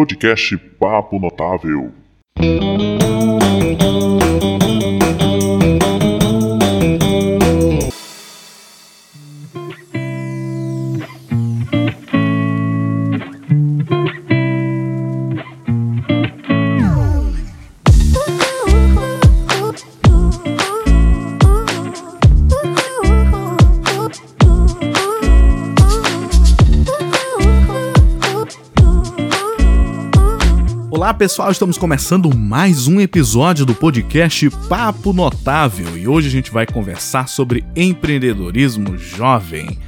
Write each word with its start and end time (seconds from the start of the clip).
Podcast 0.00 0.56
Papo 0.78 1.18
Notável. 1.20 1.92
Pessoal, 31.20 31.50
estamos 31.50 31.76
começando 31.76 32.34
mais 32.34 32.88
um 32.88 32.98
episódio 32.98 33.66
do 33.66 33.74
podcast 33.74 34.48
Papo 34.70 35.12
Notável 35.12 35.98
e 35.98 36.08
hoje 36.08 36.28
a 36.28 36.30
gente 36.30 36.50
vai 36.50 36.64
conversar 36.64 37.28
sobre 37.28 37.62
empreendedorismo 37.76 38.96
jovem. 38.96 39.78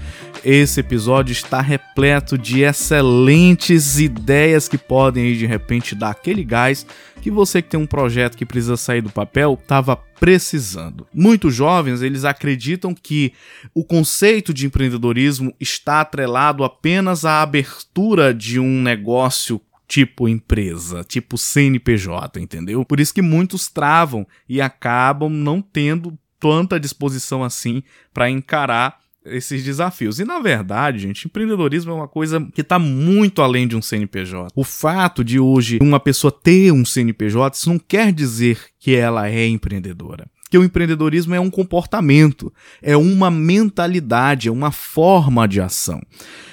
Esse 0.45 0.81
episódio 0.81 1.33
está 1.33 1.63
repleto 1.63 2.37
de 2.37 2.61
excelentes 2.61 3.99
ideias 3.99 4.69
que 4.69 4.77
podem 4.77 5.33
de 5.33 5.47
repente 5.47 5.95
dar 5.95 6.11
aquele 6.11 6.45
gás 6.45 6.85
que 7.23 7.31
você 7.31 7.63
que 7.63 7.71
tem 7.71 7.81
um 7.81 7.87
projeto 7.87 8.37
que 8.37 8.45
precisa 8.45 8.77
sair 8.77 9.01
do 9.01 9.09
papel 9.09 9.59
estava 9.59 9.97
precisando. 9.97 11.07
Muitos 11.15 11.55
jovens 11.55 12.03
eles 12.03 12.27
acreditam 12.27 12.95
que 12.95 13.33
o 13.75 13.83
conceito 13.83 14.53
de 14.53 14.67
empreendedorismo 14.67 15.55
está 15.59 16.03
atrelado 16.03 16.63
apenas 16.63 17.25
à 17.25 17.41
abertura 17.41 18.35
de 18.35 18.61
um 18.61 18.83
negócio 18.83 19.59
tipo 19.93 20.27
empresa, 20.27 21.05
tipo 21.05 21.37
CNPJ, 21.37 22.41
entendeu? 22.41 22.83
Por 22.83 22.99
isso 22.99 23.13
que 23.13 23.21
muitos 23.21 23.69
travam 23.69 24.27
e 24.49 24.59
acabam 24.59 25.29
não 25.29 25.61
tendo 25.61 26.19
tanta 26.41 26.81
disposição 26.81 27.45
assim 27.45 27.83
para 28.11 28.31
encarar 28.31 28.99
esses 29.23 29.63
desafios. 29.63 30.19
E 30.19 30.25
na 30.25 30.41
verdade, 30.41 30.99
gente, 31.01 31.27
empreendedorismo 31.27 31.93
é 31.93 31.95
uma 31.95 32.09
coisa 32.09 32.41
que 32.55 32.63
está 32.63 32.79
muito 32.79 33.43
além 33.43 33.69
de 33.69 33.77
um 33.77 33.83
CNPJ. 33.83 34.51
O 34.57 34.65
fato 34.65 35.23
de 35.23 35.39
hoje 35.39 35.79
uma 35.83 36.01
pessoa 36.01 36.33
ter 36.33 36.73
um 36.73 36.87
CNPJ, 36.87 37.55
isso 37.55 37.69
não 37.69 37.79
quer 37.79 38.15
dizer 38.15 38.59
que 38.79 38.97
ela 38.97 39.29
é 39.29 39.47
empreendedora 39.47 40.27
que 40.53 40.59
o 40.59 40.63
empreendedorismo 40.63 41.35
é 41.35 41.41
um 41.41 41.49
comportamento, 41.49 42.53
é 42.83 42.95
uma 42.95 43.31
mentalidade, 43.31 44.49
é 44.49 44.53
uma 44.53 44.71
forma 44.71 45.49
de 45.49 45.63
ação. 45.63 45.99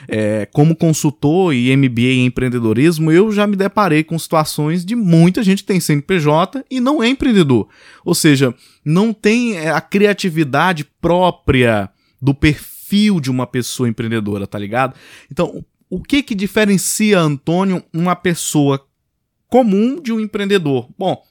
É, 0.08 0.46
como 0.54 0.74
consultor 0.74 1.54
e 1.54 1.76
MBA 1.76 2.14
em 2.14 2.26
empreendedorismo, 2.28 3.12
eu 3.12 3.30
já 3.30 3.46
me 3.46 3.58
deparei 3.58 4.02
com 4.06 4.18
situações 4.18 4.86
de 4.86 4.96
muita 4.96 5.44
gente 5.44 5.64
que 5.64 5.68
tem 5.68 5.82
CNPJ 5.82 6.64
e 6.72 6.80
não 6.80 7.04
é 7.04 7.10
empreendedor. 7.10 7.68
Ou 8.06 8.16
seja, 8.16 8.56
não 8.86 9.12
tem 9.12 9.58
é, 9.58 9.70
a 9.70 9.82
criatividade 9.82 10.86
própria 11.02 11.90
do 12.22 12.34
perfil 12.34 13.20
de 13.20 13.30
uma 13.30 13.46
pessoa 13.46 13.90
empreendedora, 13.90 14.48
tá 14.48 14.58
ligado? 14.58 14.96
Então, 15.30 15.62
o 15.90 16.02
que 16.02 16.24
que 16.24 16.34
diferencia 16.34 17.20
Antônio 17.20 17.84
uma 17.94 18.16
pessoa 18.16 18.82
comum 19.50 20.02
de 20.02 20.14
um 20.14 20.22
empreendedor? 20.22 20.88
Bom, 20.98 21.22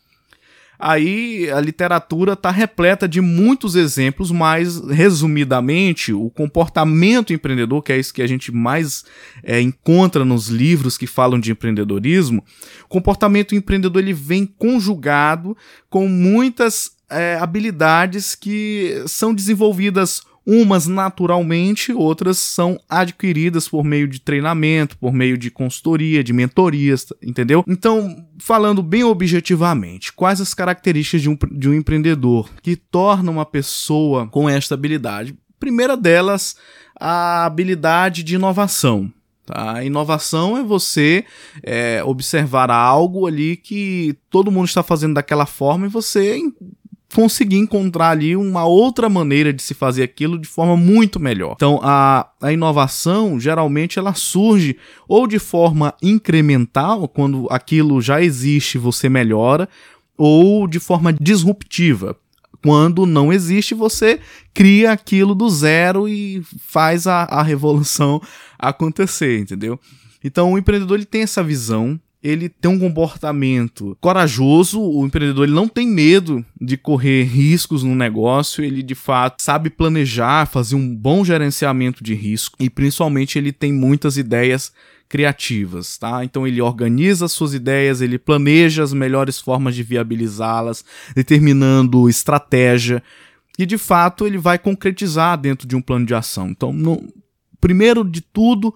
Aí 0.79 1.51
a 1.51 1.61
literatura 1.61 2.34
está 2.34 2.51
repleta 2.51 3.09
de 3.09 3.21
muitos 3.21 3.75
exemplos, 3.75 4.31
mas 4.31 4.79
resumidamente, 4.89 6.12
o 6.12 6.31
comportamento 6.31 7.33
empreendedor, 7.33 7.83
que 7.83 7.93
é 7.93 7.98
isso 7.98 8.15
que 8.15 8.23
a 8.23 8.27
gente 8.27 8.53
mais 8.53 9.05
é, 9.43 9.61
encontra 9.61 10.25
nos 10.25 10.49
livros 10.49 10.97
que 10.97 11.06
falam 11.06 11.41
de 11.41 11.51
empreendedorismo, 11.51 12.45
o 12.84 12.89
comportamento 12.89 13.56
empreendedor 13.56 14.01
ele 14.01 14.12
vem 14.12 14.47
conjugado 14.47 15.56
com 15.91 16.06
muitas 16.06 16.93
é, 17.11 17.37
habilidades 17.41 18.34
que 18.34 19.03
são 19.06 19.34
desenvolvidas 19.34 20.22
Umas 20.50 20.86
naturalmente, 20.86 21.92
outras 21.92 22.38
são 22.38 22.81
adquiridas 22.88 23.69
por 23.69 23.84
meio 23.84 24.09
de 24.09 24.19
treinamento, 24.19 24.97
por 24.97 25.12
meio 25.12 25.36
de 25.36 25.50
consultoria, 25.50 26.25
de 26.25 26.32
mentorias, 26.32 27.06
entendeu? 27.22 27.62
Então, 27.69 28.16
falando 28.38 28.82
bem 28.82 29.04
objetivamente, 29.04 30.10
quais 30.10 30.41
as 30.41 30.54
características 30.54 31.20
de 31.20 31.28
um, 31.28 31.37
de 31.53 31.69
um 31.69 31.75
empreendedor 31.75 32.48
que 32.62 32.76
torna 32.76 33.31
uma 33.31 33.44
pessoa 33.44 34.26
com 34.26 34.48
esta 34.48 34.72
habilidade? 34.72 35.37
Primeira 35.60 35.94
delas, 35.98 36.56
a 36.98 37.44
habilidade 37.44 38.22
de 38.22 38.37
inovação. 38.37 39.12
Tá? 39.44 39.82
Inovação 39.82 40.56
é 40.56 40.62
você 40.62 41.26
é, 41.62 42.03
observar 42.04 42.70
algo 42.70 43.26
ali 43.26 43.54
que 43.54 44.16
todo 44.31 44.50
mundo 44.50 44.69
está 44.69 44.82
fazendo 44.82 45.14
daquela 45.14 45.47
forma 45.47 45.87
e 45.87 45.91
você 45.91 46.41
conseguir 47.14 47.56
encontrar 47.56 48.10
ali 48.10 48.36
uma 48.36 48.64
outra 48.64 49.08
maneira 49.08 49.52
de 49.52 49.62
se 49.62 49.74
fazer 49.74 50.02
aquilo 50.02 50.38
de 50.38 50.46
forma 50.46 50.76
muito 50.76 51.19
melhor. 51.19 51.54
Então, 51.56 51.80
a, 51.82 52.28
a 52.41 52.52
inovação 52.52 53.41
geralmente 53.41 53.98
ela 53.98 54.14
surge 54.14 54.76
ou 55.06 55.26
de 55.26 55.38
forma 55.38 55.94
incremental, 56.02 57.08
quando 57.08 57.46
aquilo 57.50 58.00
já 58.00 58.22
existe, 58.22 58.76
você 58.76 59.08
melhora, 59.08 59.69
ou 60.16 60.66
de 60.66 60.78
forma 60.78 61.12
disruptiva. 61.12 62.16
Quando 62.62 63.06
não 63.06 63.32
existe, 63.32 63.75
você 63.75 64.19
cria 64.52 64.92
aquilo 64.92 65.34
do 65.34 65.48
zero 65.48 66.08
e 66.08 66.42
faz 66.58 67.06
a, 67.06 67.22
a 67.22 67.42
revolução 67.42 68.20
acontecer, 68.58 69.38
entendeu? 69.38 69.78
Então, 70.22 70.52
o 70.52 70.58
empreendedor 70.58 70.96
ele 70.96 71.06
tem 71.06 71.22
essa 71.22 71.42
visão 71.42 71.98
ele 72.28 72.49
tem 72.49 72.71
um 72.71 72.78
comportamento 72.78 73.97
corajoso, 74.00 74.81
o 74.81 75.06
empreendedor 75.06 75.44
ele 75.44 75.55
não 75.55 75.66
tem 75.66 75.89
medo 75.89 76.44
de 76.61 76.77
correr 76.77 77.22
riscos 77.22 77.83
no 77.83 77.94
negócio, 77.94 78.62
ele 78.62 78.83
de 78.83 78.94
fato 78.94 79.43
sabe 79.43 79.71
planejar, 79.71 80.47
fazer 80.47 80.75
um 80.75 80.94
bom 80.94 81.25
gerenciamento 81.25 82.05
de 82.05 82.15
risco 82.15 82.56
e 82.61 82.69
principalmente 82.69 83.38
ele 83.38 83.50
tem 83.50 83.72
muitas 83.72 84.19
ideias 84.19 84.72
criativas, 85.09 85.97
tá? 85.97 86.22
Então 86.22 86.47
ele 86.47 86.61
organiza 86.61 87.25
as 87.25 87.33
suas 87.33 87.55
ideias, 87.55 88.03
ele 88.03 88.19
planeja 88.19 88.83
as 88.83 88.93
melhores 88.93 89.41
formas 89.41 89.75
de 89.75 89.83
viabilizá-las, 89.83 90.84
determinando 91.15 92.11
estratégia 92.11 93.03
e 93.59 93.65
de 93.65 93.78
fato 93.78 94.27
ele 94.27 94.37
vai 94.37 94.59
concretizar 94.59 95.38
dentro 95.38 95.67
de 95.67 95.75
um 95.75 95.81
plano 95.81 96.05
de 96.05 96.15
ação. 96.15 96.50
Então, 96.50 96.75
no, 96.75 97.03
primeiro 97.59 98.05
de 98.05 98.21
tudo, 98.21 98.75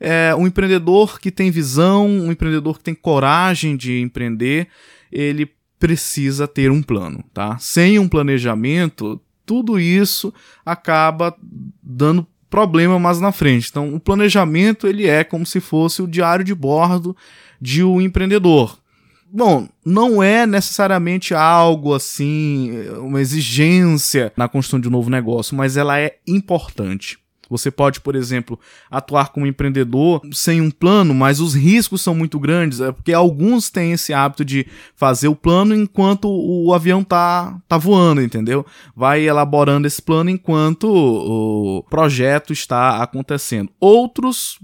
é, 0.00 0.34
um 0.34 0.46
empreendedor 0.46 1.20
que 1.20 1.30
tem 1.30 1.50
visão, 1.50 2.08
um 2.08 2.32
empreendedor 2.32 2.78
que 2.78 2.84
tem 2.84 2.94
coragem 2.94 3.76
de 3.76 4.00
empreender, 4.00 4.66
ele 5.12 5.50
precisa 5.78 6.48
ter 6.48 6.70
um 6.70 6.82
plano, 6.82 7.22
tá? 7.32 7.58
Sem 7.58 7.98
um 7.98 8.08
planejamento, 8.08 9.20
tudo 9.44 9.78
isso 9.78 10.32
acaba 10.64 11.36
dando 11.82 12.26
problema 12.48 12.98
mais 12.98 13.20
na 13.20 13.30
frente. 13.30 13.68
Então, 13.70 13.94
o 13.94 14.00
planejamento 14.00 14.86
ele 14.86 15.06
é 15.06 15.22
como 15.22 15.46
se 15.46 15.60
fosse 15.60 16.02
o 16.02 16.08
diário 16.08 16.44
de 16.44 16.54
bordo 16.54 17.16
de 17.60 17.84
um 17.84 18.00
empreendedor. 18.00 18.78
Bom, 19.32 19.68
não 19.84 20.20
é 20.20 20.44
necessariamente 20.44 21.32
algo 21.34 21.94
assim, 21.94 22.72
uma 22.98 23.20
exigência 23.20 24.32
na 24.36 24.48
construção 24.48 24.80
de 24.80 24.88
um 24.88 24.90
novo 24.90 25.08
negócio, 25.08 25.56
mas 25.56 25.76
ela 25.76 26.00
é 26.00 26.16
importante. 26.26 27.16
Você 27.50 27.70
pode, 27.70 28.00
por 28.00 28.14
exemplo, 28.14 28.58
atuar 28.88 29.30
como 29.30 29.46
empreendedor 29.46 30.22
sem 30.32 30.60
um 30.60 30.70
plano, 30.70 31.12
mas 31.12 31.40
os 31.40 31.52
riscos 31.52 32.00
são 32.00 32.14
muito 32.14 32.38
grandes, 32.38 32.80
é 32.80 32.92
porque 32.92 33.12
alguns 33.12 33.68
têm 33.68 33.92
esse 33.92 34.14
hábito 34.14 34.44
de 34.44 34.66
fazer 34.94 35.26
o 35.26 35.34
plano 35.34 35.74
enquanto 35.74 36.28
o 36.30 36.72
avião 36.72 37.02
tá, 37.02 37.60
tá 37.66 37.76
voando, 37.76 38.22
entendeu? 38.22 38.64
Vai 38.94 39.22
elaborando 39.22 39.86
esse 39.86 40.00
plano 40.00 40.30
enquanto 40.30 40.84
o 40.84 41.82
projeto 41.90 42.52
está 42.52 43.02
acontecendo. 43.02 43.70
Outros 43.80 44.58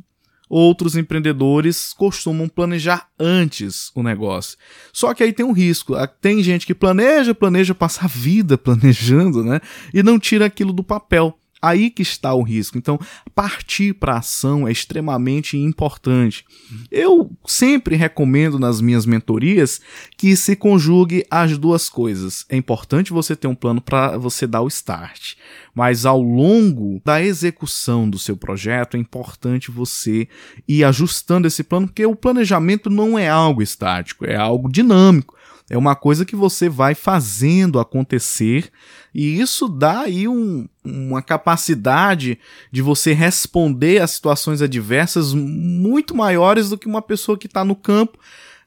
outros 0.49 0.97
empreendedores 0.97 1.93
costumam 1.93 2.49
planejar 2.49 3.09
antes 3.19 3.91
o 3.95 4.03
negócio. 4.03 4.57
Só 4.93 5.13
que 5.13 5.23
aí 5.23 5.33
tem 5.33 5.45
um 5.45 5.53
risco. 5.53 5.95
Tem 6.21 6.43
gente 6.43 6.67
que 6.67 6.75
planeja, 6.75 7.35
planeja 7.35 7.75
passar 7.75 8.05
a 8.05 8.09
vida 8.09 8.57
planejando, 8.59 9.43
né? 9.43 9.61
E 9.93 10.03
não 10.03 10.19
tira 10.19 10.47
aquilo 10.47 10.73
do 10.73 10.85
papel. 10.85 11.37
Aí 11.61 11.91
que 11.91 12.03
está 12.03 12.35
o 12.35 12.43
risco. 12.43 12.77
Então, 12.77 12.99
partir 13.35 13.95
para 13.95 14.19
ação 14.19 14.69
é 14.69 14.73
extremamente 14.73 15.57
importante. 15.57 16.45
Eu 16.91 17.31
sempre 17.47 17.97
recomendo 17.97 18.59
nas 18.59 18.81
minhas 18.81 19.07
mentorias 19.07 19.81
que 20.17 20.37
se 20.37 20.55
conjugue 20.55 21.25
as 21.31 21.57
duas 21.59 21.89
coisas. 21.89 22.45
É 22.49 22.57
importante 22.57 23.13
você 23.13 23.35
ter 23.35 23.47
um 23.47 23.55
plano 23.55 23.81
para 23.81 24.17
você 24.19 24.47
dar 24.47 24.63
o 24.63 24.69
start, 24.69 25.35
mas 25.75 26.07
ao 26.07 26.21
longo 26.21 27.01
da 27.05 27.23
execução 27.23 28.09
do 28.09 28.19
seu 28.19 28.37
projeto 28.37 28.97
é 28.97 29.01
importante 29.01 29.71
você 29.71 30.29
ir 30.69 30.85
ajustando 30.85 31.47
esse 31.47 31.63
plano, 31.63 31.87
porque 31.87 32.07
o 32.07 32.17
planejamento 32.17 32.91
não 32.91 33.19
é 33.19 33.29
algo 33.29 33.63
estático, 33.63 34.25
é 34.25 34.37
algo 34.37 34.71
dinâmico. 34.71 35.37
É 35.69 35.77
uma 35.77 35.97
coisa 35.97 36.25
que 36.25 36.37
você 36.37 36.69
vai 36.69 36.95
fazendo 36.95 37.81
acontecer 37.81 38.71
e 39.19 39.41
isso 39.41 39.67
dá 39.67 40.01
aí 40.01 40.29
um, 40.29 40.69
uma 40.85 41.23
capacidade 41.23 42.39
de 42.71 42.83
você 42.83 43.15
responder 43.15 44.03
a 44.03 44.07
situações 44.07 44.61
adversas 44.61 45.33
muito 45.33 46.15
maiores 46.15 46.69
do 46.69 46.77
que 46.77 46.87
uma 46.87 47.01
pessoa 47.01 47.39
que 47.39 47.47
está 47.47 47.65
no 47.65 47.75
campo 47.75 48.19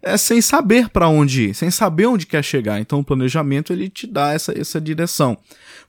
é, 0.01 0.18
sem 0.18 0.42
saber 0.42 0.90
para 0.90 1.07
onde 1.07 1.50
ir, 1.50 1.54
sem 1.54 1.69
saber 1.69 2.07
onde 2.07 2.25
quer 2.25 2.44
chegar. 2.44 2.80
Então 2.80 3.00
o 3.00 3.04
planejamento 3.04 3.72
ele 3.72 3.90
te 3.90 4.07
dá 4.07 4.34
essa, 4.34 4.57
essa 4.60 4.81
direção. 4.81 5.38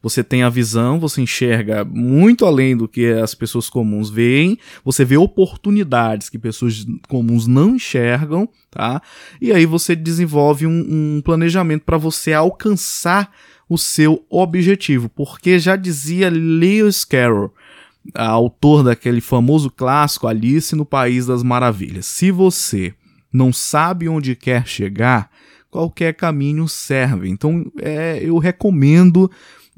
Você 0.02 0.22
tem 0.22 0.42
a 0.42 0.50
visão, 0.50 1.00
você 1.00 1.22
enxerga 1.22 1.82
muito 1.82 2.44
além 2.44 2.76
do 2.76 2.86
que 2.86 3.06
as 3.12 3.34
pessoas 3.34 3.70
comuns 3.70 4.10
veem, 4.10 4.58
você 4.84 5.06
vê 5.06 5.16
oportunidades 5.16 6.28
que 6.28 6.38
pessoas 6.38 6.84
comuns 7.08 7.46
não 7.46 7.76
enxergam, 7.76 8.46
tá? 8.70 9.00
E 9.40 9.52
aí 9.52 9.64
você 9.64 9.96
desenvolve 9.96 10.66
um, 10.66 11.16
um 11.16 11.22
planejamento 11.22 11.84
para 11.84 11.96
você 11.96 12.34
alcançar 12.34 13.32
o 13.70 13.78
seu 13.78 14.26
objetivo, 14.28 15.08
porque 15.08 15.56
já 15.61 15.76
dizia 15.76 16.28
Lewis 16.28 17.05
Carroll, 17.05 17.55
autor 18.12 18.82
daquele 18.82 19.20
famoso 19.20 19.70
clássico 19.70 20.26
Alice 20.26 20.75
no 20.75 20.84
País 20.84 21.26
das 21.26 21.44
Maravilhas. 21.44 22.06
Se 22.06 22.32
você 22.32 22.93
não 23.32 23.52
sabe 23.52 24.08
onde 24.08 24.34
quer 24.34 24.67
chegar, 24.67 25.31
qualquer 25.70 26.14
caminho 26.14 26.67
serve. 26.67 27.28
Então, 27.28 27.64
é, 27.81 28.19
eu 28.20 28.38
recomendo 28.38 29.31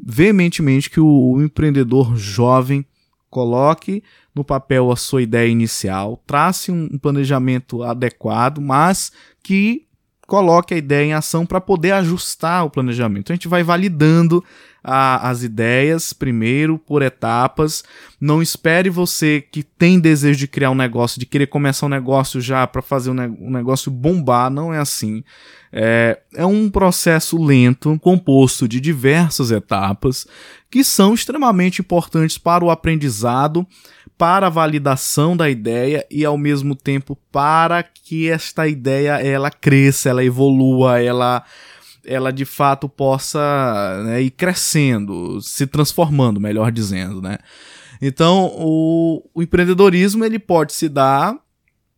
veementemente 0.03 0.89
que 0.89 0.99
o, 0.99 1.35
o 1.35 1.43
empreendedor 1.43 2.17
jovem 2.17 2.87
coloque 3.29 4.03
no 4.35 4.43
papel 4.43 4.91
a 4.91 4.97
sua 4.97 5.21
ideia 5.21 5.51
inicial, 5.51 6.23
trace 6.27 6.73
um 6.73 6.99
planejamento 6.99 7.83
adequado, 7.83 8.59
mas 8.59 9.13
que 9.43 9.87
coloque 10.33 10.73
a 10.73 10.79
ideia 10.79 11.05
em 11.05 11.13
ação 11.13 11.45
para 11.45 11.61
poder 11.61 11.93
ajustar 11.93 12.65
o 12.65 12.71
planejamento. 12.71 13.31
A 13.31 13.35
gente 13.35 13.49
vai 13.49 13.63
validando 13.63 14.43
a, 14.83 15.29
as 15.29 15.43
ideias 15.43 16.15
primeiro, 16.15 16.79
por 16.79 17.03
etapas. 17.03 17.85
Não 18.19 18.41
espere 18.41 18.89
você 18.89 19.45
que 19.53 19.63
tem 19.63 20.01
desejo 20.01 20.39
de 20.39 20.49
criar 20.49 20.71
um 20.71 20.75
negócio, 20.75 21.21
de 21.21 21.27
querer 21.27 21.49
começar 21.49 21.85
um 21.85 21.91
negócio 21.91 22.41
já 22.41 22.67
para 22.67 22.81
fazer 22.81 23.11
um, 23.11 23.15
ne 23.15 23.27
um, 23.27 23.51
negócio 23.51 23.93
bombar. 23.93 24.49
Não 24.49 24.73
é 24.73 24.79
assim. 24.79 25.23
É, 25.71 26.19
é 26.35 26.47
um 26.47 26.71
processo 26.71 27.37
lento, 27.37 27.99
composto 28.01 28.67
de 28.67 28.81
diversas 28.81 29.51
etapas, 29.51 30.27
que 30.71 30.83
são 30.83 31.13
extremamente 31.13 31.83
importantes 31.83 32.39
para 32.39 32.65
o 32.65 32.71
aprendizado, 32.71 33.67
para 34.23 34.47
a 34.47 34.51
validação 34.51 35.37
da 35.37 35.51
ideia 35.51 36.07
e 36.09 36.25
ao 36.25 36.39
mesmo 36.39 36.77
tempo 36.77 37.19
para 37.33 37.83
que 37.83 38.31
esta 38.31 38.69
ideia 38.69 39.21
ela 39.21 39.51
cresça, 39.51 40.11
ela 40.11 40.25
evolua, 40.25 41.03
ela 41.03 41.43
ela 42.05 42.33
de 42.33 42.45
fato 42.45 42.89
possa 42.89 44.01
né, 44.05 44.23
ir 44.23 44.31
crescendo, 44.31 45.41
se 45.43 45.67
transformando, 45.67 46.41
melhor 46.41 46.71
dizendo, 46.71 47.21
né? 47.21 47.37
Então, 48.01 48.53
o, 48.55 49.29
o 49.35 49.43
empreendedorismo 49.43 50.25
ele 50.25 50.39
pode 50.39 50.73
se 50.73 50.89
dar 50.89 51.37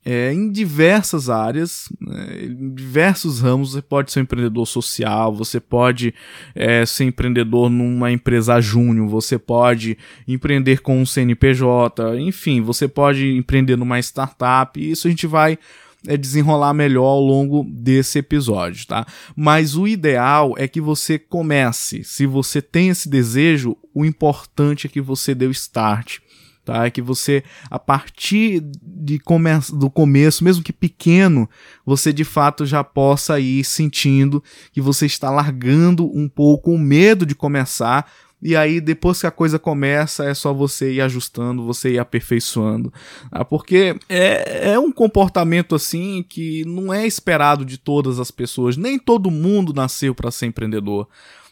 é, 0.05 0.33
em 0.33 0.51
diversas 0.51 1.31
áreas, 1.31 1.89
né, 2.01 2.45
em 2.45 2.75
diversos 2.75 3.41
ramos. 3.41 3.73
Você 3.73 3.83
pode 3.83 4.13
ser 4.13 4.21
um 4.21 4.23
empreendedor 4.23 4.67
social, 4.67 5.35
você 5.35 5.59
pode 5.59 6.15
é, 6.55 6.85
ser 6.85 7.05
empreendedor 7.05 7.71
numa 7.71 8.13
empresa 8.13 8.61
júnior, 8.61 9.09
você 9.09 9.39
pode 9.39 9.97
empreender 10.29 10.81
com 10.81 11.01
um 11.01 11.07
CNPJ, 11.07 12.19
enfim, 12.19 12.61
você 12.61 12.87
pode 12.87 13.37
empreender 13.37 13.77
numa 13.77 13.99
startup. 13.99 14.79
Isso 14.79 15.07
a 15.07 15.11
gente 15.11 15.27
vai 15.27 15.59
é 16.07 16.17
desenrolar 16.17 16.75
melhor 16.75 17.07
ao 17.07 17.21
longo 17.21 17.65
desse 17.65 18.19
episódio, 18.19 18.87
tá? 18.87 19.07
Mas 19.35 19.75
o 19.75 19.89
ideal 19.89 20.55
é 20.59 20.69
que 20.69 20.81
você 20.81 21.19
comece. 21.19 22.05
Se 22.05 22.27
você 22.27 22.61
tem 22.61 22.91
esse 22.91 23.09
desejo, 23.09 23.77
o 23.95 24.05
importante 24.05 24.87
é 24.87 24.91
que 24.91 25.01
você 25.01 25.35
dê 25.35 25.47
o 25.47 25.51
start. 25.51 26.19
Tá? 26.65 26.87
É 26.87 26.91
que 26.91 27.03
você, 27.03 27.45
a 27.71 27.79
partir 27.79 28.63
de 28.83 29.19
come 29.19 29.51
do 29.73 29.91
começo, 29.91 30.43
mesmo 30.43 30.65
que 30.65 30.73
pequeno, 30.73 31.49
você 31.85 32.13
de 32.13 32.25
fato 32.25 32.65
já 32.65 32.83
possa 32.83 33.39
ir 33.39 33.63
sentindo 33.65 34.43
que 34.73 34.81
você 34.81 35.05
está 35.05 35.31
largando 35.31 36.07
um 36.17 36.29
pouco 36.29 36.71
o 36.71 36.79
medo 36.79 37.27
de 37.27 37.35
começar 37.35 38.11
e 38.45 38.55
aí, 38.55 38.79
depois 38.79 39.19
que 39.19 39.27
a 39.27 39.31
coisa 39.31 39.59
começa, 39.59 40.27
é 40.27 40.35
só 40.35 40.53
você 40.53 40.93
ir 40.93 41.01
ajustando, 41.01 41.65
você 41.65 41.93
ir 41.93 41.99
aperfeiçoando. 41.99 42.93
Tá? 43.31 43.43
Porque 43.43 43.97
é, 44.07 44.73
é 44.73 44.79
um 44.79 44.93
comportamento 44.93 45.75
assim 45.75 46.23
que 46.29 46.63
não 46.67 46.93
é 46.93 47.07
esperado 47.07 47.65
de 47.65 47.79
todas 47.79 48.21
as 48.21 48.31
pessoas. 48.31 48.77
Nem 48.77 48.99
todo 48.99 49.31
mundo 49.31 49.73
nasceu 49.73 50.15
para 50.15 50.31
ser 50.31 50.45
empreendedor. 50.45 51.09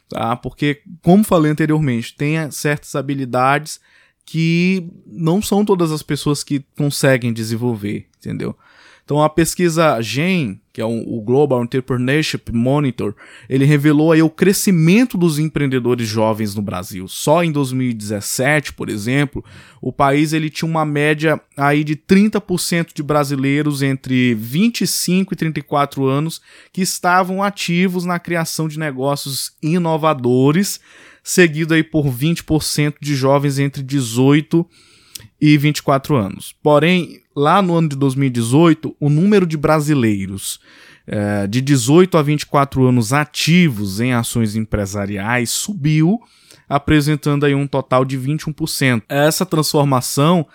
Tá? 0.06 0.36
Porque, 0.36 0.82
como 1.00 1.24
falei 1.24 1.50
anteriormente, 1.50 2.14
tem 2.14 2.50
certas 2.50 2.94
habilidades 2.94 3.80
que 4.24 4.88
não 5.06 5.42
são 5.42 5.64
todas 5.64 5.90
as 5.90 6.02
pessoas 6.02 6.42
que 6.42 6.64
conseguem 6.76 7.32
desenvolver, 7.32 8.06
entendeu? 8.18 8.56
Então 9.04 9.22
a 9.22 9.28
pesquisa 9.28 10.00
GEM, 10.00 10.60
que 10.72 10.80
é 10.80 10.84
o 10.84 11.20
Global 11.20 11.62
Entrepreneurship 11.62 12.52
Monitor, 12.52 13.14
ele 13.48 13.64
revelou 13.64 14.12
aí 14.12 14.22
o 14.22 14.30
crescimento 14.30 15.18
dos 15.18 15.38
empreendedores 15.38 16.08
jovens 16.08 16.54
no 16.54 16.62
Brasil. 16.62 17.06
Só 17.08 17.42
em 17.42 17.50
2017, 17.50 18.72
por 18.72 18.88
exemplo, 18.88 19.44
o 19.80 19.92
país 19.92 20.32
ele 20.32 20.48
tinha 20.48 20.68
uma 20.68 20.84
média 20.86 21.40
aí 21.56 21.82
de 21.84 21.96
30% 21.96 22.94
de 22.94 23.02
brasileiros 23.02 23.82
entre 23.82 24.34
25 24.34 25.34
e 25.34 25.36
34 25.36 26.06
anos 26.06 26.40
que 26.72 26.80
estavam 26.80 27.42
ativos 27.42 28.04
na 28.04 28.18
criação 28.18 28.68
de 28.68 28.78
negócios 28.78 29.52
inovadores, 29.62 30.80
seguido 31.22 31.74
aí 31.74 31.82
por 31.82 32.06
20% 32.06 32.94
de 33.00 33.14
jovens 33.14 33.58
entre 33.58 33.82
18 33.82 34.66
e 34.70 34.91
24 35.40 36.16
anos. 36.16 36.54
Porém, 36.62 37.20
lá 37.34 37.60
no 37.62 37.74
ano 37.74 37.88
de 37.88 37.96
2018, 37.96 38.96
o 38.98 39.08
número 39.08 39.46
de 39.46 39.56
brasileiros 39.56 40.60
é, 41.06 41.46
de 41.46 41.60
18 41.60 42.16
a 42.16 42.22
24 42.22 42.86
anos 42.86 43.12
ativos 43.12 44.00
em 44.00 44.12
ações 44.12 44.54
empresariais 44.54 45.50
subiu, 45.50 46.20
apresentando 46.68 47.44
aí 47.44 47.54
um 47.54 47.66
total 47.66 48.04
de 48.04 48.18
21%. 48.18 49.02
Essa 49.08 49.44
transformação 49.44 50.46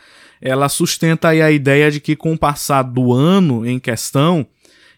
ela 0.42 0.69
sustenta 0.69 1.30
aí 1.30 1.42
a 1.42 1.52
ideia 1.52 1.90
de 1.90 2.00
que 2.00 2.16
com 2.16 2.34
o 2.34 2.38
passar 2.38 2.84
do 2.84 3.12
ano 3.12 3.66
em 3.66 3.80
questão, 3.80 4.46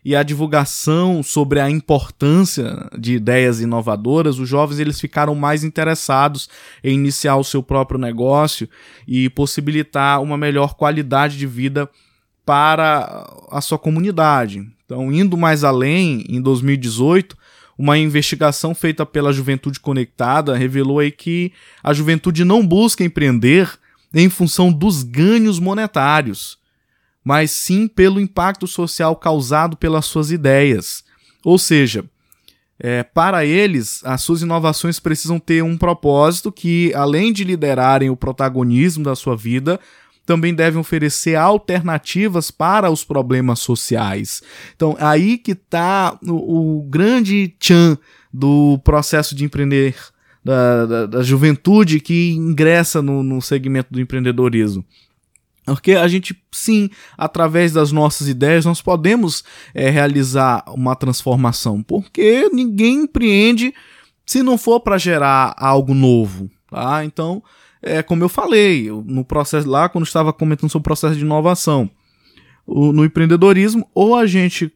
e 0.03 0.15
a 0.15 0.23
divulgação 0.23 1.21
sobre 1.21 1.59
a 1.59 1.69
importância 1.69 2.89
de 2.97 3.13
ideias 3.15 3.59
inovadoras, 3.59 4.39
os 4.39 4.47
jovens 4.47 4.79
eles 4.79 4.99
ficaram 4.99 5.35
mais 5.35 5.63
interessados 5.63 6.49
em 6.83 6.95
iniciar 6.95 7.35
o 7.35 7.43
seu 7.43 7.61
próprio 7.61 7.99
negócio 7.99 8.67
e 9.07 9.29
possibilitar 9.29 10.21
uma 10.21 10.37
melhor 10.37 10.75
qualidade 10.75 11.37
de 11.37 11.45
vida 11.45 11.89
para 12.45 13.27
a 13.51 13.61
sua 13.61 13.77
comunidade. 13.77 14.65
Então, 14.85 15.11
indo 15.11 15.37
mais 15.37 15.63
além, 15.63 16.25
em 16.27 16.41
2018, 16.41 17.37
uma 17.77 17.97
investigação 17.97 18.75
feita 18.75 19.05
pela 19.05 19.31
Juventude 19.31 19.79
Conectada 19.79 20.57
revelou 20.57 20.99
aí 20.99 21.11
que 21.11 21.53
a 21.81 21.93
juventude 21.93 22.43
não 22.43 22.65
busca 22.65 23.05
empreender 23.05 23.71
em 24.13 24.29
função 24.29 24.71
dos 24.71 25.03
ganhos 25.03 25.59
monetários, 25.59 26.58
mas 27.29 27.51
sim 27.51 27.87
pelo 27.87 28.19
impacto 28.19 28.65
social 28.65 29.15
causado 29.15 29.77
pelas 29.77 30.05
suas 30.05 30.31
ideias. 30.31 31.03
Ou 31.45 31.59
seja, 31.59 32.03
é, 32.79 33.03
para 33.03 33.45
eles, 33.45 34.01
as 34.03 34.21
suas 34.21 34.41
inovações 34.41 34.99
precisam 34.99 35.37
ter 35.37 35.63
um 35.63 35.77
propósito 35.77 36.51
que, 36.51 36.91
além 36.95 37.31
de 37.31 37.43
liderarem 37.43 38.09
o 38.09 38.17
protagonismo 38.17 39.03
da 39.03 39.15
sua 39.15 39.37
vida, 39.37 39.79
também 40.25 40.55
devem 40.55 40.79
oferecer 40.79 41.35
alternativas 41.35 42.49
para 42.49 42.89
os 42.89 43.03
problemas 43.03 43.59
sociais. 43.59 44.41
Então, 44.75 44.97
aí 44.99 45.37
que 45.37 45.51
está 45.51 46.17
o, 46.27 46.79
o, 46.79 46.81
grande 46.89 47.53
tchan 47.59 47.95
do 48.33 48.79
processo 48.83 49.35
de 49.35 49.45
empreender 49.45 49.95
da, 50.43 50.87
da, 50.87 51.05
da 51.05 51.21
juventude 51.21 51.99
que 51.99 52.31
ingressa 52.31 53.03
no, 53.03 53.21
no 53.21 53.39
segmento 53.39 53.93
do 53.93 54.01
empreendedorismo. 54.01 54.83
Porque 55.73 55.93
a 55.93 56.07
gente, 56.07 56.35
sim, 56.51 56.89
através 57.17 57.71
das 57.73 57.91
nossas 57.91 58.27
ideias, 58.27 58.65
nós 58.65 58.81
podemos 58.81 59.43
é, 59.73 59.89
realizar 59.89 60.63
uma 60.67 60.95
transformação. 60.95 61.81
Porque 61.83 62.49
ninguém 62.51 63.03
empreende 63.03 63.73
se 64.25 64.43
não 64.43 64.57
for 64.57 64.79
para 64.79 64.97
gerar 64.97 65.55
algo 65.57 65.93
novo. 65.93 66.49
Tá? 66.69 67.03
Então, 67.03 67.41
é 67.81 68.03
como 68.03 68.23
eu 68.23 68.29
falei 68.29 68.89
no 69.05 69.23
processo 69.23 69.69
lá, 69.69 69.89
quando 69.89 70.05
estava 70.05 70.31
comentando 70.33 70.69
sobre 70.69 70.83
o 70.83 70.89
processo 70.89 71.15
de 71.15 71.21
inovação. 71.23 71.89
O, 72.65 72.91
no 72.91 73.03
empreendedorismo, 73.03 73.89
ou 73.95 74.15
a 74.15 74.27
gente 74.27 74.71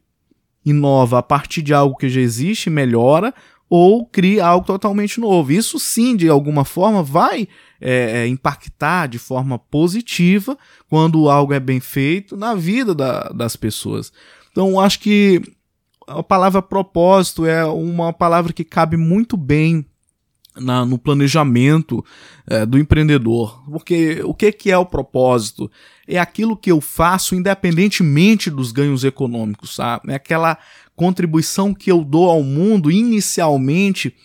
inova 0.66 1.20
a 1.20 1.24
partir 1.24 1.62
de 1.62 1.74
algo 1.74 1.98
que 1.98 2.10
já 2.10 2.22
existe, 2.22 2.70
melhora, 2.70 3.34
ou 3.76 4.06
cria 4.06 4.46
algo 4.46 4.68
totalmente 4.68 5.20
novo. 5.20 5.52
Isso 5.52 5.80
sim, 5.80 6.16
de 6.16 6.30
alguma 6.30 6.64
forma, 6.64 7.02
vai 7.02 7.48
é, 7.82 8.20
é, 8.22 8.28
impactar 8.28 9.08
de 9.08 9.18
forma 9.18 9.58
positiva 9.58 10.56
quando 10.88 11.28
algo 11.28 11.56
é 11.56 11.60
bem 11.60 11.80
feito 11.80 12.38
na 12.38 12.54
vida 12.54 12.94
da, 12.94 13.30
das 13.30 13.56
pessoas. 13.56 14.14
Então, 14.52 14.80
acho 14.80 15.00
que 15.00 15.42
a 16.06 16.22
palavra 16.22 16.62
propósito 16.62 17.48
é 17.48 17.66
uma 17.66 18.14
palavra 18.14 18.54
que 18.54 18.64
cabe 18.64 18.96
muito 18.96 19.36
bem 19.36 19.84
na, 20.56 20.86
no 20.86 21.00
planejamento 21.00 22.06
é, 22.46 22.68
do 22.68 22.78
empreendedor. 22.78 23.64
Porque 23.66 24.22
o 24.24 24.36
que, 24.36 24.52
que 24.52 24.72
é 24.72 24.78
o 24.78 24.86
propósito? 24.86 25.72
É 26.08 26.20
aquilo 26.20 26.56
que 26.56 26.72
eu 26.72 26.80
faço 26.80 27.34
independentemente 27.34 28.52
dos 28.52 28.72
ganhos 28.72 29.04
econômicos, 29.04 29.74
sabe? 29.74 30.12
É 30.12 30.16
aquela 30.16 30.58
contribuição 30.96 31.74
que 31.74 31.92
eu 31.92 32.04
dou 32.04 32.30
ao 32.30 32.44
mundo 32.44 32.92
inicialmente 32.92 34.16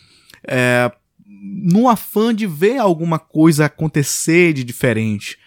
é, 0.46 0.90
no 1.26 1.88
afã 1.88 2.34
de 2.34 2.46
ver 2.46 2.78
alguma 2.78 3.18
coisa 3.18 3.66
acontecer 3.66 4.52
de 4.52 4.64
diferente. 4.64 5.38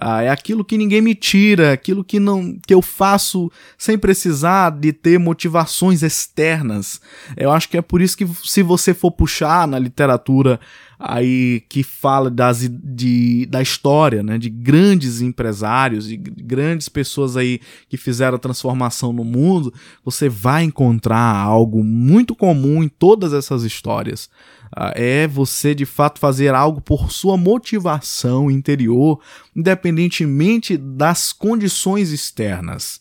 Ah, 0.00 0.22
é 0.22 0.28
aquilo 0.28 0.64
que 0.64 0.78
ninguém 0.78 1.00
me 1.00 1.14
tira, 1.14 1.72
aquilo 1.72 2.04
que 2.04 2.20
não 2.20 2.56
que 2.64 2.72
eu 2.72 2.80
faço 2.80 3.50
sem 3.76 3.98
precisar 3.98 4.70
de 4.70 4.92
ter 4.92 5.18
motivações 5.18 6.02
externas. 6.02 7.00
Eu 7.36 7.50
acho 7.50 7.68
que 7.68 7.76
é 7.76 7.82
por 7.82 8.00
isso 8.00 8.16
que 8.16 8.26
se 8.44 8.62
você 8.62 8.94
for 8.94 9.10
puxar 9.10 9.66
na 9.66 9.78
literatura 9.78 10.60
aí 10.98 11.62
que 11.68 11.82
fala 11.82 12.28
das, 12.28 12.68
de, 12.68 13.46
da 13.46 13.62
história, 13.62 14.22
né, 14.22 14.36
de 14.36 14.50
grandes 14.50 15.20
empresários, 15.20 16.08
de 16.08 16.16
grandes 16.16 16.88
pessoas 16.88 17.36
aí 17.36 17.60
que 17.88 17.96
fizeram 17.96 18.36
a 18.36 18.40
transformação 18.40 19.12
no 19.12 19.22
mundo, 19.22 19.72
você 20.04 20.28
vai 20.28 20.64
encontrar 20.64 21.36
algo 21.36 21.84
muito 21.84 22.34
comum 22.34 22.82
em 22.82 22.88
todas 22.88 23.32
essas 23.32 23.62
histórias. 23.62 24.28
Ah, 24.74 24.92
é 24.94 25.26
você 25.26 25.74
de 25.74 25.86
fato 25.86 26.18
fazer 26.18 26.54
algo 26.54 26.80
por 26.80 27.10
sua 27.10 27.36
motivação 27.36 28.50
interior, 28.50 29.20
independentemente 29.54 30.76
das 30.76 31.32
condições 31.32 32.10
externas. 32.10 33.00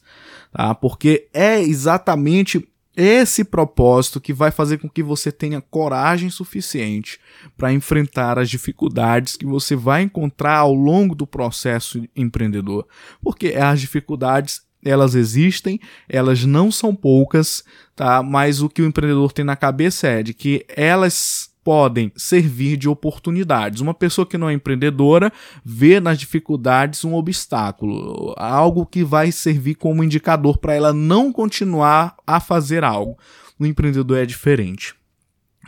Tá? 0.54 0.74
Porque 0.74 1.28
é 1.34 1.62
exatamente 1.62 2.66
esse 2.98 3.44
propósito 3.44 4.20
que 4.20 4.34
vai 4.34 4.50
fazer 4.50 4.80
com 4.80 4.90
que 4.90 5.04
você 5.04 5.32
tenha 5.32 5.62
coragem 5.62 6.32
suficiente 6.32 7.20
para 7.56 7.72
enfrentar 7.72 8.40
as 8.40 8.50
dificuldades 8.50 9.38
que 9.38 9.46
você 9.46 9.76
vai 9.76 10.02
encontrar 10.02 10.58
ao 10.58 10.74
longo 10.74 11.14
do 11.14 11.28
processo 11.28 12.04
empreendedor. 12.16 12.88
Porque 13.22 13.50
as 13.50 13.80
dificuldades 13.80 14.66
elas 14.84 15.14
existem, 15.14 15.80
elas 16.10 16.44
não 16.44 16.72
são 16.72 16.96
poucas, 16.96 17.64
tá? 17.96 18.24
Mas 18.24 18.62
o 18.62 18.70
que 18.70 18.82
o 18.82 18.86
empreendedor 18.86 19.32
tem 19.32 19.46
na 19.46 19.56
cabeça 19.56 20.08
é 20.08 20.24
de 20.24 20.34
que 20.34 20.66
elas 20.70 21.52
podem 21.68 22.14
servir 22.16 22.78
de 22.78 22.88
oportunidades. 22.88 23.82
Uma 23.82 23.94
pessoa 23.94 24.26
que 24.26 24.38
não 24.38 24.48
é 24.48 24.54
empreendedora 24.54 25.34
vê 25.66 26.00
nas 26.00 26.18
dificuldades 26.18 27.04
um 27.04 27.14
obstáculo, 27.14 28.34
algo 28.38 28.86
que 28.86 29.04
vai 29.04 29.34
servir 29.34 29.76
como 29.76 30.02
indicador 30.02 30.60
para 30.60 30.74
ela 30.74 30.94
não 30.94 31.30
continuar 31.30 32.16
a 32.26 32.40
fazer 32.40 32.86
algo. 32.86 33.18
O 33.60 33.66
empreendedor 33.66 34.18
é 34.18 34.26
diferente. 34.26 34.96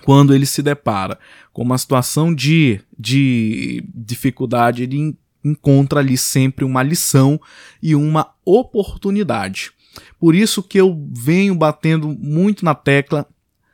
Quando 0.06 0.34
ele 0.34 0.46
se 0.46 0.64
depara 0.64 1.20
com 1.52 1.64
uma 1.64 1.78
situação 1.78 2.34
de, 2.34 2.80
de 2.98 3.84
dificuldade, 3.94 4.84
ele 4.84 5.18
encontra 5.44 6.00
ali 6.00 6.18
sempre 6.18 6.64
uma 6.64 6.82
lição 6.82 7.38
e 7.84 7.94
uma 7.94 8.32
oportunidade. 8.46 9.72
Por 10.18 10.34
isso 10.34 10.64
que 10.64 10.80
eu 10.80 10.98
venho 11.12 11.54
batendo 11.56 12.08
muito 12.08 12.64
na 12.64 12.74
tecla 12.74 13.28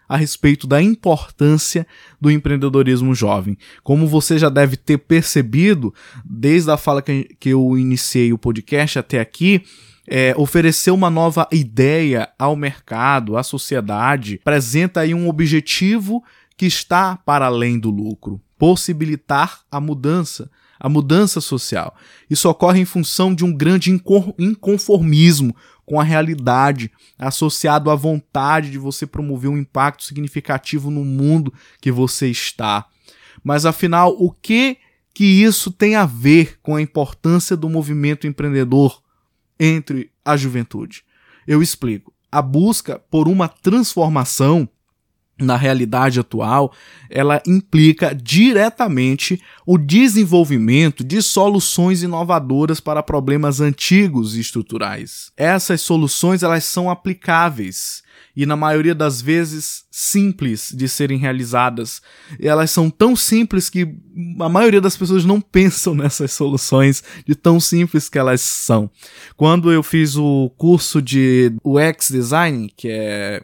a 0.07 0.17
respeito 0.17 0.67
da 0.67 0.81
importância 0.81 1.85
do 2.19 2.29
empreendedorismo 2.31 3.13
jovem. 3.13 3.57
Como 3.83 4.07
você 4.07 4.37
já 4.37 4.49
deve 4.49 4.77
ter 4.77 4.97
percebido, 4.97 5.93
desde 6.23 6.71
a 6.71 6.77
fala 6.77 7.01
que, 7.01 7.37
eu 7.45 7.77
iniciei 7.77 8.31
o 8.31 8.37
podcast 8.37 8.99
até 8.99 9.19
aqui, 9.19 9.63
é, 10.07 10.33
oferecer 10.37 10.91
uma 10.91 11.09
nova 11.09 11.47
ideia 11.51 12.29
ao 12.37 12.55
mercado, 12.55 13.37
à 13.37 13.43
sociedade, 13.43 14.39
apresenta 14.41 15.01
aí 15.01 15.13
um 15.13 15.27
objetivo 15.27 16.23
que 16.57 16.65
está 16.65 17.17
para 17.17 17.47
além 17.47 17.79
do 17.79 17.89
lucro, 17.89 18.41
possibilitar 18.57 19.61
a 19.69 19.81
mudança, 19.81 20.49
a 20.79 20.87
mudança 20.87 21.41
social. 21.41 21.95
Isso 22.29 22.49
ocorre 22.49 22.79
em 22.79 22.85
função 22.85 23.33
de 23.33 23.43
um 23.43 23.53
grande 23.53 23.91
inconformismo 24.37 25.55
com 25.85 25.99
a 25.99 26.03
realidade, 26.03 26.91
associado 27.17 27.91
à 27.91 27.95
vontade 27.95 28.71
de 28.71 28.77
você 28.77 29.05
promover 29.05 29.49
um 29.49 29.57
impacto 29.57 30.03
significativo 30.03 30.89
no 30.89 31.05
mundo 31.05 31.53
que 31.79 31.91
você 31.91 32.27
está. 32.27 32.85
Mas 33.43 33.65
afinal, 33.65 34.15
o 34.17 34.31
que 34.31 34.77
que 35.13 35.23
isso 35.23 35.71
tem 35.71 35.95
a 35.95 36.05
ver 36.05 36.59
com 36.61 36.75
a 36.75 36.81
importância 36.81 37.55
do 37.55 37.69
movimento 37.69 38.27
empreendedor 38.27 39.01
entre 39.57 40.11
a 40.25 40.35
juventude? 40.35 41.05
Eu 41.47 41.61
explico. 41.61 42.13
A 42.29 42.41
busca 42.41 42.99
por 43.09 43.29
uma 43.29 43.47
transformação 43.47 44.67
na 45.39 45.57
realidade 45.57 46.19
atual, 46.19 46.71
ela 47.09 47.41
implica 47.45 48.15
diretamente 48.15 49.41
o 49.65 49.77
desenvolvimento 49.77 51.03
de 51.03 51.21
soluções 51.21 52.03
inovadoras 52.03 52.79
para 52.79 53.03
problemas 53.03 53.59
antigos 53.59 54.35
e 54.35 54.39
estruturais. 54.39 55.31
Essas 55.35 55.81
soluções 55.81 56.41
elas 56.41 56.63
são 56.63 56.89
aplicáveis 56.89 58.03
e 58.35 58.45
na 58.45 58.55
maioria 58.55 58.93
das 58.93 59.21
vezes 59.21 59.85
simples 59.89 60.71
de 60.75 60.89
serem 60.89 61.17
realizadas. 61.17 62.01
Elas 62.39 62.69
são 62.69 62.89
tão 62.89 63.15
simples 63.15 63.69
que 63.69 63.87
a 64.39 64.49
maioria 64.49 64.81
das 64.81 64.97
pessoas 64.97 65.23
não 65.23 65.39
pensam 65.41 65.95
nessas 65.95 66.31
soluções 66.33 67.03
de 67.25 67.33
tão 67.33 67.59
simples 67.59 68.09
que 68.09 68.19
elas 68.19 68.41
são. 68.41 68.89
Quando 69.37 69.71
eu 69.71 69.81
fiz 69.81 70.15
o 70.17 70.51
curso 70.57 71.01
de 71.01 71.53
UX 71.63 72.09
design, 72.09 72.71
que 72.75 72.89
é 72.89 73.43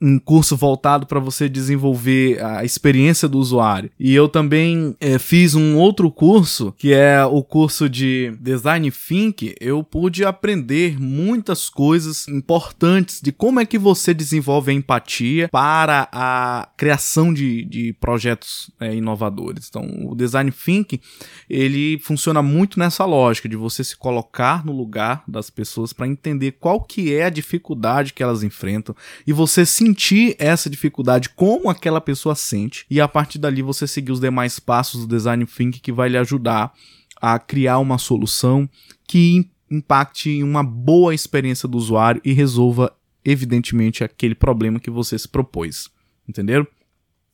um 0.00 0.18
curso 0.18 0.56
voltado 0.56 1.06
para 1.06 1.20
você 1.20 1.48
desenvolver 1.48 2.42
a 2.42 2.64
experiência 2.64 3.28
do 3.28 3.38
usuário. 3.38 3.90
E 3.98 4.14
eu 4.14 4.28
também 4.28 4.96
é, 5.00 5.18
fiz 5.18 5.54
um 5.54 5.76
outro 5.76 6.10
curso, 6.10 6.72
que 6.76 6.92
é 6.92 7.24
o 7.24 7.42
curso 7.42 7.88
de 7.88 8.32
Design 8.40 8.90
Think. 8.90 9.54
Eu 9.60 9.82
pude 9.82 10.24
aprender 10.24 11.00
muitas 11.00 11.68
coisas 11.68 12.28
importantes 12.28 13.20
de 13.20 13.32
como 13.32 13.60
é 13.60 13.66
que 13.66 13.78
você 13.78 14.14
desenvolve 14.14 14.70
a 14.70 14.74
empatia 14.74 15.48
para 15.48 16.08
a 16.12 16.68
criação 16.76 17.32
de, 17.32 17.64
de 17.64 17.92
projetos 17.94 18.70
é, 18.80 18.94
inovadores. 18.94 19.66
Então, 19.68 19.84
o 20.06 20.14
Design 20.14 20.50
Think, 20.50 21.00
ele 21.48 21.98
funciona 22.00 22.42
muito 22.42 22.78
nessa 22.78 23.04
lógica 23.04 23.48
de 23.48 23.56
você 23.56 23.82
se 23.82 23.96
colocar 23.96 24.64
no 24.64 24.72
lugar 24.72 25.22
das 25.26 25.50
pessoas 25.50 25.92
para 25.92 26.06
entender 26.06 26.52
qual 26.52 26.80
que 26.80 27.14
é 27.14 27.24
a 27.24 27.30
dificuldade 27.30 28.12
que 28.12 28.22
elas 28.22 28.42
enfrentam 28.42 28.94
e 29.26 29.32
você 29.32 29.66
se 29.66 29.87
sentir 29.88 30.36
essa 30.38 30.68
dificuldade 30.68 31.30
como 31.30 31.70
aquela 31.70 32.00
pessoa 32.00 32.34
sente 32.34 32.84
e 32.90 33.00
a 33.00 33.08
partir 33.08 33.38
dali 33.38 33.62
você 33.62 33.86
seguir 33.86 34.12
os 34.12 34.20
demais 34.20 34.60
passos 34.60 35.06
do 35.06 35.16
design 35.16 35.46
thinking 35.46 35.80
que 35.80 35.92
vai 35.92 36.10
lhe 36.10 36.18
ajudar 36.18 36.74
a 37.20 37.38
criar 37.38 37.78
uma 37.78 37.96
solução 37.96 38.68
que 39.06 39.50
impacte 39.70 40.30
em 40.30 40.42
uma 40.42 40.62
boa 40.62 41.14
experiência 41.14 41.66
do 41.66 41.78
usuário 41.78 42.20
e 42.22 42.32
resolva 42.32 42.94
evidentemente 43.24 44.04
aquele 44.04 44.34
problema 44.34 44.78
que 44.78 44.90
você 44.90 45.18
se 45.18 45.28
propôs, 45.28 45.90
entenderam? 46.28 46.66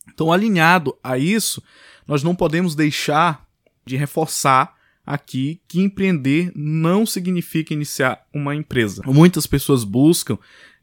Então, 0.07 0.31
alinhado 0.31 0.95
a 1.03 1.17
isso, 1.17 1.61
nós 2.07 2.23
não 2.23 2.35
podemos 2.35 2.75
deixar 2.75 3.45
de 3.85 3.95
reforçar 3.97 4.74
aqui 5.05 5.61
que 5.67 5.81
empreender 5.81 6.51
não 6.55 7.05
significa 7.05 7.73
iniciar 7.73 8.25
uma 8.33 8.55
empresa. 8.55 9.03
Muitas 9.05 9.45
pessoas 9.45 9.83
buscam 9.83 10.37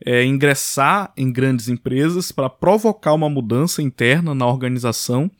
é, 0.05 0.25
ingressar 0.25 1.13
em 1.17 1.33
grandes 1.33 1.69
empresas 1.69 2.33
para 2.33 2.51
provocar 2.51 3.15
uma 3.15 3.29
mudança 3.29 3.83
interna 3.83 4.35
na 4.35 4.47
organização, 4.47 5.31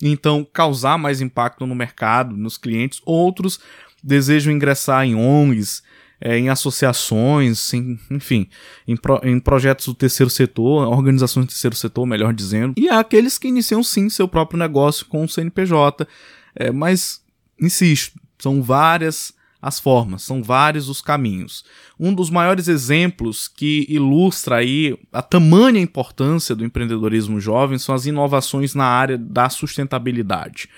e 0.00 0.08
então 0.08 0.46
causar 0.52 0.96
mais 0.96 1.20
impacto 1.20 1.66
no 1.66 1.74
mercado, 1.74 2.36
nos 2.36 2.56
clientes. 2.56 3.00
Outros 3.04 3.58
desejam 4.02 4.52
ingressar 4.52 5.04
em 5.04 5.14
ONGs, 5.14 5.82
é, 6.20 6.36
em 6.36 6.48
associações, 6.48 7.72
em, 7.72 7.98
enfim, 8.10 8.48
em, 8.86 8.96
pro, 8.96 9.20
em, 9.22 9.38
projetos 9.38 9.86
do 9.86 9.94
terceiro 9.94 10.30
setor, 10.30 10.88
organizações 10.88 11.46
do 11.46 11.50
terceiro 11.50 11.76
setor, 11.76 12.06
melhor 12.06 12.32
dizendo. 12.32 12.74
E 12.76 12.88
há 12.88 12.98
aqueles 12.98 13.38
que 13.38 13.48
iniciam 13.48 13.82
sim 13.82 14.08
seu 14.08 14.26
próprio 14.26 14.58
negócio 14.58 15.06
com 15.06 15.24
o 15.24 15.28
CNPJ. 15.28 16.06
É, 16.54 16.72
mas, 16.72 17.22
insisto, 17.60 18.18
são 18.38 18.62
várias 18.62 19.36
as 19.60 19.80
formas, 19.80 20.22
são 20.22 20.42
vários 20.42 20.88
os 20.88 21.02
caminhos. 21.02 21.64
Um 21.98 22.14
dos 22.14 22.30
maiores 22.30 22.68
exemplos 22.68 23.48
que 23.48 23.84
ilustra 23.88 24.56
aí 24.56 24.96
a 25.12 25.20
tamanha 25.20 25.80
importância 25.80 26.54
do 26.54 26.64
empreendedorismo 26.64 27.40
jovem 27.40 27.76
são 27.76 27.92
as 27.94 28.06
inovações 28.06 28.74
na 28.74 28.84
área 28.84 29.18
da 29.18 29.48
sustentabilidade. 29.48 30.68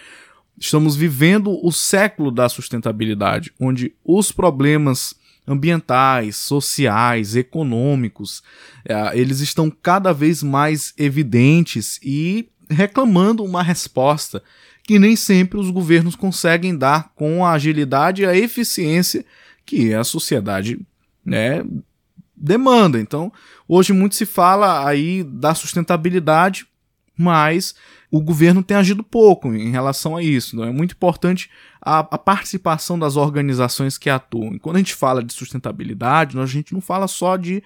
Estamos 0.59 0.97
vivendo 0.97 1.59
o 1.63 1.71
século 1.71 2.31
da 2.31 2.49
sustentabilidade, 2.49 3.53
onde 3.61 3.95
os 4.05 4.33
problemas 4.33 5.15
ambientais, 5.47 6.37
sociais, 6.37 7.35
econômicos, 7.35 8.43
eh, 8.87 9.19
eles 9.19 9.41
estão 9.41 9.71
cada 9.71 10.13
vez 10.13 10.43
mais 10.43 10.95
evidentes 10.97 11.99
e 12.03 12.49
reclamando 12.69 13.43
uma 13.43 13.63
resposta 13.63 14.43
que 14.83 14.99
nem 14.99 15.17
sempre 15.17 15.59
os 15.59 15.71
governos 15.71 16.17
conseguem 16.17 16.77
dar 16.77 17.13
com 17.15 17.45
a 17.45 17.53
agilidade 17.53 18.23
e 18.23 18.27
a 18.27 18.37
eficiência 18.37 19.25
que 19.65 19.95
a 19.95 20.03
sociedade 20.03 20.81
né, 21.25 21.65
demanda. 22.37 22.99
Então, 22.99 23.33
hoje 23.69 23.93
muito 23.93 24.15
se 24.15 24.27
fala 24.27 24.87
aí 24.87 25.23
da 25.23 25.55
sustentabilidade, 25.55 26.67
mas 27.17 27.75
o 28.11 28.21
governo 28.21 28.63
tem 28.63 28.77
agido 28.77 29.05
pouco 29.05 29.55
em 29.55 29.71
relação 29.71 30.17
a 30.17 30.23
isso. 30.23 30.57
Então 30.57 30.67
é 30.67 30.73
muito 30.73 30.93
importante 30.93 31.49
a, 31.81 32.01
a, 32.01 32.19
participação 32.19 32.99
das 32.99 33.17
organizações 33.17 33.97
que 33.97 34.11
atuam. 34.11 34.55
E 34.55 34.59
quando 34.59 34.77
a 34.77 34.79
gente 34.81 34.95
fala 34.95 35.23
de 35.23 35.33
sustentabilidade, 35.33 36.39
a 36.39 36.47
gente 36.47 36.75
não 36.75 36.81
fala 36.81 37.07
só 37.07 37.37
de 37.37 37.63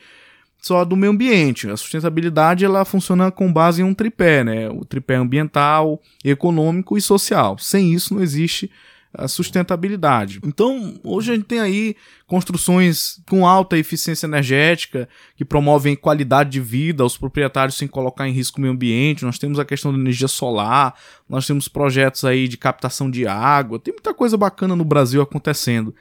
só 0.65 0.83
do 0.83 0.97
meio 0.97 1.13
ambiente. 1.13 1.69
A 1.69 1.77
sustentabilidade 1.77 2.65
ela 2.65 2.85
funciona 2.87 3.31
com 3.31 3.53
base 3.53 3.83
em 3.83 3.85
um 3.85 3.93
tripé, 3.93 4.43
né? 4.43 4.69
O 4.71 4.85
tripé 4.85 5.17
ambiental, 5.17 6.01
econômico 6.25 6.97
e 6.97 7.03
social. 7.03 7.59
Sem 7.59 7.93
isso 7.93 8.15
não 8.15 8.23
existe 8.23 8.71
a 9.13 9.29
sustentabilidade. 9.29 10.41
Então, 10.43 10.99
hoje 11.05 11.33
a 11.33 11.35
gente 11.37 11.45
tem 11.45 11.61
aí 11.61 11.95
construções 12.27 13.21
com 13.29 13.47
alta 13.47 13.77
eficiência 13.77 14.27
energética 14.27 15.07
que 15.37 15.45
promovem 15.45 15.95
qualidade 15.95 16.51
de 16.51 16.61
vida 16.61 17.03
aos 17.03 17.17
proprietários 17.17 17.77
sem 17.77 17.87
colocar 17.87 18.27
em 18.27 18.33
risco 18.33 18.59
o 18.59 18.61
meio 18.63 18.73
ambiente. 18.73 19.25
Nós 19.25 19.39
temos 19.39 19.59
a 19.59 19.67
questão 19.67 19.93
da 19.93 19.99
energia 19.99 20.27
solar, 20.27 20.95
nós 21.29 21.47
temos 21.47 21.69
projetos 21.69 22.25
aí 22.25 22.49
de 22.49 22.57
captação 22.57 23.11
de 23.11 23.27
água. 23.27 23.79
Tem 23.79 23.93
muita 23.93 24.15
coisa 24.15 24.37
bacana 24.37 24.75
no 24.75 24.85
Brasil 24.85 25.21
acontecendo. 25.21 25.95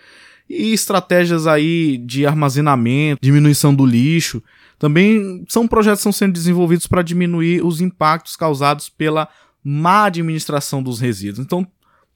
E 0.56 0.74
estratégias 0.74 1.48
aí 1.48 1.98
de 1.98 2.26
armazenamento, 2.26 3.20
diminuição 3.22 3.74
do 3.74 3.86
lixo. 3.86 4.42
Também 4.78 5.44
são 5.48 5.68
projetos 5.68 6.00
que 6.00 6.10
estão 6.10 6.12
sendo 6.12 6.34
desenvolvidos 6.34 6.88
para 6.88 7.02
diminuir 7.02 7.66
os 7.66 7.82
impactos 7.82 8.36
causados 8.36 8.90
pela 8.90 9.28
má 9.64 10.06
administração 10.06 10.84
dos 10.84 11.00
resíduos. 11.00 11.40
Então, 11.40 11.66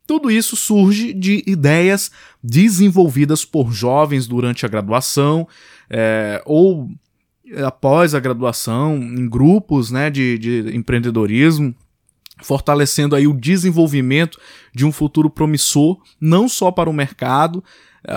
tudo 0.05 0.29
isso 0.29 0.55
surge 0.55 1.13
de 1.13 1.43
ideias 1.47 2.11
desenvolvidas 2.43 3.43
por 3.43 3.71
jovens 3.71 4.27
durante 4.27 4.65
a 4.65 4.69
graduação 4.69 5.47
é, 5.89 6.41
ou 6.45 6.89
após 7.63 8.13
a 8.13 8.19
graduação, 8.19 8.95
em 8.97 9.27
grupos 9.27 9.91
né, 9.91 10.09
de, 10.09 10.37
de 10.37 10.75
empreendedorismo, 10.75 11.73
fortalecendo 12.41 13.15
aí 13.15 13.27
o 13.27 13.33
desenvolvimento 13.33 14.39
de 14.73 14.85
um 14.85 14.91
futuro 14.91 15.29
promissor, 15.29 15.97
não 16.19 16.47
só 16.47 16.71
para 16.71 16.89
o 16.89 16.93
mercado, 16.93 17.63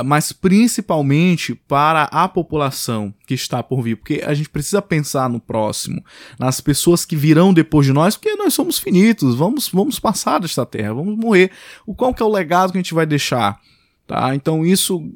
mas 0.04 0.30
principalmente 0.30 1.54
para 1.54 2.04
a 2.04 2.28
população 2.28 3.12
que 3.26 3.34
está 3.34 3.62
por 3.62 3.82
vir, 3.82 3.96
porque 3.96 4.22
a 4.24 4.32
gente 4.32 4.48
precisa 4.48 4.80
pensar 4.80 5.28
no 5.28 5.40
próximo, 5.40 6.04
nas 6.38 6.60
pessoas 6.60 7.04
que 7.04 7.16
virão 7.16 7.52
depois 7.52 7.86
de 7.86 7.92
nós, 7.92 8.16
porque 8.16 8.36
nós 8.36 8.54
somos 8.54 8.78
finitos, 8.78 9.34
vamos, 9.34 9.68
vamos 9.68 9.98
passar 9.98 10.38
desta 10.38 10.64
terra, 10.64 10.94
vamos 10.94 11.16
morrer. 11.16 11.50
O 11.84 11.94
qual 11.94 12.14
que 12.14 12.22
é 12.22 12.26
o 12.26 12.30
legado 12.30 12.70
que 12.70 12.78
a 12.78 12.82
gente 12.82 12.94
vai 12.94 13.04
deixar? 13.04 13.58
Tá? 14.06 14.34
Então 14.34 14.64
isso, 14.64 15.12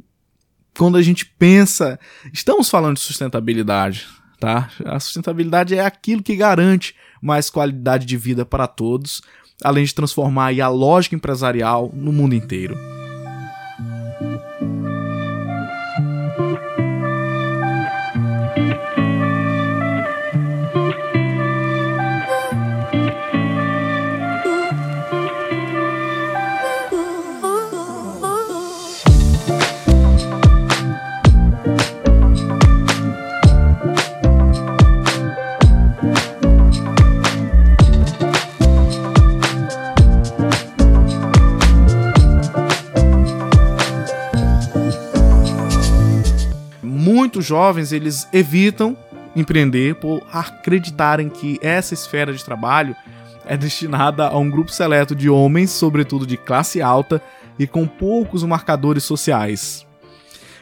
quando 0.76 0.97
a 0.97 1.02
gente 1.02 1.25
pensa, 1.25 1.99
estamos 2.33 2.69
falando 2.69 2.97
de 2.97 3.02
sustentabilidade, 3.02 4.07
tá? 4.40 4.71
A 4.85 4.99
sustentabilidade 4.99 5.76
é 5.76 5.85
aquilo 5.85 6.23
que 6.23 6.35
garante 6.35 6.97
mais 7.23 7.49
qualidade 7.49 8.07
de 8.07 8.16
vida 8.16 8.45
para 8.45 8.66
todos, 8.66 9.23
além 9.62 9.85
de 9.85 9.95
transformar 9.95 10.52
a 10.61 10.69
lógica 10.69 11.14
empresarial 11.14 11.93
no 11.95 12.12
mundo 12.12 12.35
inteiro. 12.35 12.76
Muitos 47.25 47.47
jovens 47.47 47.90
eles 47.90 48.28
evitam 48.35 48.95
empreender 49.35 49.95
por 49.95 50.23
acreditarem 50.31 51.31
que 51.31 51.59
essa 51.62 51.95
esfera 51.95 52.35
de 52.35 52.45
trabalho 52.45 52.95
é 53.46 53.57
destinada 53.57 54.29
a 54.29 54.37
um 54.37 54.51
grupo 54.51 54.70
seleto 54.70 55.14
de 55.14 55.31
homens, 55.31 55.70
sobretudo 55.70 56.27
de 56.27 56.37
classe 56.37 56.83
alta 56.83 57.22
e 57.59 57.66
com 57.66 57.87
poucos 57.87 58.42
marcadores 58.42 59.05
sociais. 59.05 59.87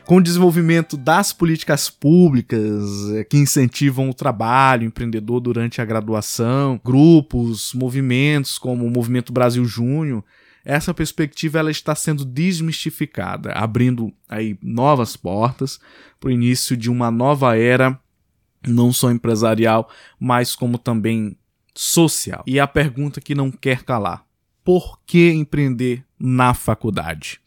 Com 0.05 0.19
o 0.19 0.23
desenvolvimento 0.23 0.97
das 0.97 1.33
políticas 1.33 1.91
públicas 1.91 3.11
eh, 3.13 3.25
que 3.25 3.37
incentivam 3.37 4.09
o 4.09 4.15
trabalho 4.15 4.87
empreendedor 4.87 5.41
durante 5.41 5.81
a 5.81 5.85
graduação, 5.85 6.81
grupos, 6.85 7.73
movimentos 7.75 8.57
como 8.57 8.87
o 8.87 8.91
Movimento 8.91 9.33
Brasil 9.33 9.65
Júnior, 9.65 10.25
essa 10.64 10.94
perspectiva 10.94 11.59
ela 11.59 11.70
está 11.70 11.94
sendo 11.94 12.25
desmistificada, 12.25 13.53
abrindo 13.53 14.12
aí 14.29 14.57
novas 14.62 15.16
portas 15.16 15.81
para 16.20 16.29
o 16.29 16.33
início 16.33 16.77
de 16.77 16.90
uma 16.90 17.11
nova 17.11 17.57
era, 17.57 17.98
não 18.66 18.92
só 18.92 19.11
empresarial, 19.11 19.90
mas 20.18 20.55
como 20.55 20.79
também 20.79 21.37
social. 21.75 22.44
E 22.46 22.61
a 22.61 22.66
pergunta 22.66 23.20
que 23.20 23.35
não 23.35 23.51
quer 23.51 23.83
calar: 23.83 24.25
por 24.64 25.01
que 25.05 25.31
empreender 25.33 26.05
na 26.18 26.55
faculdade? 26.55 27.42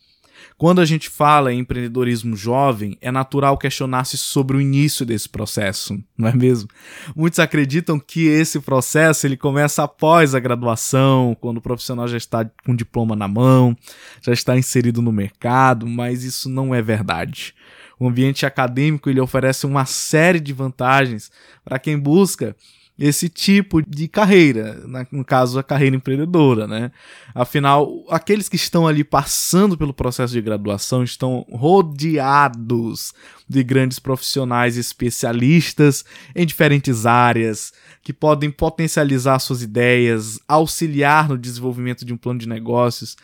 Quando 0.58 0.80
a 0.80 0.86
gente 0.86 1.10
fala 1.10 1.52
em 1.52 1.60
empreendedorismo 1.60 2.34
jovem, 2.34 2.98
é 3.02 3.12
natural 3.12 3.58
questionar-se 3.58 4.18
sobre 4.18 4.56
o 4.56 4.62
início 4.62 5.06
desse 5.06 5.28
processo, 5.28 6.02
não 6.18 6.30
é 6.30 6.34
mesmo? 6.34 6.70
Muitos 7.14 7.40
acreditam 7.40 8.00
que 8.00 8.28
esse 8.28 8.62
processo 8.62 9.28
ele 9.28 9.36
começa 9.36 9.84
após 9.84 10.34
a 10.34 10.40
graduação, 10.40 11.36
quando 11.42 11.58
o 11.58 11.62
profissional 11.62 12.08
já 12.08 12.16
está 12.16 12.50
com 12.66 12.72
o 12.72 12.78
diploma 12.78 13.18
na 13.18 13.28
mão, 13.28 13.76
já 14.22 14.32
está 14.32 14.58
inserido 14.58 15.02
no 15.02 15.12
mercado, 15.12 15.86
mas 15.86 16.24
isso 16.24 16.50
não 16.50 16.74
é 16.74 16.82
verdade. 16.82 17.54
O 18.00 18.08
ambiente 18.08 18.46
acadêmico 18.46 19.10
ele 19.10 19.20
oferece 19.20 19.66
uma 19.66 19.86
série 19.86 20.40
de 20.40 20.54
vantagens 20.54 21.30
para 21.66 21.80
quem 21.80 22.00
busca 22.00 22.56
esse 22.98 23.28
tipo 23.28 23.82
de 23.82 24.08
carreira, 24.08 24.82
no 25.12 25.26
caso 25.26 25.60
a 25.60 25.64
carreira 25.64 25.98
empreendedora, 25.98 26.66
né? 26.66 26.92
Afinal, 27.34 28.06
aqueles 28.10 28.48
que 28.48 28.56
estão 28.56 28.88
ali 28.88 29.04
passando 29.04 29.78
pelo 29.78 29.94
processo 29.94 30.32
de 30.32 30.42
graduação 30.42 31.04
estão 31.04 31.46
rodeados 31.52 33.14
de 33.48 33.64
grandes 33.64 34.00
profissionais 34.00 34.78
especialistas 34.78 36.06
em 36.34 36.46
diferentes 36.46 37.06
áreas 37.06 37.74
que 38.02 38.14
podem 38.14 38.50
potencializar 38.50 39.40
suas 39.40 39.62
ideias, 39.62 40.40
auxiliar 40.48 41.28
no 41.28 41.38
desenvolvimento 41.38 42.06
de 42.06 42.14
um 42.14 42.18
plano 42.18 42.40
de 42.40 42.48
negócios. 42.48 43.18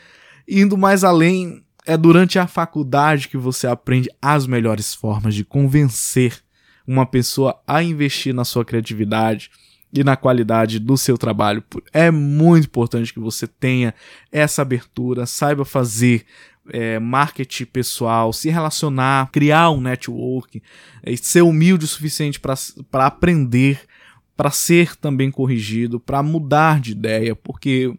Indo 0.46 0.78
mais 0.78 1.06
além, 1.06 1.64
é 1.86 1.96
durante 1.96 2.38
a 2.38 2.46
faculdade 2.46 3.30
que 3.30 3.38
você 3.38 3.68
aprende 3.68 4.10
as 4.22 4.46
melhores 4.46 4.94
formas 4.94 5.34
de 5.34 5.46
convencer 5.46 6.42
uma 6.92 7.06
pessoa 7.06 7.62
a 7.66 7.82
investir 7.82 8.34
na 8.34 8.44
sua 8.44 8.66
criatividade 8.66 9.50
e 9.94 10.04
na 10.04 10.18
qualidade 10.18 10.78
do 10.78 10.98
seu 10.98 11.18
trabalho. 11.18 11.64
É 11.94 12.12
muito 12.12 12.66
importante 12.66 13.14
que 13.14 13.20
você 13.20 13.48
tenha 13.48 13.94
essa 14.32 14.62
abertura, 14.62 15.26
saiba 15.26 15.64
fazer 15.64 16.26
é, 16.70 17.00
marketing 17.00 17.66
pessoal, 17.66 18.34
se 18.34 18.50
relacionar, 18.50 19.30
criar 19.32 19.72
um 19.72 19.80
network, 19.80 20.62
é, 21.02 21.16
ser 21.16 21.42
humilde 21.42 21.86
o 21.86 21.88
suficiente 21.88 22.40
para 22.40 23.06
aprender, 23.06 23.82
para 24.36 24.52
ser 24.52 24.96
também 24.98 25.32
corrigido, 25.32 26.00
para 26.00 26.22
mudar 26.22 26.82
de 26.82 26.92
ideia, 26.92 27.36
porque 27.36 27.94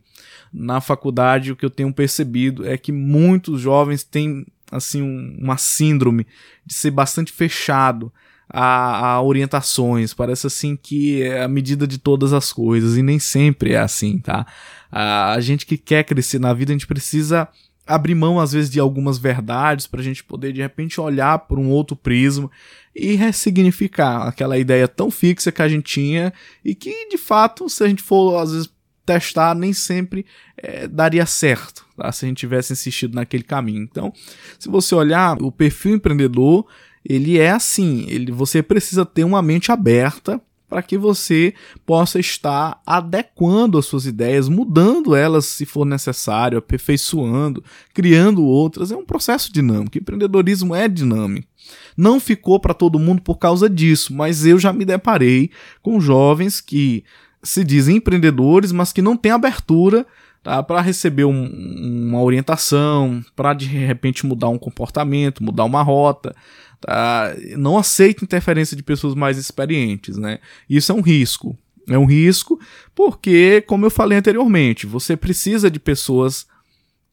na 0.52 0.82
faculdade 0.82 1.50
o 1.50 1.56
que 1.56 1.64
eu 1.64 1.70
tenho 1.70 1.92
percebido 1.92 2.66
é 2.66 2.76
que 2.76 2.92
muitos 2.92 3.60
jovens 3.60 4.04
têm 4.04 4.46
assim 4.70 5.02
um, 5.02 5.38
uma 5.40 5.56
síndrome 5.56 6.26
de 6.64 6.74
ser 6.74 6.90
bastante 6.90 7.32
fechado 7.32 8.12
a, 8.52 9.14
a, 9.14 9.22
orientações, 9.22 10.12
parece 10.12 10.46
assim 10.46 10.76
que 10.76 11.22
é 11.22 11.42
a 11.42 11.48
medida 11.48 11.86
de 11.86 11.96
todas 11.96 12.34
as 12.34 12.52
coisas, 12.52 12.98
e 12.98 13.02
nem 13.02 13.18
sempre 13.18 13.72
é 13.72 13.78
assim, 13.78 14.18
tá? 14.18 14.46
A, 14.90 15.32
a 15.32 15.40
gente 15.40 15.64
que 15.64 15.78
quer 15.78 16.04
crescer 16.04 16.38
na 16.38 16.52
vida, 16.52 16.70
a 16.70 16.74
gente 16.74 16.86
precisa 16.86 17.48
abrir 17.86 18.14
mão 18.14 18.38
às 18.38 18.52
vezes 18.52 18.70
de 18.70 18.78
algumas 18.78 19.18
verdades 19.18 19.86
para 19.86 20.00
a 20.00 20.04
gente 20.04 20.22
poder 20.22 20.52
de 20.52 20.60
repente 20.60 21.00
olhar 21.00 21.38
por 21.40 21.58
um 21.58 21.68
outro 21.68 21.96
prisma 21.96 22.50
e 22.94 23.14
ressignificar 23.14 24.28
aquela 24.28 24.56
ideia 24.56 24.86
tão 24.86 25.10
fixa 25.10 25.50
que 25.50 25.62
a 25.62 25.68
gente 25.68 25.84
tinha 25.84 26.32
e 26.64 26.74
que 26.74 27.08
de 27.08 27.18
fato, 27.18 27.68
se 27.68 27.82
a 27.82 27.88
gente 27.88 28.02
for 28.02 28.36
às 28.38 28.52
vezes 28.52 28.70
testar, 29.04 29.54
nem 29.54 29.72
sempre 29.72 30.24
é, 30.56 30.86
daria 30.86 31.26
certo 31.26 31.84
tá? 31.96 32.12
se 32.12 32.24
a 32.24 32.28
gente 32.28 32.38
tivesse 32.38 32.72
insistido 32.72 33.14
naquele 33.14 33.42
caminho. 33.42 33.82
Então, 33.82 34.12
se 34.58 34.68
você 34.68 34.94
olhar 34.94 35.40
o 35.42 35.50
perfil 35.50 35.96
empreendedor 35.96 36.66
ele 37.04 37.38
é 37.38 37.50
assim, 37.50 38.06
ele, 38.08 38.30
você 38.30 38.62
precisa 38.62 39.04
ter 39.04 39.24
uma 39.24 39.42
mente 39.42 39.72
aberta 39.72 40.40
para 40.72 40.82
que 40.82 40.96
você 40.96 41.52
possa 41.84 42.18
estar 42.18 42.80
adequando 42.86 43.76
as 43.76 43.84
suas 43.84 44.06
ideias, 44.06 44.48
mudando 44.48 45.14
elas 45.14 45.44
se 45.44 45.66
for 45.66 45.84
necessário, 45.84 46.56
aperfeiçoando, 46.56 47.62
criando 47.92 48.42
outras. 48.42 48.90
É 48.90 48.96
um 48.96 49.04
processo 49.04 49.52
dinâmico. 49.52 49.98
empreendedorismo 49.98 50.74
é 50.74 50.88
dinâmico. 50.88 51.46
Não 51.94 52.18
ficou 52.18 52.58
para 52.58 52.72
todo 52.72 52.98
mundo 52.98 53.20
por 53.20 53.36
causa 53.36 53.68
disso, 53.68 54.14
mas 54.14 54.46
eu 54.46 54.58
já 54.58 54.72
me 54.72 54.86
deparei 54.86 55.50
com 55.82 56.00
jovens 56.00 56.58
que 56.58 57.04
se 57.42 57.62
dizem 57.62 57.96
empreendedores, 57.96 58.72
mas 58.72 58.94
que 58.94 59.02
não 59.02 59.14
têm 59.14 59.32
abertura 59.32 60.06
tá, 60.42 60.62
para 60.62 60.80
receber 60.80 61.24
um, 61.24 62.08
uma 62.08 62.22
orientação, 62.22 63.22
para 63.36 63.52
de 63.52 63.66
repente 63.66 64.24
mudar 64.24 64.48
um 64.48 64.58
comportamento, 64.58 65.44
mudar 65.44 65.64
uma 65.64 65.82
rota. 65.82 66.34
Tá? 66.82 67.34
Não 67.56 67.78
aceita 67.78 68.24
interferência 68.24 68.76
de 68.76 68.82
pessoas 68.82 69.14
mais 69.14 69.38
experientes. 69.38 70.16
Né? 70.16 70.38
Isso 70.68 70.92
é 70.92 70.94
um 70.94 71.00
risco. 71.00 71.56
É 71.88 71.96
um 71.96 72.04
risco 72.04 72.60
porque, 72.94 73.62
como 73.66 73.86
eu 73.86 73.90
falei 73.90 74.18
anteriormente, 74.18 74.86
você 74.86 75.16
precisa 75.16 75.70
de 75.70 75.80
pessoas 75.80 76.46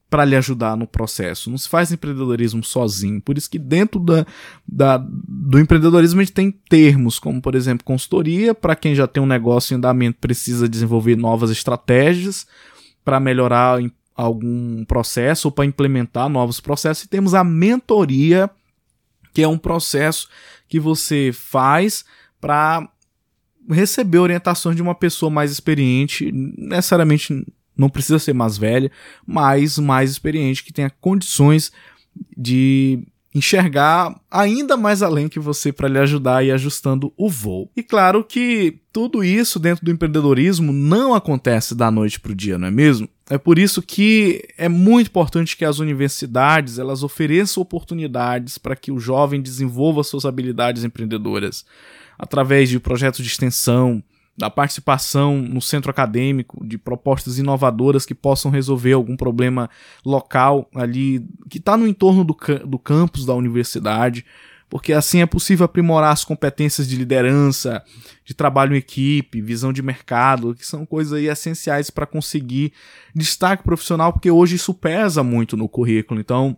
para 0.09 0.25
lhe 0.25 0.35
ajudar 0.35 0.75
no 0.75 0.87
processo. 0.87 1.51
Não 1.51 1.57
se 1.57 1.69
faz 1.69 1.91
empreendedorismo 1.91 2.63
sozinho. 2.63 3.21
Por 3.21 3.37
isso 3.37 3.49
que 3.49 3.59
dentro 3.59 3.99
da, 3.99 4.25
da, 4.67 4.97
do 4.97 5.59
empreendedorismo 5.59 6.19
a 6.19 6.23
gente 6.23 6.33
tem 6.33 6.51
termos, 6.51 7.19
como 7.19 7.39
por 7.39 7.53
exemplo 7.53 7.85
consultoria, 7.85 8.55
para 8.55 8.75
quem 8.75 8.95
já 8.95 9.05
tem 9.05 9.21
um 9.21 9.27
negócio 9.27 9.73
em 9.73 9.77
andamento 9.77 10.17
precisa 10.19 10.67
desenvolver 10.67 11.15
novas 11.15 11.51
estratégias 11.51 12.47
para 13.05 13.19
melhorar 13.19 13.79
algum 14.15 14.83
processo 14.83 15.47
ou 15.47 15.51
para 15.51 15.65
implementar 15.65 16.27
novos 16.27 16.59
processos. 16.59 17.03
E 17.03 17.07
temos 17.07 17.35
a 17.35 17.43
mentoria, 17.43 18.49
que 19.39 19.43
é 19.43 19.47
um 19.47 19.57
processo 19.57 20.27
que 20.67 20.81
você 20.81 21.31
faz 21.33 22.03
para 22.41 22.91
receber 23.69 24.17
orientações 24.17 24.75
de 24.75 24.81
uma 24.81 24.93
pessoa 24.93 25.29
mais 25.29 25.49
experiente, 25.49 26.29
necessariamente 26.29 27.45
não 27.77 27.89
precisa 27.89 28.19
ser 28.19 28.33
mais 28.33 28.57
velha, 28.57 28.91
mas 29.25 29.77
mais 29.77 30.11
experiente, 30.11 30.61
que 30.61 30.73
tenha 30.73 30.89
condições 30.89 31.71
de 32.35 33.01
enxergar 33.33 34.19
ainda 34.29 34.75
mais 34.75 35.03
além 35.03 35.29
que 35.29 35.39
você 35.39 35.71
para 35.71 35.87
lhe 35.87 35.99
ajudar 35.99 36.43
e 36.43 36.51
ajustando 36.51 37.13
o 37.15 37.29
voo. 37.29 37.69
E 37.75 37.83
claro 37.83 38.23
que 38.23 38.79
tudo 38.91 39.23
isso 39.23 39.59
dentro 39.59 39.85
do 39.85 39.91
empreendedorismo 39.91 40.71
não 40.71 41.13
acontece 41.13 41.75
da 41.75 41.91
noite 41.91 42.19
para 42.19 42.31
o 42.31 42.35
dia, 42.35 42.57
não 42.57 42.67
é 42.67 42.71
mesmo? 42.71 43.07
É 43.29 43.37
por 43.37 43.59
isso 43.59 43.81
que 43.81 44.47
é 44.57 44.67
muito 44.67 45.07
importante 45.07 45.55
que 45.55 45.63
as 45.63 45.77
universidades 45.77 46.79
elas 46.79 47.03
ofereçam 47.03 47.61
oportunidades 47.61 48.57
para 48.57 48.75
que 48.75 48.91
o 48.91 48.99
jovem 48.99 49.41
desenvolva 49.41 50.03
suas 50.03 50.25
habilidades 50.25 50.83
empreendedoras 50.83 51.63
através 52.17 52.69
de 52.69 52.79
projetos 52.79 53.23
de 53.23 53.31
extensão, 53.31 54.03
da 54.39 54.49
participação 54.49 55.37
no 55.37 55.61
centro 55.61 55.91
acadêmico, 55.91 56.65
de 56.65 56.77
propostas 56.77 57.37
inovadoras 57.37 58.05
que 58.05 58.15
possam 58.15 58.49
resolver 58.49 58.93
algum 58.93 59.17
problema 59.17 59.69
local 60.05 60.69
ali, 60.73 61.27
que 61.49 61.57
está 61.57 61.75
no 61.75 61.85
entorno 61.85 62.23
do, 62.23 62.37
do 62.65 62.79
campus 62.79 63.25
da 63.25 63.33
universidade, 63.33 64.25
porque 64.69 64.93
assim 64.93 65.21
é 65.21 65.25
possível 65.25 65.65
aprimorar 65.65 66.13
as 66.13 66.23
competências 66.23 66.87
de 66.87 66.95
liderança, 66.95 67.83
de 68.23 68.33
trabalho 68.33 68.75
em 68.75 68.77
equipe, 68.77 69.41
visão 69.41 69.73
de 69.73 69.81
mercado, 69.81 70.55
que 70.55 70.65
são 70.65 70.85
coisas 70.85 71.11
aí 71.11 71.27
essenciais 71.27 71.89
para 71.89 72.05
conseguir 72.05 72.71
destaque 73.13 73.63
profissional, 73.63 74.13
porque 74.13 74.31
hoje 74.31 74.55
isso 74.55 74.73
pesa 74.73 75.21
muito 75.21 75.57
no 75.57 75.67
currículo. 75.67 76.21
Então, 76.21 76.55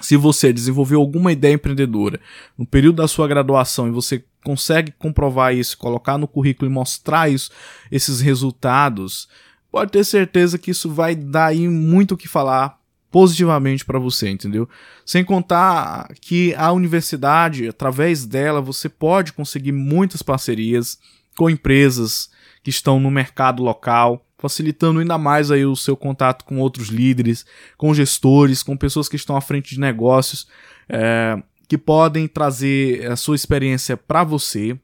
se 0.00 0.16
você 0.16 0.52
desenvolveu 0.52 1.00
alguma 1.00 1.32
ideia 1.32 1.54
empreendedora 1.54 2.20
no 2.56 2.66
período 2.66 2.96
da 2.96 3.08
sua 3.08 3.26
graduação 3.26 3.88
e 3.88 3.90
você 3.90 4.24
consegue 4.44 4.92
comprovar 4.92 5.54
isso, 5.54 5.76
colocar 5.76 6.16
no 6.16 6.28
currículo 6.28 6.70
e 6.70 6.72
mostrar 6.72 7.28
isso, 7.28 7.50
esses 7.90 8.20
resultados, 8.20 9.28
pode 9.70 9.92
ter 9.92 10.04
certeza 10.04 10.58
que 10.58 10.70
isso 10.70 10.90
vai 10.90 11.14
dar 11.14 11.46
aí 11.46 11.68
muito 11.68 12.14
o 12.14 12.16
que 12.16 12.28
falar 12.28 12.78
positivamente 13.10 13.84
para 13.84 13.98
você, 13.98 14.28
entendeu? 14.28 14.68
Sem 15.04 15.24
contar 15.24 16.12
que 16.20 16.54
a 16.54 16.72
universidade, 16.72 17.66
através 17.66 18.26
dela, 18.26 18.60
você 18.60 18.88
pode 18.88 19.32
conseguir 19.32 19.72
muitas 19.72 20.22
parcerias 20.22 20.98
com 21.36 21.48
empresas 21.48 22.30
que 22.62 22.70
estão 22.70 23.00
no 23.00 23.10
mercado 23.10 23.62
local, 23.62 24.27
facilitando 24.38 25.00
ainda 25.00 25.18
mais 25.18 25.50
aí 25.50 25.66
o 25.66 25.76
seu 25.76 25.96
contato 25.96 26.44
com 26.44 26.58
outros 26.58 26.88
líderes, 26.88 27.44
com 27.76 27.92
gestores, 27.92 28.62
com 28.62 28.76
pessoas 28.76 29.08
que 29.08 29.16
estão 29.16 29.36
à 29.36 29.40
frente 29.40 29.74
de 29.74 29.80
negócios, 29.80 30.46
é, 30.88 31.36
que 31.66 31.76
podem 31.76 32.28
trazer 32.28 33.10
a 33.10 33.16
sua 33.16 33.34
experiência 33.34 33.96
para 33.96 34.22
você, 34.22 34.78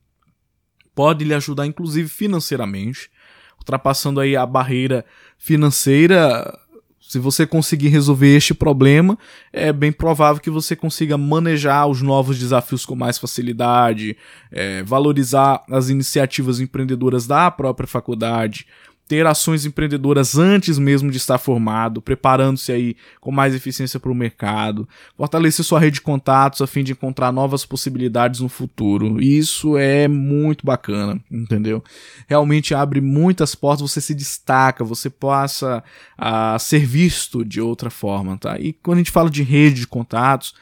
pode 0.94 1.24
lhe 1.24 1.32
ajudar 1.32 1.66
inclusive 1.66 2.08
financeiramente, 2.08 3.10
ultrapassando 3.58 4.20
aí 4.20 4.36
a 4.36 4.44
barreira 4.44 5.04
financeira. 5.38 6.58
Se 7.00 7.18
você 7.18 7.46
conseguir 7.46 7.88
resolver 7.88 8.34
este 8.34 8.52
problema, 8.54 9.16
é 9.52 9.72
bem 9.72 9.92
provável 9.92 10.42
que 10.42 10.50
você 10.50 10.74
consiga 10.74 11.16
manejar 11.16 11.86
os 11.86 12.02
novos 12.02 12.38
desafios 12.38 12.84
com 12.84 12.96
mais 12.96 13.18
facilidade, 13.18 14.16
é, 14.50 14.82
valorizar 14.82 15.62
as 15.70 15.90
iniciativas 15.90 16.60
empreendedoras 16.60 17.26
da 17.26 17.50
própria 17.50 17.86
faculdade, 17.86 18.66
ter 19.06 19.26
ações 19.26 19.66
empreendedoras 19.66 20.36
antes 20.38 20.78
mesmo 20.78 21.10
de 21.10 21.18
estar 21.18 21.36
formado, 21.36 22.00
preparando-se 22.00 22.72
aí 22.72 22.96
com 23.20 23.30
mais 23.30 23.54
eficiência 23.54 24.00
para 24.00 24.10
o 24.10 24.14
mercado, 24.14 24.88
fortalecer 25.16 25.64
sua 25.64 25.78
rede 25.78 25.96
de 25.96 26.00
contatos 26.00 26.62
a 26.62 26.66
fim 26.66 26.82
de 26.82 26.92
encontrar 26.92 27.30
novas 27.30 27.66
possibilidades 27.66 28.40
no 28.40 28.48
futuro. 28.48 29.20
Isso 29.20 29.76
é 29.76 30.08
muito 30.08 30.64
bacana, 30.64 31.20
entendeu? 31.30 31.84
Realmente 32.26 32.74
abre 32.74 33.00
muitas 33.00 33.54
portas, 33.54 33.90
você 33.90 34.00
se 34.00 34.14
destaca, 34.14 34.82
você 34.82 35.10
passa 35.10 35.84
a 36.16 36.58
ser 36.58 36.86
visto 36.86 37.44
de 37.44 37.60
outra 37.60 37.90
forma, 37.90 38.38
tá? 38.38 38.58
E 38.58 38.72
quando 38.72 38.96
a 38.96 39.00
gente 39.00 39.10
fala 39.10 39.28
de 39.28 39.42
rede 39.42 39.80
de 39.80 39.86
contatos, 39.86 40.54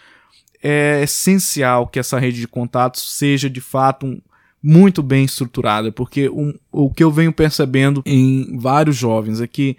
é 0.63 1.03
essencial 1.03 1.87
que 1.87 1.99
essa 1.99 2.19
rede 2.19 2.41
de 2.41 2.49
contatos 2.49 3.17
seja 3.17 3.51
de 3.51 3.61
fato 3.61 4.07
um, 4.07 4.21
muito 4.63 5.03
bem 5.03 5.25
estruturada, 5.25 5.91
porque 5.91 6.29
um, 6.29 6.55
o 6.73 6.91
que 6.91 7.05
eu 7.05 7.11
venho 7.11 7.33
percebendo 7.33 8.03
em 8.07 8.57
vários 8.59 8.97
jovens 8.97 9.41
é 9.41 9.47
que 9.47 9.77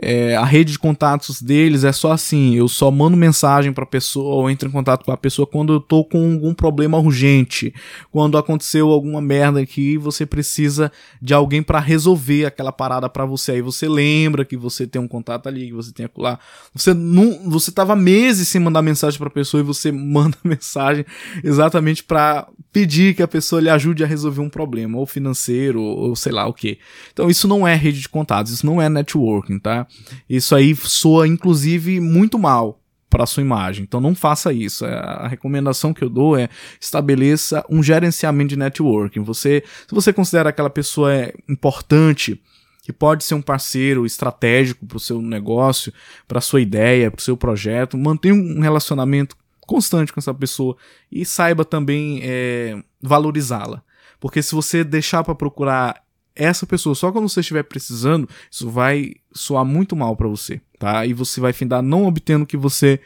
é, 0.00 0.36
a 0.36 0.44
rede 0.44 0.72
de 0.72 0.78
contatos 0.78 1.40
deles 1.40 1.82
é 1.82 1.92
só 1.92 2.12
assim: 2.12 2.54
eu 2.54 2.68
só 2.68 2.90
mando 2.90 3.16
mensagem 3.16 3.72
para 3.72 3.84
a 3.84 3.86
pessoa 3.86 4.34
ou 4.34 4.50
entro 4.50 4.68
em 4.68 4.72
contato 4.72 5.04
com 5.04 5.12
a 5.12 5.16
pessoa 5.16 5.46
quando 5.46 5.72
eu 5.72 5.80
tô 5.80 6.04
com 6.04 6.34
algum 6.34 6.54
problema 6.54 6.98
urgente, 6.98 7.74
quando 8.10 8.36
aconteceu 8.36 8.90
alguma 8.90 9.20
merda 9.20 9.60
aqui 9.60 9.96
você 9.96 10.26
precisa 10.26 10.92
de 11.20 11.32
alguém 11.32 11.62
para 11.62 11.80
resolver 11.80 12.44
aquela 12.44 12.72
parada 12.72 13.08
para 13.08 13.24
você. 13.24 13.52
Aí 13.52 13.62
você 13.62 13.88
lembra 13.88 14.44
que 14.44 14.56
você 14.56 14.86
tem 14.86 15.00
um 15.00 15.08
contato 15.08 15.46
ali, 15.48 15.66
que 15.66 15.72
você 15.72 15.92
tem 15.92 16.08
lá. 16.16 16.38
Você 16.74 16.92
não, 16.92 17.50
você 17.50 17.72
tava 17.72 17.96
meses 17.96 18.48
sem 18.48 18.60
mandar 18.60 18.82
mensagem 18.82 19.18
para 19.18 19.28
a 19.28 19.30
pessoa 19.30 19.60
e 19.60 19.64
você 19.64 19.90
manda 19.92 20.36
mensagem 20.44 21.04
exatamente 21.42 22.04
para 22.04 22.46
pedir 22.72 23.14
que 23.14 23.22
a 23.22 23.28
pessoa 23.28 23.60
lhe 23.60 23.70
ajude 23.70 24.04
a 24.04 24.06
resolver 24.06 24.42
um 24.42 24.50
problema, 24.50 24.98
ou 24.98 25.06
financeiro, 25.06 25.80
ou 25.80 26.14
sei 26.14 26.32
lá 26.36 26.46
o 26.46 26.54
que. 26.54 26.78
Então 27.12 27.28
isso 27.28 27.48
não 27.48 27.66
é 27.66 27.74
rede 27.74 28.00
de 28.00 28.08
contatos, 28.08 28.52
isso 28.52 28.66
não 28.66 28.80
é 28.80 28.88
networking, 28.88 29.58
tá? 29.58 29.86
Isso 30.28 30.54
aí 30.54 30.74
soa 30.76 31.26
inclusive 31.26 32.00
muito 32.00 32.38
mal 32.38 32.80
para 33.08 33.26
sua 33.26 33.42
imagem. 33.42 33.84
Então 33.84 34.00
não 34.00 34.14
faça 34.14 34.52
isso. 34.52 34.84
É, 34.84 34.94
a 34.94 35.26
recomendação 35.26 35.94
que 35.94 36.04
eu 36.04 36.10
dou 36.10 36.36
é 36.36 36.48
estabeleça 36.80 37.64
um 37.70 37.82
gerenciamento 37.82 38.50
de 38.50 38.56
networking. 38.56 39.22
Você, 39.22 39.62
se 39.88 39.94
você 39.94 40.12
considera 40.12 40.50
aquela 40.50 40.70
pessoa 40.70 41.12
é 41.12 41.32
importante, 41.48 42.40
que 42.82 42.92
pode 42.92 43.24
ser 43.24 43.34
um 43.34 43.42
parceiro 43.42 44.06
estratégico 44.06 44.86
para 44.86 44.96
o 44.96 45.00
seu 45.00 45.20
negócio, 45.20 45.92
para 46.28 46.40
sua 46.40 46.60
ideia, 46.60 47.10
para 47.10 47.18
o 47.18 47.22
seu 47.22 47.36
projeto, 47.36 47.98
mantenha 47.98 48.34
um 48.34 48.60
relacionamento 48.60 49.36
constante 49.66 50.12
com 50.12 50.20
essa 50.20 50.32
pessoa 50.32 50.76
e 51.10 51.24
saiba 51.24 51.64
também 51.64 52.20
é, 52.22 52.80
valorizá-la. 53.02 53.82
Porque 54.20 54.42
se 54.42 54.54
você 54.54 54.84
deixar 54.84 55.24
para 55.24 55.34
procurar 55.34 56.00
essa 56.36 56.66
pessoa 56.66 56.94
só 56.94 57.10
quando 57.10 57.28
você 57.28 57.40
estiver 57.40 57.62
precisando, 57.62 58.28
isso 58.50 58.70
vai 58.70 59.14
soar 59.32 59.64
muito 59.64 59.96
mal 59.96 60.14
para 60.14 60.28
você, 60.28 60.60
tá? 60.78 61.04
E 61.06 61.12
você 61.12 61.40
vai 61.40 61.52
findar 61.52 61.82
não 61.82 62.06
obtendo 62.06 62.44
o 62.44 62.46
que 62.46 62.56
você 62.56 63.00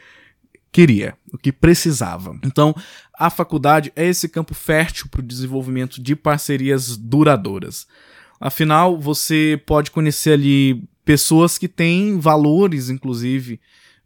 queria, 0.71 1.15
o 1.33 1.37
que 1.37 1.51
precisava. 1.51 2.37
Então, 2.43 2.75
a 3.17 3.29
faculdade 3.29 3.91
é 3.95 4.07
esse 4.07 4.29
campo 4.29 4.53
fértil 4.53 5.07
para 5.09 5.19
o 5.19 5.23
desenvolvimento 5.23 6.01
de 6.01 6.15
parcerias 6.15 6.95
duradouras. 6.97 7.87
Afinal, 8.39 8.99
você 8.99 9.61
pode 9.65 9.91
conhecer 9.91 10.33
ali 10.33 10.83
pessoas 11.03 11.57
que 11.57 11.67
têm 11.67 12.19
valores, 12.19 12.89
inclusive, 12.89 13.59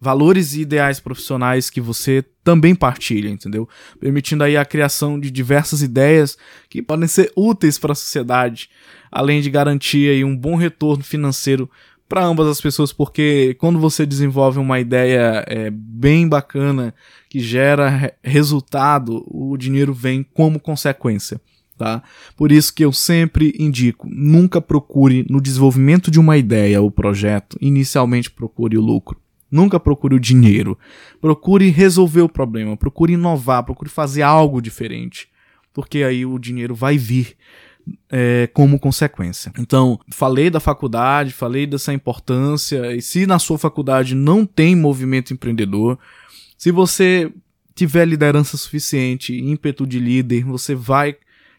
valores 0.06 0.54
e 0.54 0.62
ideais 0.62 1.00
profissionais 1.00 1.72
que 1.72 1.82
você 1.82 2.24
também 2.44 2.76
partilha, 2.76 3.28
entendeu? 3.28 3.68
Permitindo 4.00 4.44
aí 4.44 4.56
a 4.56 4.64
criação 4.64 5.20
de 5.20 5.32
diversas 5.32 5.82
ideias 5.82 6.38
que 6.70 6.80
podem 6.80 7.08
ser 7.08 7.32
úteis 7.36 7.80
para 7.80 7.94
a 7.94 7.96
sociedade, 7.96 8.70
além 9.12 9.42
de 9.42 9.50
garantir 9.50 10.12
aí 10.12 10.24
um 10.24 10.38
bom 10.38 10.56
retorno 10.56 11.04
financeiro 11.04 11.68
para 12.08 12.24
ambas 12.24 12.48
as 12.48 12.62
pessoas, 12.62 12.94
porque 12.94 13.56
quando 13.60 13.80
você 13.80 14.06
desenvolve 14.06 14.60
uma 14.60 14.80
ideia 14.80 15.44
é, 15.48 15.72
bem 15.72 16.30
bacana 16.30 16.94
que 17.28 17.40
gera 17.40 18.14
resultado, 18.24 19.26
o 19.26 19.58
dinheiro 19.58 19.92
vem 19.92 20.22
como 20.22 20.60
consequência. 20.60 21.42
Tá? 21.76 22.04
Por 22.38 22.52
isso 22.52 22.72
que 22.72 22.86
eu 22.86 22.94
sempre 22.94 23.56
indico, 23.58 24.08
nunca 24.10 24.62
procure 24.62 25.26
no 25.28 25.42
desenvolvimento 25.42 26.12
de 26.12 26.20
uma 26.20 26.38
ideia 26.38 26.80
ou 26.80 26.92
projeto, 26.92 27.58
inicialmente 27.60 28.30
procure 28.30 28.78
o 28.78 28.82
lucro. 28.82 29.20
Nunca 29.56 29.80
procure 29.80 30.16
o 30.16 30.20
dinheiro. 30.20 30.78
Procure 31.22 31.70
resolver 31.70 32.22
o 32.22 32.28
problema, 32.28 32.76
procure 32.76 33.14
inovar, 33.14 33.64
procure 33.64 33.90
fazer 33.90 34.22
algo 34.22 34.62
diferente. 34.62 35.30
Porque 35.74 36.04
aí 36.04 36.26
o 36.26 36.38
dinheiro 36.38 36.76
vai 36.76 36.98
vir 36.98 37.38
é, 38.12 38.50
como 38.54 38.78
consequência. 38.78 39.54
Então, 39.58 39.98
falei 40.12 40.50
da 40.50 40.60
faculdade, 40.60 41.32
falei 41.32 41.66
dessa 41.66 41.94
importância, 41.94 42.94
e 42.94 43.02
se 43.02 43.26
na 43.26 43.40
sua 43.40 43.58
faculdade 43.58 44.14
não 44.14 44.46
tem 44.46 44.76
movimento 44.76 45.34
empreendedor, 45.34 45.98
se 46.58 46.70
você 46.70 47.32
tiver 47.74 48.06
liderança 48.06 48.58
suficiente, 48.58 49.38
ímpeto 49.38 49.88
de 49.88 50.00
líder, 50.00 50.44
você 50.44 50.76
vai, 50.76 51.16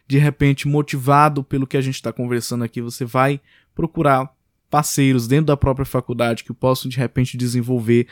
de 0.07 0.19
repente, 0.19 0.67
motivado 0.67 1.43
pelo 1.43 1.65
que 1.65 1.77
a 1.77 1.81
gente 1.81 1.95
está 1.95 2.13
conversando 2.13 2.63
aqui, 2.63 2.79
você 2.79 3.05
vai 3.05 3.41
procurar 3.73 4.36
parceiros 4.69 5.27
dentro 5.27 5.47
da 5.47 5.57
própria 5.57 5.85
faculdade 5.85 6.43
que 6.43 6.53
possam, 6.53 6.89
de 6.89 6.97
repente, 6.97 7.37
desenvolver 7.37 8.07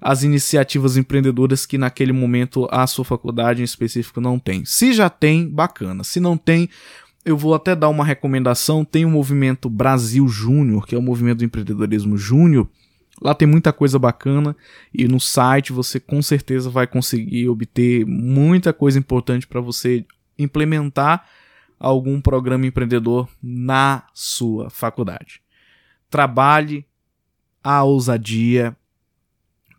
as 0.00 0.22
iniciativas 0.22 0.96
empreendedoras 0.96 1.66
que 1.66 1.78
naquele 1.78 2.12
momento 2.12 2.66
a 2.70 2.86
sua 2.86 3.04
faculdade 3.04 3.60
em 3.60 3.64
específico 3.64 4.20
não 4.20 4.38
tem. 4.38 4.64
Se 4.64 4.92
já 4.92 5.10
tem, 5.10 5.48
bacana. 5.48 6.02
Se 6.02 6.18
não 6.18 6.36
tem, 6.36 6.68
eu 7.24 7.36
vou 7.36 7.54
até 7.54 7.76
dar 7.76 7.88
uma 7.88 8.04
recomendação. 8.04 8.84
Tem 8.84 9.04
o 9.04 9.10
movimento 9.10 9.68
Brasil 9.68 10.26
Júnior, 10.26 10.86
que 10.86 10.94
é 10.94 10.98
o 10.98 11.02
movimento 11.02 11.38
do 11.38 11.44
empreendedorismo 11.44 12.16
júnior. 12.16 12.68
Lá 13.20 13.34
tem 13.34 13.46
muita 13.46 13.72
coisa 13.72 13.98
bacana 13.98 14.56
e 14.94 15.06
no 15.06 15.20
site 15.20 15.72
você 15.72 16.00
com 16.00 16.22
certeza 16.22 16.70
vai 16.70 16.86
conseguir 16.86 17.48
obter 17.48 18.06
muita 18.06 18.72
coisa 18.72 18.98
importante 18.98 19.46
para 19.46 19.60
você 19.60 20.06
implementar 20.38 21.26
algum 21.78 22.18
programa 22.20 22.66
empreendedor 22.66 23.28
na 23.42 24.04
sua 24.14 24.70
faculdade. 24.70 25.42
Trabalhe 26.10 26.84
a 27.62 27.82
ousadia. 27.82 28.76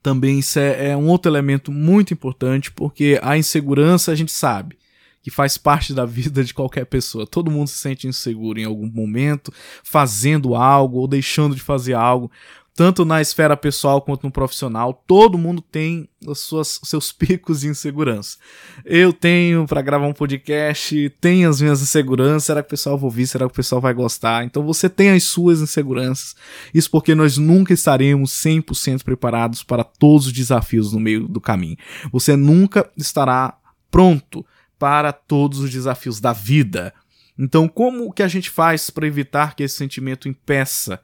Também 0.02 0.40
isso 0.40 0.58
é, 0.58 0.90
é 0.90 0.98
um 0.98 1.08
outro 1.08 1.30
elemento 1.30 1.72
muito 1.72 2.14
importante 2.14 2.72
porque 2.72 3.20
a 3.22 3.38
insegurança 3.38 4.12
a 4.12 4.16
gente 4.16 4.32
sabe 4.32 4.80
que 5.22 5.30
faz 5.30 5.58
parte 5.58 5.94
da 5.94 6.06
vida 6.08 6.44
de 6.44 6.54
qualquer 6.54 6.86
pessoa. 6.86 7.28
Todo 7.28 7.52
mundo 7.52 7.68
se 7.68 7.78
sente 7.78 8.08
inseguro 8.08 8.60
em 8.60 8.66
algum 8.66 8.88
momento, 8.88 9.54
fazendo 9.84 10.56
algo 10.56 11.00
ou 11.00 11.08
deixando 11.08 11.56
de 11.56 11.62
fazer 11.62 11.94
algo. 11.94 12.32
Tanto 12.74 13.04
na 13.04 13.20
esfera 13.20 13.58
pessoal 13.58 14.02
quanto 14.02 14.24
no 14.24 14.32
profissional, 14.32 15.04
todo 15.06 15.38
mundo 15.38 15.62
tem 15.62 16.08
os 16.26 16.40
suas, 16.40 16.80
seus 16.84 17.12
picos 17.14 17.62
de 17.62 17.68
insegurança. 17.68 18.38
Eu 18.86 19.12
tenho 19.12 19.68
para 19.68 19.82
gravar 19.82 20.08
um 20.08 20.14
podcast, 20.14 21.10
tenho 21.20 21.50
as 21.50 21.60
minhas 21.60 21.82
inseguranças. 21.82 22.46
Será 22.46 22.64
que 22.64 22.68
o 22.68 22.70
pessoal 22.70 22.98
vai 22.98 23.06
ouvir? 23.06 23.28
Será 23.28 23.46
que 23.46 23.52
o 23.52 23.56
pessoal 23.56 23.82
vai 23.82 23.94
gostar? 23.94 24.46
Então 24.46 24.64
você 24.66 24.90
tem 24.90 25.10
as 25.10 25.24
suas 25.24 25.60
inseguranças. 25.60 26.34
Isso 26.74 26.90
porque 26.90 27.14
nós 27.14 27.38
nunca 27.38 27.74
estaremos 27.74 28.32
100% 28.32 29.04
preparados 29.04 29.64
para 29.64 29.84
todos 29.84 30.28
os 30.28 30.34
desafios 30.34 30.94
no 30.94 31.00
meio 31.00 31.28
do 31.28 31.42
caminho. 31.42 31.78
Você 32.12 32.38
nunca 32.38 32.90
estará 32.96 33.58
pronto 33.92 34.46
para 34.80 35.12
todos 35.12 35.60
os 35.60 35.70
desafios 35.70 36.22
da 36.22 36.32
vida. 36.32 36.94
Então, 37.38 37.68
como 37.68 38.12
que 38.14 38.24
a 38.24 38.28
gente 38.28 38.50
faz 38.50 38.90
para 38.90 39.08
evitar 39.08 39.56
que 39.56 39.64
esse 39.64 39.76
sentimento 39.76 40.30
impeça 40.30 41.02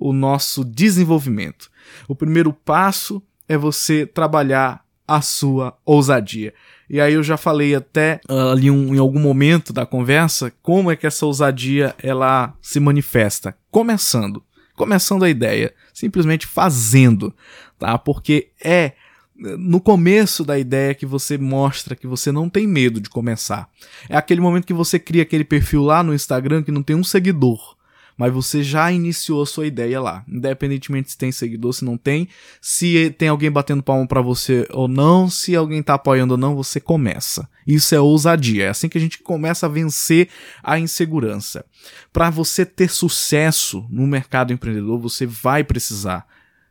o 0.00 0.12
nosso 0.12 0.64
desenvolvimento? 0.64 1.70
O 2.06 2.14
primeiro 2.14 2.52
passo 2.52 3.22
é 3.48 3.56
você 3.56 4.06
trabalhar 4.06 4.84
a 5.06 5.22
sua 5.22 5.76
ousadia. 5.86 6.52
E 6.90 7.00
aí 7.00 7.14
eu 7.14 7.22
já 7.22 7.36
falei 7.36 7.74
até 7.74 8.20
uh, 8.28 8.50
ali 8.52 8.70
um, 8.70 8.94
em 8.94 8.98
algum 8.98 9.18
momento 9.18 9.72
da 9.72 9.86
conversa 9.86 10.52
como 10.62 10.90
é 10.90 10.96
que 10.96 11.06
essa 11.06 11.24
ousadia 11.24 11.94
ela 12.02 12.54
se 12.60 12.78
manifesta. 12.78 13.56
Começando, 13.70 14.42
começando 14.74 15.24
a 15.24 15.30
ideia, 15.30 15.74
simplesmente 15.94 16.46
fazendo, 16.46 17.34
tá? 17.78 17.96
Porque 17.98 18.50
é 18.62 18.92
no 19.38 19.80
começo 19.80 20.44
da 20.44 20.58
ideia 20.58 20.94
que 20.94 21.06
você 21.06 21.38
mostra 21.38 21.94
que 21.94 22.08
você 22.08 22.32
não 22.32 22.48
tem 22.48 22.66
medo 22.66 23.00
de 23.00 23.08
começar. 23.08 23.68
É 24.08 24.16
aquele 24.16 24.40
momento 24.40 24.66
que 24.66 24.74
você 24.74 24.98
cria 24.98 25.22
aquele 25.22 25.44
perfil 25.44 25.82
lá 25.82 26.02
no 26.02 26.12
Instagram 26.12 26.62
que 26.62 26.72
não 26.72 26.82
tem 26.82 26.96
um 26.96 27.04
seguidor, 27.04 27.76
mas 28.18 28.32
você 28.32 28.64
já 28.64 28.90
iniciou 28.90 29.40
a 29.42 29.46
sua 29.46 29.68
ideia 29.68 30.00
lá, 30.00 30.24
independentemente 30.28 31.12
se 31.12 31.16
tem 31.16 31.30
seguidor, 31.30 31.72
se 31.72 31.84
não 31.84 31.96
tem, 31.96 32.28
se 32.60 33.14
tem 33.16 33.28
alguém 33.28 33.50
batendo 33.50 33.80
palma 33.80 34.06
para 34.08 34.20
você 34.20 34.66
ou 34.70 34.88
não, 34.88 35.30
se 35.30 35.54
alguém 35.54 35.80
tá 35.80 35.94
apoiando 35.94 36.34
ou 36.34 36.38
não, 36.38 36.56
você 36.56 36.80
começa. 36.80 37.48
Isso 37.64 37.94
é 37.94 38.00
ousadia, 38.00 38.64
é 38.64 38.68
assim 38.68 38.88
que 38.88 38.98
a 38.98 39.00
gente 39.00 39.18
começa 39.18 39.66
a 39.66 39.68
vencer 39.68 40.28
a 40.62 40.80
insegurança. 40.80 41.64
Para 42.12 42.28
você 42.28 42.66
ter 42.66 42.90
sucesso 42.90 43.86
no 43.88 44.04
mercado 44.04 44.52
empreendedor, 44.52 44.98
você 44.98 45.24
vai 45.24 45.62
precisar 45.62 46.26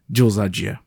de 0.09 0.21
ousadia. 0.21 0.77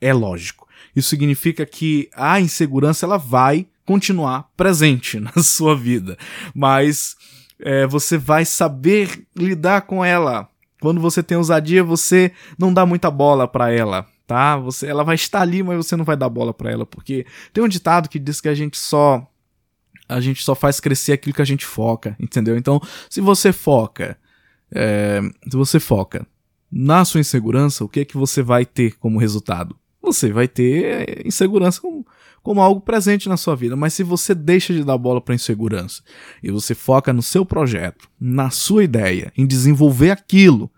É 0.00 0.12
lógico. 0.12 0.66
Isso 0.96 1.10
significa 1.10 1.64
que 1.64 2.10
a 2.12 2.40
insegurança 2.40 3.06
ela 3.06 3.16
vai 3.16 3.68
continuar 3.84 4.50
presente 4.56 5.18
na 5.20 5.42
sua 5.42 5.76
vida, 5.76 6.18
mas 6.52 7.16
é, 7.62 7.86
você 7.86 8.18
vai 8.18 8.44
saber 8.44 9.26
lidar 9.34 9.82
com 9.82 10.04
ela. 10.04 10.48
Quando 10.80 11.00
você 11.00 11.22
tem 11.22 11.36
ousadia, 11.36 11.82
você 11.82 12.32
não 12.58 12.74
dá 12.74 12.84
muita 12.84 13.10
bola 13.10 13.46
para 13.46 13.70
ela, 13.70 14.06
tá? 14.26 14.56
Você, 14.56 14.86
ela 14.86 15.04
vai 15.04 15.14
estar 15.14 15.40
ali, 15.40 15.62
mas 15.62 15.76
você 15.76 15.96
não 15.96 16.04
vai 16.04 16.16
dar 16.16 16.28
bola 16.28 16.52
para 16.52 16.70
ela, 16.70 16.84
porque 16.84 17.24
tem 17.52 17.62
um 17.62 17.68
ditado 17.68 18.08
que 18.08 18.18
diz 18.18 18.40
que 18.40 18.48
a 18.48 18.54
gente 18.54 18.78
só 18.78 19.26
a 20.08 20.20
gente 20.20 20.42
só 20.42 20.54
faz 20.54 20.78
crescer 20.78 21.12
aquilo 21.12 21.34
que 21.34 21.40
a 21.40 21.44
gente 21.46 21.64
foca, 21.64 22.14
entendeu? 22.20 22.56
Então, 22.56 22.80
se 23.08 23.20
você 23.20 23.50
foca, 23.50 24.18
é, 24.70 25.22
se 25.48 25.56
você 25.56 25.80
foca 25.80 26.26
na 26.70 27.04
sua 27.04 27.20
insegurança, 27.20 27.84
o 27.84 27.88
que 27.88 28.00
é 28.00 28.04
que 28.04 28.16
você 28.16 28.42
vai 28.42 28.66
ter 28.66 28.98
como 28.98 29.18
resultado? 29.18 29.74
você 30.02 30.32
vai 30.32 30.48
ter 30.48 30.84
eh, 30.84 31.22
insegurança 31.24 31.80
como, 31.80 32.04
como 32.42 32.60
algo 32.60 32.80
presente 32.80 33.28
na 33.28 33.36
sua 33.36 33.54
vida. 33.54 33.76
Mas 33.76 33.94
se 33.94 34.02
você 34.02 34.34
deixa 34.34 34.74
de 34.74 34.84
dar 34.84 34.98
bola 34.98 35.20
para 35.20 35.34
insegurança 35.34 36.02
e 36.42 36.50
você 36.50 36.74
foca 36.74 37.12
no 37.12 37.22
seu 37.22 37.46
projeto, 37.46 38.08
na 38.20 38.50
sua 38.50 38.84
ideia, 38.84 39.32
em 39.36 39.46
desenvolver 39.46 40.10
aquilo, 40.10 40.70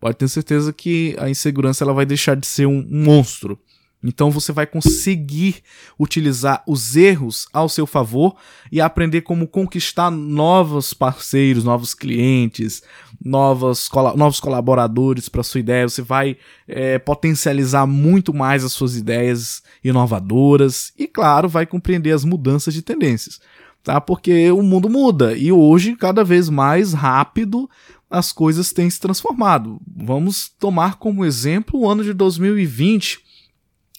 pode 0.00 0.16
ter 0.16 0.28
certeza 0.28 0.72
que 0.72 1.14
a 1.18 1.30
insegurança 1.30 1.84
ela 1.84 1.94
vai 1.94 2.04
deixar 2.04 2.36
de 2.36 2.46
ser 2.46 2.66
um, 2.66 2.86
um 2.90 3.04
monstro 3.04 3.58
então 4.04 4.30
você 4.30 4.52
vai 4.52 4.66
conseguir 4.66 5.62
utilizar 5.98 6.62
os 6.68 6.94
erros 6.94 7.48
ao 7.52 7.70
seu 7.70 7.86
favor 7.86 8.36
e 8.70 8.78
aprender 8.78 9.22
como 9.22 9.48
conquistar 9.48 10.10
novos 10.10 10.92
parceiros, 10.92 11.64
novos 11.64 11.94
clientes, 11.94 12.82
novos, 13.24 13.88
novos 14.14 14.40
colaboradores 14.40 15.30
para 15.30 15.42
sua 15.42 15.60
ideia. 15.60 15.88
Você 15.88 16.02
vai 16.02 16.36
é, 16.68 16.98
potencializar 16.98 17.86
muito 17.86 18.34
mais 18.34 18.62
as 18.62 18.72
suas 18.72 18.94
ideias 18.94 19.62
inovadoras 19.82 20.92
e, 20.98 21.06
claro, 21.06 21.48
vai 21.48 21.64
compreender 21.64 22.12
as 22.12 22.24
mudanças 22.24 22.74
de 22.74 22.82
tendências. 22.82 23.40
Tá? 23.82 24.00
Porque 24.00 24.50
o 24.50 24.62
mundo 24.62 24.88
muda 24.88 25.34
e 25.34 25.50
hoje, 25.50 25.96
cada 25.96 26.22
vez 26.22 26.50
mais 26.50 26.92
rápido, 26.92 27.68
as 28.10 28.32
coisas 28.32 28.70
têm 28.70 28.88
se 28.88 29.00
transformado. 29.00 29.80
Vamos 29.96 30.50
tomar 30.58 30.96
como 30.96 31.24
exemplo 31.24 31.80
o 31.80 31.88
ano 31.88 32.04
de 32.04 32.12
2020 32.12 33.23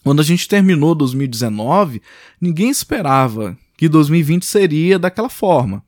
quando 0.05 0.19
a 0.19 0.23
gente 0.23 0.47
terminou 0.47 0.93
2019, 0.93 1.99
ninguém 2.39 2.69
esperava 2.69 3.57
que 3.75 3.89
2020 3.89 4.45
seria 4.45 4.99
daquela 4.99 5.29
forma. 5.29 5.83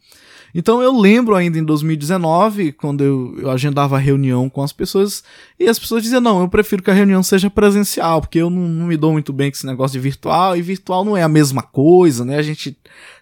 Então 0.55 0.81
eu 0.81 0.99
lembro 0.99 1.35
ainda 1.35 1.59
em 1.59 1.63
2019, 1.63 2.71
quando 2.71 3.03
eu, 3.03 3.35
eu, 3.37 3.51
agendava 3.51 3.95
reunião 3.99 4.49
com 4.49 4.63
as 4.63 4.73
pessoas, 4.73 5.23
e 5.59 5.69
as 5.69 5.77
pessoas 5.77 6.01
diziam: 6.01 6.19
não, 6.19 6.41
eu 6.41 6.49
prefiro 6.49 6.81
que 6.81 6.89
a 6.89 6.95
reunião 6.95 7.21
seja 7.21 7.47
presencial, 7.47 8.19
porque 8.19 8.39
eu 8.39 8.49
não, 8.49 8.67
não, 8.67 8.87
me 8.87 8.97
dou 8.97 9.11
muito 9.11 9.31
bem 9.31 9.51
com 9.51 9.57
esse 9.57 9.67
negócio 9.67 9.93
de 9.93 10.03
virtual, 10.03 10.57
e 10.57 10.63
virtual 10.63 11.05
não 11.05 11.15
é 11.15 11.21
a 11.21 11.29
mesma 11.29 11.61
coisa, 11.61 12.25
né? 12.25 12.37
A 12.37 12.41
gente 12.41 12.75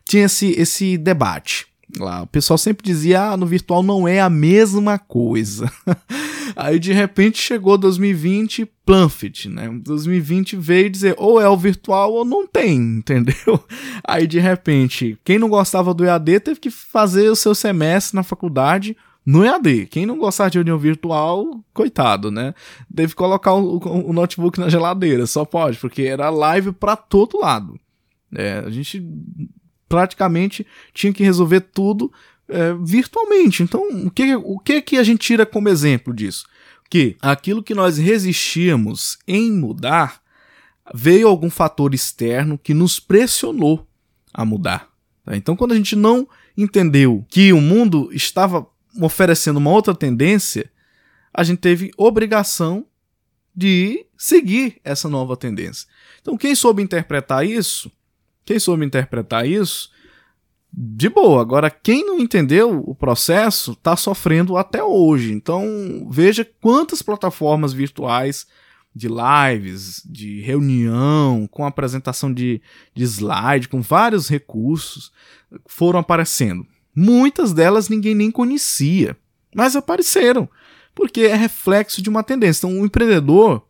tinha 0.08 0.24
esse, 0.24 0.52
esse 0.52 0.98
debate 0.98 1.68
lá. 2.00 2.22
O 2.22 2.28
pessoal 2.28 2.58
sempre 2.58 2.86
dizia: 2.86 3.32
ah, 3.32 3.36
no 3.36 3.46
virtual 3.46 3.84
não 3.84 4.08
é 4.08 4.22
a 4.22 4.30
mesma 4.30 4.98
coisa. 4.98 5.70
Aí 6.56 6.80
de 6.80 6.92
repente 6.92 7.38
chegou 7.38 7.78
2020, 7.78 8.66
Planfit, 8.86 9.50
né? 9.50 9.70
2020 9.84 10.56
veio 10.56 10.90
dizer 10.90 11.16
ou 11.18 11.40
é 11.40 11.48
o 11.48 11.58
virtual 11.58 12.14
ou 12.14 12.26
não 12.26 12.46
tem, 12.46 12.78
entendeu? 13.00 13.64
Aí 14.04 14.28
de 14.28 14.40
repente, 14.40 15.18
quem 15.24 15.40
não 15.40 15.50
gostava 15.50 15.94
do 15.94 16.06
EAD 16.06 16.40
teve 16.42 16.60
que 16.60 16.70
fazer 16.70 17.30
o 17.30 17.36
seu 17.36 17.56
semestre 17.56 18.16
na 18.16 18.24
faculdade 18.24 18.96
no 19.26 19.44
EAD. 19.44 19.88
Quem 19.88 20.06
não 20.06 20.18
gostava 20.18 20.52
de 20.52 20.58
reunião 20.58 20.78
virtual, 20.78 21.64
coitado, 21.74 22.30
né? 22.30 22.54
Deve 22.90 23.16
colocar 23.16 23.54
o, 23.54 23.80
o, 24.10 24.14
notebook 24.14 24.60
na 24.60 24.70
geladeira, 24.70 25.26
só 25.26 25.44
pode, 25.44 25.78
porque 25.80 26.04
era 26.04 26.30
live 26.30 26.72
para 26.72 26.96
todo 26.96 27.40
lado. 27.40 27.80
É, 28.34 28.60
a 28.60 28.70
gente 28.70 29.04
praticamente 29.88 30.66
tinha 30.94 31.14
que 31.14 31.24
resolver 31.24 31.62
tudo 31.62 32.12
é, 32.48 32.74
virtualmente. 32.74 33.64
Então, 33.64 33.82
o 34.06 34.12
que, 34.12 34.36
o 34.36 34.60
que 34.60 34.82
que 34.82 34.98
a 34.98 35.04
gente 35.04 35.20
tira 35.20 35.46
como 35.46 35.70
exemplo 35.70 36.14
disso? 36.14 36.46
Que 36.90 37.16
aquilo 37.22 37.64
que 37.64 37.74
nós 37.74 37.98
resistíamos 37.98 39.18
em 39.28 39.52
mudar 39.52 40.22
veio 40.94 41.28
algum 41.28 41.50
fator 41.50 41.94
externo 41.94 42.58
que 42.58 42.74
nos 42.74 43.00
pressionou 43.00 43.88
a 44.34 44.46
mudar. 44.46 44.90
Tá? 45.24 45.36
Então, 45.36 45.56
quando 45.56 45.72
a 45.72 45.76
gente 45.76 45.96
não 45.96 46.28
entendeu 46.58 47.26
que 47.30 47.52
o 47.52 47.60
mundo 47.60 48.10
estava 48.14 48.68
oferecendo 49.02 49.58
uma 49.58 49.72
outra 49.72 49.96
tendência, 49.96 50.72
a 51.34 51.44
gente 51.44 51.60
teve 51.60 51.92
obrigação 51.98 52.86
de 53.54 54.06
seguir 54.18 54.80
essa 54.84 55.10
nova 55.10 55.36
tendência. 55.36 55.88
Então, 56.22 56.38
quem 56.38 56.54
soube 56.56 56.84
interpretar 56.84 57.46
isso, 57.46 57.92
quem 58.44 58.60
soube 58.60 58.86
interpretar 58.86 59.48
isso, 59.48 59.90
de 60.78 61.08
boa. 61.08 61.42
Agora, 61.42 61.72
quem 61.72 62.06
não 62.06 62.20
entendeu 62.20 62.84
o 62.86 62.94
processo 62.94 63.72
está 63.72 63.96
sofrendo 63.96 64.58
até 64.58 64.84
hoje. 64.84 65.32
Então, 65.32 65.66
veja 66.10 66.46
quantas 66.60 67.02
plataformas 67.02 67.72
virtuais 67.72 68.46
de 68.94 69.08
lives, 69.08 70.02
de 70.06 70.42
reunião, 70.42 71.48
com 71.50 71.66
apresentação 71.66 72.34
de, 72.34 72.62
de 72.94 73.04
slide, 73.04 73.70
com 73.70 73.82
vários 73.82 74.28
recursos 74.30 75.12
foram 75.66 76.00
aparecendo. 76.00 76.66
Muitas 76.94 77.54
delas 77.54 77.90
ninguém 77.90 78.16
nem 78.16 78.32
conhecia, 78.32 79.18
mas 79.54 79.76
apareceram, 79.76 80.50
porque 80.94 81.22
é 81.22 81.36
reflexo 81.36 82.02
de 82.02 82.10
uma 82.10 82.24
tendência. 82.24 82.66
Então, 82.66 82.82
o 82.82 82.86
empreendedor 82.86 83.66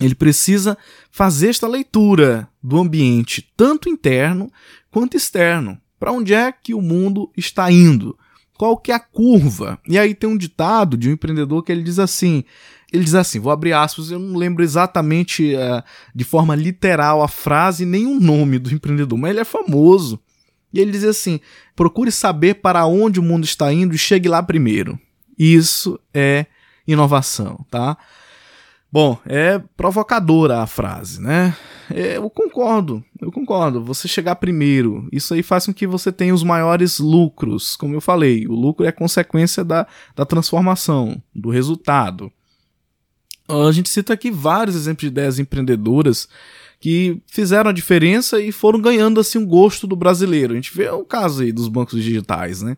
ele 0.00 0.16
precisa 0.16 0.76
fazer 1.10 1.50
esta 1.50 1.68
leitura 1.68 2.48
do 2.60 2.78
ambiente, 2.78 3.52
tanto 3.56 3.88
interno 3.88 4.50
quanto 4.90 5.16
externo. 5.16 5.80
Para 6.04 6.12
onde 6.12 6.34
é 6.34 6.52
que 6.52 6.74
o 6.74 6.82
mundo 6.82 7.32
está 7.34 7.72
indo? 7.72 8.14
Qual 8.58 8.76
que 8.76 8.92
é 8.92 8.94
a 8.94 9.00
curva? 9.00 9.78
E 9.88 9.98
aí 9.98 10.14
tem 10.14 10.28
um 10.28 10.36
ditado 10.36 10.98
de 10.98 11.08
um 11.08 11.12
empreendedor 11.12 11.62
que 11.62 11.72
ele 11.72 11.82
diz 11.82 11.98
assim, 11.98 12.44
ele 12.92 13.04
diz 13.04 13.14
assim, 13.14 13.40
vou 13.40 13.50
abrir 13.50 13.72
aspas, 13.72 14.10
eu 14.10 14.18
não 14.18 14.36
lembro 14.36 14.62
exatamente 14.62 15.54
uh, 15.54 15.82
de 16.14 16.22
forma 16.22 16.54
literal 16.54 17.22
a 17.22 17.26
frase 17.26 17.86
nem 17.86 18.06
o 18.06 18.20
nome 18.20 18.58
do 18.58 18.70
empreendedor, 18.70 19.18
mas 19.18 19.30
ele 19.30 19.40
é 19.40 19.46
famoso. 19.46 20.20
E 20.74 20.78
ele 20.78 20.90
diz 20.90 21.04
assim: 21.04 21.40
procure 21.74 22.12
saber 22.12 22.56
para 22.56 22.84
onde 22.84 23.18
o 23.18 23.22
mundo 23.22 23.44
está 23.44 23.72
indo 23.72 23.94
e 23.94 23.98
chegue 23.98 24.28
lá 24.28 24.42
primeiro. 24.42 25.00
Isso 25.38 25.98
é 26.12 26.44
inovação, 26.86 27.64
tá? 27.70 27.96
Bom, 28.94 29.18
é 29.26 29.58
provocadora 29.76 30.60
a 30.60 30.68
frase, 30.68 31.20
né? 31.20 31.56
É, 31.92 32.16
eu 32.16 32.30
concordo, 32.30 33.04
eu 33.20 33.32
concordo. 33.32 33.82
Você 33.82 34.06
chegar 34.06 34.36
primeiro, 34.36 35.08
isso 35.10 35.34
aí 35.34 35.42
faz 35.42 35.66
com 35.66 35.74
que 35.74 35.84
você 35.84 36.12
tenha 36.12 36.32
os 36.32 36.44
maiores 36.44 37.00
lucros. 37.00 37.74
Como 37.74 37.92
eu 37.92 38.00
falei, 38.00 38.46
o 38.46 38.52
lucro 38.52 38.86
é 38.86 38.92
consequência 38.92 39.64
da, 39.64 39.84
da 40.14 40.24
transformação, 40.24 41.20
do 41.34 41.50
resultado. 41.50 42.30
A 43.48 43.72
gente 43.72 43.88
cita 43.88 44.12
aqui 44.12 44.30
vários 44.30 44.76
exemplos 44.76 45.00
de 45.00 45.08
ideias 45.08 45.40
empreendedoras 45.40 46.28
que 46.78 47.20
fizeram 47.26 47.70
a 47.70 47.74
diferença 47.74 48.40
e 48.40 48.52
foram 48.52 48.80
ganhando 48.80 49.18
assim 49.18 49.38
um 49.38 49.46
gosto 49.46 49.88
do 49.88 49.96
brasileiro. 49.96 50.52
A 50.52 50.56
gente 50.56 50.72
vê 50.72 50.88
o 50.88 51.04
caso 51.04 51.42
aí 51.42 51.50
dos 51.50 51.66
bancos 51.66 52.00
digitais, 52.00 52.62
né? 52.62 52.76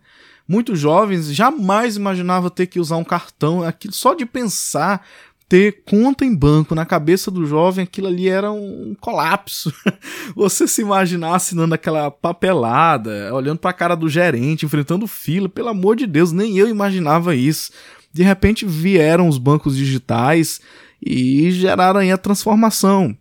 Muitos 0.49 0.79
jovens 0.79 1.35
jamais 1.35 1.97
imaginavam 1.97 2.49
ter 2.49 2.69
que 2.69 2.81
usar 2.81 2.97
um 2.97 3.05
cartão, 3.05 3.63
aquilo 3.63 3.93
só 3.93 4.15
de 4.15 4.25
pensar 4.25 5.05
ter 5.49 5.83
conta 5.85 6.25
em 6.25 6.35
banco 6.35 6.75
na 6.75 6.85
cabeça 6.85 7.31
do 7.31 7.47
jovem, 7.47 7.85
aquilo 7.85 8.09
ali 8.09 8.29
era 8.29 8.51
um 8.51 8.97
colapso. 9.01 9.73
Você 10.35 10.67
se 10.67 10.83
imaginar 10.83 11.37
assinando 11.37 11.75
aquela 11.75 12.11
papelada, 12.11 13.33
olhando 13.33 13.59
para 13.59 13.71
a 13.71 13.75
cara 13.75 13.95
do 13.95 14.09
gerente, 14.09 14.67
enfrentando 14.67 15.07
fila, 15.07 15.49
pelo 15.49 15.69
amor 15.69 15.97
de 15.97 16.07
Deus, 16.07 16.33
nem 16.33 16.59
eu 16.59 16.69
imaginava 16.69 17.35
isso. 17.35 17.71
De 18.13 18.23
repente 18.23 18.67
vieram 18.67 19.29
os 19.29 19.39
bancos 19.39 19.77
digitais 19.77 20.61
e 21.01 21.51
geraram 21.51 22.01
aí 22.01 22.11
a 22.11 22.19
transformação, 22.19 23.17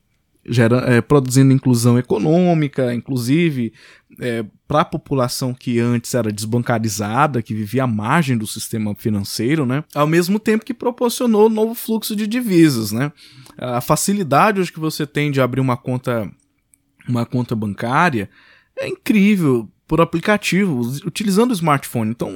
gera, 0.45 0.77
é, 0.87 1.01
produzindo 1.01 1.53
inclusão 1.53 1.99
econômica, 1.99 2.93
inclusive 2.93 3.73
é, 4.19 4.45
para 4.67 4.81
a 4.81 4.85
população 4.85 5.53
que 5.53 5.79
antes 5.79 6.13
era 6.13 6.31
desbancarizada, 6.31 7.41
que 7.41 7.53
vivia 7.53 7.83
à 7.83 7.87
margem 7.87 8.37
do 8.37 8.47
sistema 8.47 8.95
financeiro, 8.95 9.65
né? 9.65 9.83
Ao 9.93 10.07
mesmo 10.07 10.39
tempo 10.39 10.65
que 10.65 10.73
proporcionou 10.73 11.49
novo 11.49 11.75
fluxo 11.75 12.15
de 12.15 12.27
divisas, 12.27 12.91
né? 12.91 13.11
A 13.57 13.81
facilidade 13.81 14.59
hoje 14.59 14.71
que 14.71 14.79
você 14.79 15.05
tem 15.05 15.31
de 15.31 15.41
abrir 15.41 15.61
uma 15.61 15.77
conta, 15.77 16.29
uma 17.07 17.25
conta 17.25 17.55
bancária 17.55 18.29
é 18.77 18.87
incrível 18.87 19.69
por 19.87 20.01
aplicativo, 20.01 20.81
utilizando 21.05 21.51
o 21.51 21.53
smartphone. 21.53 22.09
Então, 22.09 22.31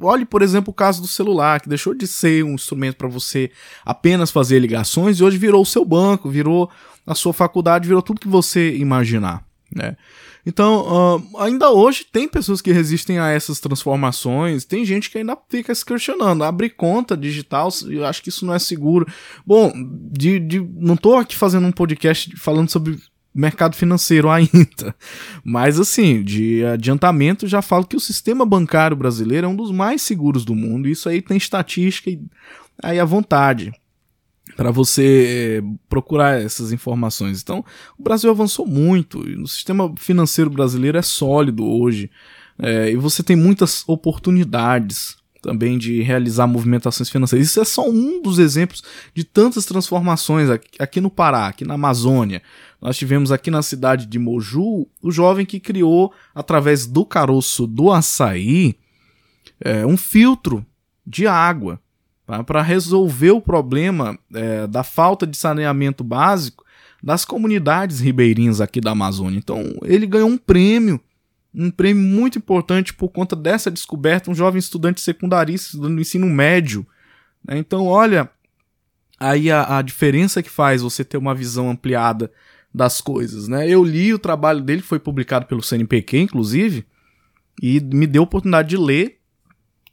olhe, 0.00 0.24
por 0.24 0.40
exemplo, 0.40 0.70
o 0.70 0.74
caso 0.74 1.02
do 1.02 1.06
celular, 1.06 1.60
que 1.60 1.68
deixou 1.68 1.94
de 1.94 2.06
ser 2.06 2.42
um 2.42 2.54
instrumento 2.54 2.96
para 2.96 3.08
você 3.08 3.50
apenas 3.84 4.30
fazer 4.30 4.58
ligações 4.58 5.20
e 5.20 5.24
hoje 5.24 5.36
virou 5.36 5.62
o 5.62 5.66
seu 5.66 5.84
banco, 5.84 6.30
virou 6.30 6.70
a 7.06 7.14
sua 7.14 7.32
faculdade, 7.32 7.86
virou 7.86 8.00
tudo 8.00 8.20
que 8.20 8.28
você 8.28 8.74
imaginar, 8.76 9.44
né? 9.74 9.96
Então, 10.50 11.16
uh, 11.16 11.38
ainda 11.38 11.70
hoje 11.70 12.04
tem 12.04 12.26
pessoas 12.26 12.60
que 12.60 12.72
resistem 12.72 13.20
a 13.20 13.28
essas 13.28 13.60
transformações, 13.60 14.64
tem 14.64 14.84
gente 14.84 15.08
que 15.08 15.18
ainda 15.18 15.38
fica 15.48 15.72
se 15.72 15.84
questionando. 15.84 16.42
Abrir 16.42 16.70
conta 16.70 17.16
digital, 17.16 17.68
eu 17.88 18.04
acho 18.04 18.20
que 18.20 18.30
isso 18.30 18.44
não 18.44 18.52
é 18.52 18.58
seguro. 18.58 19.06
Bom, 19.46 19.72
de, 20.10 20.40
de, 20.40 20.60
não 20.74 20.94
estou 20.94 21.16
aqui 21.16 21.36
fazendo 21.36 21.68
um 21.68 21.72
podcast 21.72 22.36
falando 22.36 22.68
sobre 22.68 22.98
mercado 23.32 23.76
financeiro 23.76 24.28
ainda. 24.28 24.92
Mas 25.44 25.78
assim, 25.78 26.20
de 26.20 26.64
adiantamento 26.64 27.46
já 27.46 27.62
falo 27.62 27.86
que 27.86 27.96
o 27.96 28.00
sistema 28.00 28.44
bancário 28.44 28.96
brasileiro 28.96 29.46
é 29.46 29.48
um 29.48 29.54
dos 29.54 29.70
mais 29.70 30.02
seguros 30.02 30.44
do 30.44 30.56
mundo. 30.56 30.88
Isso 30.88 31.08
aí 31.08 31.22
tem 31.22 31.36
estatística 31.36 32.10
aí 32.82 32.98
à 32.98 33.04
vontade 33.04 33.72
para 34.60 34.70
você 34.70 35.62
eh, 35.62 35.76
procurar 35.88 36.38
essas 36.38 36.70
informações. 36.70 37.40
Então, 37.40 37.64
o 37.98 38.02
Brasil 38.02 38.30
avançou 38.30 38.66
muito, 38.66 39.18
o 39.18 39.48
sistema 39.48 39.90
financeiro 39.96 40.50
brasileiro 40.50 40.98
é 40.98 41.02
sólido 41.02 41.64
hoje, 41.64 42.10
é, 42.58 42.90
e 42.90 42.96
você 42.96 43.22
tem 43.22 43.34
muitas 43.34 43.82
oportunidades 43.88 45.16
também 45.40 45.78
de 45.78 46.02
realizar 46.02 46.46
movimentações 46.46 47.08
financeiras. 47.08 47.48
Isso 47.48 47.58
é 47.58 47.64
só 47.64 47.88
um 47.88 48.20
dos 48.20 48.38
exemplos 48.38 48.82
de 49.14 49.24
tantas 49.24 49.64
transformações 49.64 50.50
aqui, 50.50 50.68
aqui 50.78 51.00
no 51.00 51.08
Pará, 51.08 51.46
aqui 51.46 51.64
na 51.64 51.72
Amazônia. 51.72 52.42
Nós 52.82 52.98
tivemos 52.98 53.32
aqui 53.32 53.50
na 53.50 53.62
cidade 53.62 54.04
de 54.04 54.18
Moju 54.18 54.86
o 55.00 55.10
jovem 55.10 55.46
que 55.46 55.58
criou, 55.58 56.12
através 56.34 56.86
do 56.86 57.06
caroço 57.06 57.66
do 57.66 57.90
açaí, 57.90 58.76
é, 59.58 59.86
um 59.86 59.96
filtro 59.96 60.66
de 61.06 61.26
água 61.26 61.80
tá? 62.30 62.44
para 62.44 62.62
resolver 62.62 63.32
o 63.32 63.40
problema 63.40 64.16
é, 64.32 64.66
da 64.68 64.84
falta 64.84 65.26
de 65.26 65.36
saneamento 65.36 66.04
básico 66.04 66.64
das 67.02 67.24
comunidades 67.24 67.98
ribeirinhas 67.98 68.60
aqui 68.60 68.80
da 68.80 68.92
Amazônia. 68.92 69.38
Então, 69.38 69.64
ele 69.82 70.06
ganhou 70.06 70.28
um 70.28 70.38
prêmio, 70.38 71.00
um 71.52 71.70
prêmio 71.70 72.02
muito 72.02 72.38
importante 72.38 72.94
por 72.94 73.08
conta 73.08 73.34
dessa 73.34 73.70
descoberta, 73.70 74.30
um 74.30 74.34
jovem 74.34 74.58
estudante 74.58 75.00
secundarista 75.00 75.76
no 75.76 76.00
ensino 76.00 76.26
médio. 76.26 76.86
Né? 77.44 77.58
Então, 77.58 77.86
olha 77.86 78.30
aí 79.18 79.50
a, 79.50 79.78
a 79.78 79.82
diferença 79.82 80.42
que 80.42 80.50
faz 80.50 80.82
você 80.82 81.02
ter 81.02 81.16
uma 81.16 81.34
visão 81.34 81.70
ampliada 81.70 82.30
das 82.72 83.00
coisas, 83.00 83.48
né? 83.48 83.68
Eu 83.68 83.82
li 83.82 84.14
o 84.14 84.18
trabalho 84.18 84.60
dele, 84.60 84.80
foi 84.80 85.00
publicado 85.00 85.46
pelo 85.46 85.60
CNPq, 85.60 86.18
inclusive, 86.18 86.86
e 87.60 87.80
me 87.80 88.06
deu 88.06 88.22
a 88.22 88.24
oportunidade 88.24 88.68
de 88.68 88.76
ler, 88.76 89.18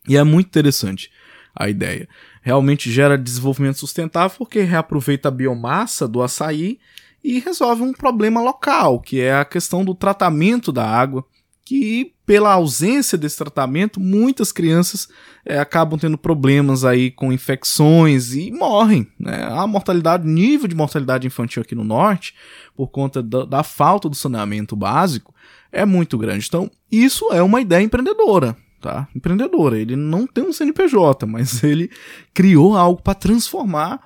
e 0.07 0.15
é 0.15 0.23
muito 0.23 0.45
interessante 0.45 1.09
a 1.57 1.69
ideia. 1.69 2.07
Realmente 2.41 2.91
gera 2.91 3.17
desenvolvimento 3.17 3.79
sustentável 3.79 4.37
porque 4.37 4.61
reaproveita 4.61 5.29
a 5.29 5.31
biomassa 5.31 6.07
do 6.07 6.21
açaí 6.21 6.79
e 7.23 7.39
resolve 7.39 7.81
um 7.81 7.91
problema 7.91 8.41
local, 8.41 9.01
que 9.01 9.19
é 9.19 9.35
a 9.35 9.45
questão 9.45 9.83
do 9.83 9.95
tratamento 9.95 10.71
da 10.71 10.87
água, 10.87 11.25
que 11.65 12.13
pela 12.25 12.53
ausência 12.53 13.17
desse 13.17 13.37
tratamento, 13.37 13.99
muitas 13.99 14.51
crianças 14.51 15.07
é, 15.45 15.59
acabam 15.59 15.97
tendo 15.97 16.17
problemas 16.17 16.85
aí 16.85 17.09
com 17.09 17.33
infecções 17.33 18.33
e 18.33 18.51
morrem. 18.51 19.07
Né? 19.19 19.43
A 19.49 19.65
mortalidade, 19.65 20.27
nível 20.27 20.67
de 20.67 20.75
mortalidade 20.75 21.25
infantil 21.25 21.61
aqui 21.61 21.73
no 21.73 21.83
norte, 21.83 22.35
por 22.75 22.87
conta 22.87 23.23
da, 23.23 23.45
da 23.45 23.63
falta 23.63 24.07
do 24.07 24.15
saneamento 24.15 24.75
básico, 24.75 25.33
é 25.71 25.85
muito 25.85 26.17
grande. 26.17 26.45
Então, 26.47 26.69
isso 26.91 27.31
é 27.31 27.41
uma 27.41 27.59
ideia 27.59 27.83
empreendedora 27.83 28.55
tá? 28.81 29.07
Empreendedora. 29.15 29.79
Ele 29.79 29.95
não 29.95 30.27
tem 30.27 30.43
um 30.43 30.53
CNPJ, 30.53 31.25
mas 31.25 31.61
ele 31.65 31.89
criou 32.33 32.75
algo 32.75 33.01
para 33.01 33.13
transformar 33.13 34.01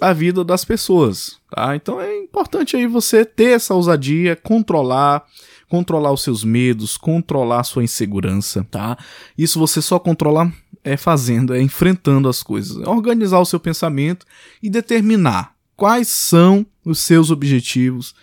a 0.00 0.12
vida 0.12 0.44
das 0.44 0.64
pessoas, 0.64 1.38
tá? 1.50 1.74
Então 1.74 2.00
é 2.00 2.18
importante 2.18 2.76
aí 2.76 2.86
você 2.86 3.24
ter 3.24 3.52
essa 3.52 3.74
ousadia, 3.74 4.36
controlar, 4.36 5.24
controlar 5.68 6.12
os 6.12 6.22
seus 6.22 6.44
medos, 6.44 6.98
controlar 6.98 7.60
a 7.60 7.64
sua 7.64 7.82
insegurança, 7.82 8.66
tá? 8.70 8.98
Isso 9.38 9.58
você 9.58 9.80
só 9.80 9.98
controla 9.98 10.52
é 10.84 10.96
fazendo, 10.96 11.52
é 11.52 11.60
enfrentando 11.60 12.28
as 12.28 12.42
coisas, 12.42 12.80
é 12.80 12.88
organizar 12.88 13.40
o 13.40 13.46
seu 13.46 13.58
pensamento 13.58 14.24
e 14.62 14.70
determinar 14.70 15.54
quais 15.74 16.08
são 16.08 16.64
os 16.84 17.00
seus 17.00 17.30
objetivos, 17.30 18.14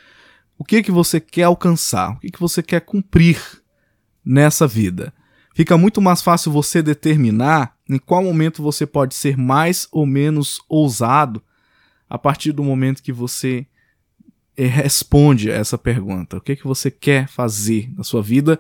o 0.58 0.64
que 0.64 0.82
que 0.82 0.92
você 0.92 1.20
quer 1.20 1.44
alcançar, 1.44 2.12
o 2.12 2.20
que 2.20 2.30
que 2.30 2.40
você 2.40 2.64
quer 2.64 2.80
cumprir 2.80 3.38
nessa 4.24 4.66
vida 4.66 5.14
fica 5.54 5.78
muito 5.78 6.02
mais 6.02 6.22
fácil 6.22 6.52
você 6.52 6.82
determinar 6.82 7.76
em 7.90 7.98
qual 7.98 8.24
momento 8.24 8.62
você 8.62 8.86
pode 8.86 9.16
ser 9.16 9.38
mais 9.38 9.88
ou 9.92 10.06
menos 10.06 10.62
ousado 10.68 11.42
a 12.10 12.18
partir 12.18 12.52
do 12.52 12.64
momento 12.64 13.02
que 13.02 13.12
você 13.12 13.66
eh, 14.58 14.66
responde 14.66 15.52
a 15.52 15.56
essa 15.56 15.78
pergunta. 15.78 16.38
O 16.38 16.42
que, 16.42 16.54
é 16.54 16.56
que 16.56 16.68
você 16.68 16.92
quer 16.92 17.28
fazer 17.28 17.92
na 17.96 18.04
sua 18.04 18.22
vida 18.22 18.60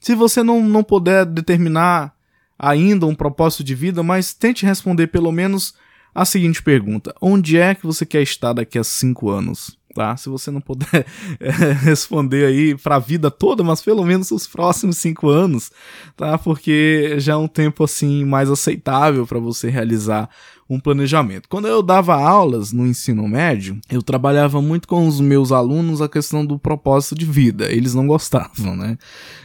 Se 0.00 0.14
você 0.14 0.42
não, 0.42 0.62
não 0.62 0.84
puder 0.84 1.24
determinar 1.24 2.14
ainda 2.58 3.06
um 3.06 3.14
propósito 3.14 3.64
de 3.64 3.74
vida, 3.74 4.02
mas 4.02 4.32
tente 4.32 4.66
responder 4.66 5.08
pelo 5.08 5.32
menos 5.32 5.74
a 6.14 6.24
seguinte 6.24 6.62
pergunta: 6.62 7.14
onde 7.20 7.58
é 7.58 7.74
que 7.74 7.86
você 7.86 8.06
quer 8.06 8.22
estar 8.22 8.52
daqui 8.52 8.78
a 8.78 8.84
cinco 8.84 9.28
anos? 9.30 9.78
Tá? 9.96 10.14
Se 10.14 10.28
você 10.28 10.50
não 10.50 10.60
puder 10.60 11.06
é, 11.40 11.50
responder 11.72 12.44
aí 12.44 12.76
para 12.76 12.96
a 12.96 12.98
vida 12.98 13.30
toda, 13.30 13.64
mas 13.64 13.80
pelo 13.80 14.04
menos 14.04 14.30
os 14.30 14.46
próximos 14.46 14.98
cinco 14.98 15.30
anos, 15.30 15.72
tá? 16.14 16.36
Porque 16.36 17.14
já 17.16 17.32
é 17.32 17.36
um 17.36 17.48
tempo 17.48 17.82
assim 17.82 18.22
mais 18.22 18.50
aceitável 18.50 19.26
para 19.26 19.38
você 19.38 19.70
realizar 19.70 20.28
um 20.68 20.80
planejamento. 20.80 21.48
Quando 21.48 21.68
eu 21.68 21.82
dava 21.82 22.14
aulas 22.16 22.72
no 22.72 22.86
ensino 22.86 23.26
médio, 23.28 23.78
eu 23.88 24.02
trabalhava 24.02 24.60
muito 24.60 24.88
com 24.88 25.06
os 25.06 25.20
meus 25.20 25.52
alunos 25.52 26.02
a 26.02 26.08
questão 26.08 26.44
do 26.44 26.58
propósito 26.58 27.14
de 27.14 27.24
vida. 27.24 27.70
Eles 27.70 27.94
não 27.94 28.06
gostavam, 28.06 28.76
né? 28.76 28.98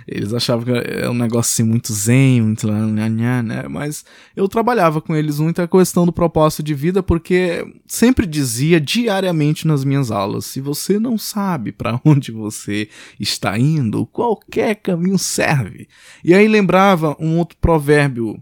Eles 0.07 0.33
achavam 0.33 0.65
que 0.65 0.71
era 0.71 1.11
um 1.11 1.15
negócio 1.15 1.51
assim 1.51 1.63
muito 1.63 1.93
zen, 1.93 2.41
muito 2.41 2.67
né? 2.67 3.67
Mas 3.69 4.03
eu 4.35 4.47
trabalhava 4.47 4.99
com 4.99 5.15
eles 5.15 5.39
muito 5.39 5.61
a 5.61 5.67
questão 5.67 6.05
do 6.05 6.11
propósito 6.11 6.63
de 6.63 6.73
vida 6.73 7.03
porque 7.03 7.65
sempre 7.85 8.25
dizia 8.25 8.81
diariamente 8.81 9.67
nas 9.67 9.83
minhas 9.83 10.09
aulas: 10.09 10.45
se 10.45 10.59
você 10.59 10.99
não 10.99 11.17
sabe 11.17 11.71
para 11.71 11.99
onde 12.03 12.31
você 12.31 12.89
está 13.19 13.57
indo, 13.59 14.07
qualquer 14.07 14.75
caminho 14.75 15.19
serve. 15.19 15.87
E 16.23 16.33
aí 16.33 16.47
lembrava 16.47 17.15
um 17.19 17.37
outro 17.37 17.57
provérbio 17.59 18.41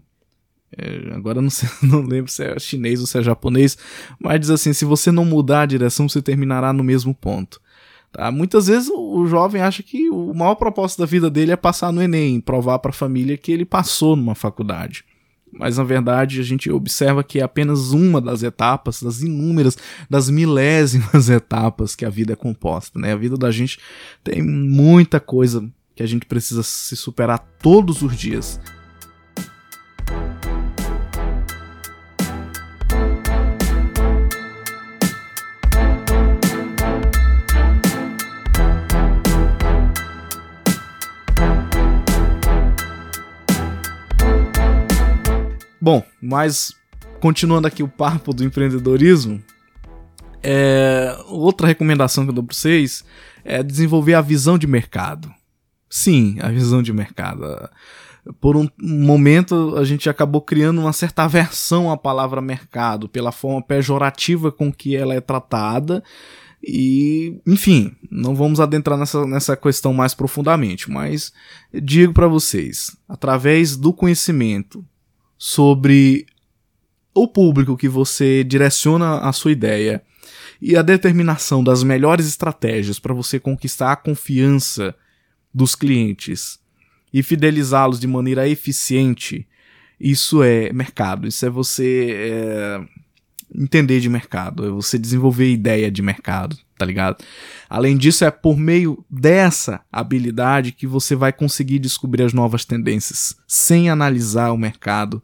agora 1.14 1.40
não, 1.40 1.50
sei, 1.50 1.68
não 1.82 2.02
lembro 2.02 2.30
se 2.30 2.42
é 2.42 2.58
chinês 2.58 3.00
ou 3.00 3.06
se 3.06 3.18
é 3.18 3.22
japonês, 3.22 3.76
mas 4.18 4.40
diz 4.40 4.50
assim: 4.50 4.72
se 4.72 4.84
você 4.84 5.10
não 5.10 5.24
mudar 5.24 5.62
a 5.62 5.66
direção, 5.66 6.08
você 6.08 6.22
terminará 6.22 6.72
no 6.72 6.84
mesmo 6.84 7.14
ponto. 7.14 7.60
Tá? 8.12 8.30
Muitas 8.30 8.66
vezes 8.66 8.88
o, 8.88 9.20
o 9.20 9.26
jovem 9.26 9.62
acha 9.62 9.82
que 9.82 10.10
o 10.10 10.34
maior 10.34 10.56
propósito 10.56 11.00
da 11.00 11.06
vida 11.06 11.30
dele 11.30 11.52
é 11.52 11.56
passar 11.56 11.92
no 11.92 12.02
Enem, 12.02 12.40
provar 12.40 12.78
para 12.80 12.90
a 12.90 12.94
família 12.94 13.36
que 13.36 13.52
ele 13.52 13.64
passou 13.64 14.16
numa 14.16 14.34
faculdade. 14.34 15.04
Mas 15.52 15.78
na 15.78 15.84
verdade 15.84 16.40
a 16.40 16.44
gente 16.44 16.70
observa 16.70 17.24
que 17.24 17.40
é 17.40 17.42
apenas 17.42 17.90
uma 17.90 18.20
das 18.20 18.42
etapas, 18.42 19.02
das 19.02 19.20
inúmeras, 19.20 19.76
das 20.08 20.30
milésimas 20.30 21.28
etapas 21.30 21.96
que 21.96 22.04
a 22.04 22.10
vida 22.10 22.32
é 22.32 22.36
composta. 22.36 22.98
Né? 22.98 23.12
A 23.12 23.16
vida 23.16 23.36
da 23.36 23.50
gente 23.50 23.78
tem 24.22 24.42
muita 24.42 25.18
coisa 25.18 25.68
que 25.94 26.02
a 26.02 26.06
gente 26.06 26.26
precisa 26.26 26.62
se 26.62 26.96
superar 26.96 27.38
todos 27.60 28.02
os 28.02 28.16
dias. 28.16 28.60
Bom, 45.80 46.04
mas 46.20 46.74
continuando 47.20 47.66
aqui 47.66 47.82
o 47.82 47.88
papo 47.88 48.34
do 48.34 48.44
empreendedorismo, 48.44 49.42
é, 50.42 51.16
outra 51.26 51.66
recomendação 51.66 52.24
que 52.24 52.30
eu 52.30 52.34
dou 52.34 52.44
para 52.44 52.54
vocês 52.54 53.04
é 53.44 53.62
desenvolver 53.62 54.14
a 54.14 54.20
visão 54.20 54.58
de 54.58 54.66
mercado. 54.66 55.32
Sim, 55.88 56.36
a 56.40 56.48
visão 56.48 56.82
de 56.82 56.92
mercado. 56.92 57.44
Por 58.40 58.56
um 58.56 58.68
momento 58.78 59.76
a 59.76 59.84
gente 59.84 60.08
acabou 60.08 60.42
criando 60.42 60.82
uma 60.82 60.92
certa 60.92 61.24
aversão 61.24 61.90
à 61.90 61.96
palavra 61.96 62.42
mercado, 62.42 63.08
pela 63.08 63.32
forma 63.32 63.62
pejorativa 63.62 64.52
com 64.52 64.72
que 64.72 64.94
ela 64.94 65.14
é 65.14 65.20
tratada. 65.20 66.02
E, 66.62 67.40
enfim, 67.46 67.96
não 68.10 68.34
vamos 68.34 68.60
adentrar 68.60 68.98
nessa, 68.98 69.24
nessa 69.26 69.56
questão 69.56 69.94
mais 69.94 70.12
profundamente, 70.12 70.90
mas 70.90 71.32
digo 71.72 72.12
para 72.12 72.28
vocês, 72.28 72.94
através 73.08 73.78
do 73.78 73.94
conhecimento 73.94 74.84
sobre 75.42 76.26
o 77.14 77.26
público 77.26 77.74
que 77.74 77.88
você 77.88 78.44
direciona 78.44 79.20
a 79.20 79.32
sua 79.32 79.50
ideia 79.50 80.02
e 80.60 80.76
a 80.76 80.82
determinação 80.82 81.64
das 81.64 81.82
melhores 81.82 82.26
estratégias 82.26 82.98
para 82.98 83.14
você 83.14 83.40
conquistar 83.40 83.90
a 83.90 83.96
confiança 83.96 84.94
dos 85.52 85.74
clientes 85.74 86.60
e 87.10 87.22
fidelizá-los 87.22 87.98
de 87.98 88.06
maneira 88.06 88.46
eficiente, 88.46 89.48
isso 89.98 90.42
é 90.42 90.74
mercado, 90.74 91.26
isso 91.26 91.46
é 91.46 91.48
você 91.48 92.08
é, 92.10 92.80
entender 93.54 93.98
de 93.98 94.10
mercado, 94.10 94.66
é 94.66 94.70
você 94.70 94.98
desenvolver 94.98 95.50
ideia 95.50 95.90
de 95.90 96.02
mercado, 96.02 96.54
tá 96.76 96.84
ligado? 96.84 97.24
Além 97.66 97.96
disso, 97.96 98.26
é 98.26 98.30
por 98.30 98.58
meio 98.58 99.02
dessa 99.08 99.80
habilidade 99.90 100.72
que 100.72 100.86
você 100.86 101.16
vai 101.16 101.32
conseguir 101.32 101.78
descobrir 101.78 102.24
as 102.24 102.34
novas 102.34 102.66
tendências 102.66 103.34
sem 103.48 103.88
analisar 103.88 104.52
o 104.52 104.58
mercado 104.58 105.22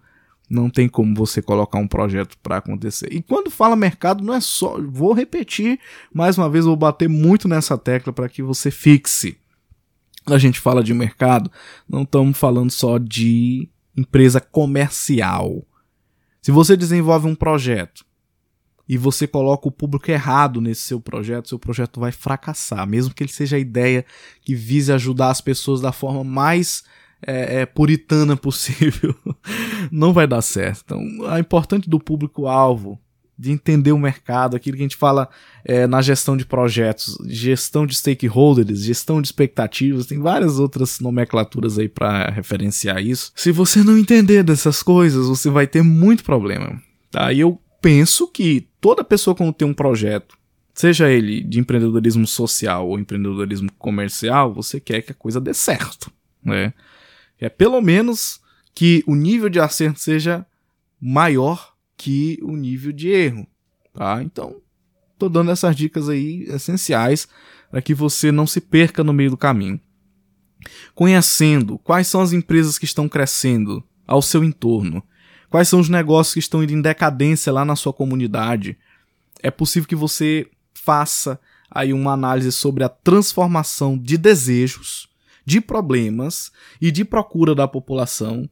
não 0.49 0.71
tem 0.71 0.89
como 0.89 1.15
você 1.15 1.43
colocar 1.43 1.79
um 1.79 1.89
projeto 1.89 2.39
para 2.43 2.59
acontecer. 2.59 3.13
E 3.13 3.21
quando 3.21 3.51
fala 3.51 3.75
mercado, 3.75 4.23
não 4.23 4.35
é 4.35 4.41
só. 4.41 4.81
Vou 4.81 5.13
repetir 5.13 5.79
mais 6.13 6.39
uma 6.39 6.49
vez, 6.49 6.65
vou 6.65 6.77
bater 6.77 7.09
muito 7.09 7.49
nessa 7.49 7.77
tecla 7.77 8.13
para 8.13 8.29
que 8.29 8.43
você 8.43 8.71
fixe. 8.71 9.37
Quando 10.25 10.37
a 10.37 10.41
gente 10.41 10.61
fala 10.61 10.83
de 10.83 10.95
mercado, 10.95 11.51
não 11.89 12.03
estamos 12.03 12.39
falando 12.39 12.71
só 12.71 12.99
de 12.99 13.69
empresa 13.97 14.41
comercial. 14.41 15.65
Se 16.43 16.51
você 16.53 16.77
desenvolve 16.77 17.27
um 17.27 17.35
projeto 17.35 18.05
e 18.89 18.97
você 18.97 19.27
coloca 19.27 19.67
o 19.67 19.73
público 19.73 20.11
errado 20.11 20.61
nesse 20.61 20.83
seu 20.83 21.01
projeto, 21.01 21.49
seu 21.49 21.59
projeto 21.59 21.99
vai 21.99 22.13
fracassar, 22.13 22.87
mesmo 22.87 23.13
que 23.13 23.25
ele 23.25 23.33
seja 23.33 23.57
a 23.57 23.59
ideia 23.61 24.05
que 24.43 24.55
vise 24.55 24.93
ajudar 24.93 25.31
as 25.31 25.41
pessoas 25.41 25.81
da 25.81 25.91
forma 25.91 26.23
mais 26.23 26.85
é, 27.25 27.61
é, 27.61 27.67
puritana 27.67 28.37
possível, 28.37 29.15
não 29.91 30.13
vai 30.13 30.27
dar 30.27 30.43
certo. 30.43 30.83
Então, 30.85 31.27
a 31.27 31.39
importante 31.39 31.89
do 31.89 32.01
público-alvo, 32.01 32.99
de 33.39 33.53
entender 33.53 33.93
o 33.93 33.99
mercado, 33.99 34.57
aquilo 34.57 34.77
que 34.77 34.83
a 34.83 34.87
gente 34.87 34.97
fala 34.97 35.29
é, 35.65 35.87
na 35.87 36.01
gestão 36.01 36.37
de 36.37 36.47
projetos, 36.47 37.19
gestão 37.27 37.87
de 37.87 37.95
stakeholders, 37.95 38.81
gestão 38.81 39.21
de 39.21 39.29
expectativas, 39.29 40.07
tem 40.07 40.19
várias 40.19 40.59
outras 40.59 41.01
nomenclaturas 41.01 41.79
aí 41.79 41.89
para 41.89 42.31
referenciar 42.31 42.99
isso. 43.05 43.33
Se 43.37 43.53
você 43.53 43.83
não 43.83 43.99
entender 43.99 44.43
dessas 44.43 44.83
coisas, 44.83 45.29
você 45.29 45.51
vai 45.51 45.67
ter 45.67 45.83
muito 45.83 46.25
problema. 46.25 46.81
Tá? 47.11 47.31
E 47.33 47.41
eu 47.41 47.61
penso 47.83 48.27
que 48.27 48.69
toda 48.81 49.05
pessoa 49.05 49.35
quando 49.35 49.53
tem 49.53 49.69
um 49.69 49.75
projeto, 49.75 50.37
seja 50.73 51.11
ele 51.11 51.43
de 51.43 51.61
empreendedorismo 51.61 52.27
social 52.27 52.89
ou 52.89 52.99
empreendedorismo 52.99 53.71
comercial, 53.79 54.53
você 54.53 54.81
quer 54.81 55.03
que 55.03 55.13
a 55.13 55.15
coisa 55.15 55.41
dê 55.41 55.53
certo, 55.53 56.11
né? 56.43 56.73
É 57.41 57.49
pelo 57.49 57.81
menos 57.81 58.41
que 58.75 59.03
o 59.07 59.15
nível 59.15 59.49
de 59.49 59.61
acerto 59.61 60.01
seja 60.01 60.47
maior 61.01 61.75
que 61.97 62.39
o 62.43 62.57
nível 62.57 62.93
de 62.93 63.09
erro, 63.09 63.47
tá? 63.93 64.23
Então, 64.23 64.61
tô 65.19 65.29
dando 65.29 65.51
essas 65.51 65.75
dicas 65.75 66.09
aí 66.09 66.45
essenciais 66.49 67.29
para 67.71 67.81
que 67.81 67.95
você 67.95 68.31
não 68.31 68.47
se 68.47 68.61
perca 68.61 69.03
no 69.03 69.13
meio 69.13 69.31
do 69.31 69.37
caminho. 69.37 69.81
Conhecendo 70.95 71.79
quais 71.79 72.07
são 72.07 72.21
as 72.21 72.33
empresas 72.33 72.79
que 72.79 72.85
estão 72.85 73.09
crescendo 73.09 73.83
ao 74.07 74.21
seu 74.21 74.43
entorno, 74.43 75.03
quais 75.49 75.69
são 75.69 75.81
os 75.81 75.89
negócios 75.89 76.35
que 76.35 76.41
estão 76.41 76.63
indo 76.63 76.73
em 76.73 76.83
decadência 76.83 77.53
lá 77.53 77.65
na 77.65 77.77
sua 77.77 77.93
comunidade, 77.93 78.79
é 79.43 79.51
possível 79.51 79.89
que 79.89 79.95
você 79.95 80.49
faça 80.75 81.41
aí 81.71 81.93
uma 81.93 82.13
análise 82.13 82.53
sobre 82.53 82.85
a 82.85 82.89
transformação 82.89 83.99
de 83.99 84.17
desejos 84.17 85.09
de 85.47 85.61
problemas 85.61 86.51
e 86.81 86.91
de 86.91 87.05
procura 87.05 87.55
da 87.55 87.69
população 87.69 88.51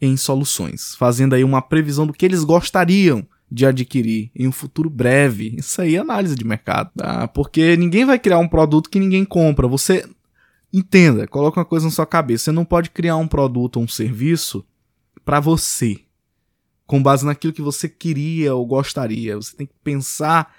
em 0.00 0.16
soluções, 0.16 0.94
fazendo 0.94 1.34
aí 1.34 1.42
uma 1.42 1.60
previsão 1.60 2.06
do 2.06 2.12
que 2.12 2.24
eles 2.24 2.44
gostariam 2.44 3.26
de 3.50 3.66
adquirir 3.66 4.30
em 4.34 4.46
um 4.46 4.52
futuro 4.52 4.88
breve. 4.88 5.56
Isso 5.58 5.82
aí 5.82 5.96
é 5.96 5.98
análise 5.98 6.36
de 6.36 6.44
mercado, 6.44 6.90
tá? 6.96 7.26
porque 7.28 7.76
ninguém 7.76 8.04
vai 8.04 8.18
criar 8.18 8.38
um 8.38 8.48
produto 8.48 8.88
que 8.88 9.00
ninguém 9.00 9.24
compra. 9.24 9.66
Você 9.66 10.08
entenda, 10.72 11.26
coloca 11.26 11.58
uma 11.58 11.66
coisa 11.66 11.86
na 11.86 11.92
sua 11.92 12.06
cabeça, 12.06 12.44
você 12.44 12.52
não 12.52 12.64
pode 12.64 12.90
criar 12.90 13.16
um 13.16 13.26
produto 13.26 13.78
ou 13.78 13.82
um 13.82 13.88
serviço 13.88 14.64
para 15.24 15.40
você, 15.40 15.98
com 16.86 17.02
base 17.02 17.26
naquilo 17.26 17.52
que 17.52 17.62
você 17.62 17.88
queria 17.88 18.54
ou 18.54 18.64
gostaria. 18.64 19.34
Você 19.34 19.56
tem 19.56 19.66
que 19.66 19.74
pensar 19.82 20.54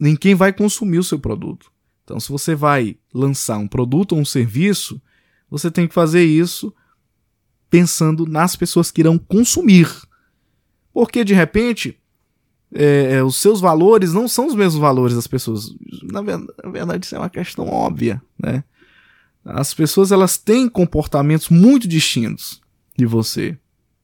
em 0.00 0.16
quem 0.16 0.34
vai 0.34 0.52
consumir 0.52 0.98
o 0.98 1.04
seu 1.04 1.18
produto. 1.18 1.70
Então, 2.02 2.18
se 2.18 2.28
você 2.30 2.56
vai 2.56 2.96
lançar 3.14 3.58
um 3.58 3.68
produto 3.68 4.12
ou 4.12 4.18
um 4.18 4.24
serviço, 4.24 5.00
você 5.50 5.70
tem 5.70 5.88
que 5.88 5.94
fazer 5.94 6.24
isso 6.24 6.72
pensando 7.68 8.26
nas 8.26 8.56
pessoas 8.56 8.90
que 8.90 9.00
irão 9.00 9.18
consumir. 9.18 9.88
Porque 10.92 11.24
de 11.24 11.34
repente 11.34 12.00
é, 12.72 13.14
é, 13.14 13.22
os 13.22 13.36
seus 13.36 13.60
valores 13.60 14.12
não 14.12 14.28
são 14.28 14.46
os 14.46 14.54
mesmos 14.54 14.80
valores 14.80 15.16
das 15.16 15.26
pessoas. 15.26 15.74
Na 16.02 16.20
verdade, 16.70 17.04
isso 17.04 17.16
é 17.16 17.18
uma 17.18 17.30
questão 17.30 17.68
óbvia, 17.68 18.22
né? 18.38 18.62
As 19.44 19.74
pessoas 19.74 20.12
elas 20.12 20.36
têm 20.36 20.68
comportamentos 20.68 21.48
muito 21.48 21.88
distintos 21.88 22.60
de 22.96 23.06
você. 23.06 23.58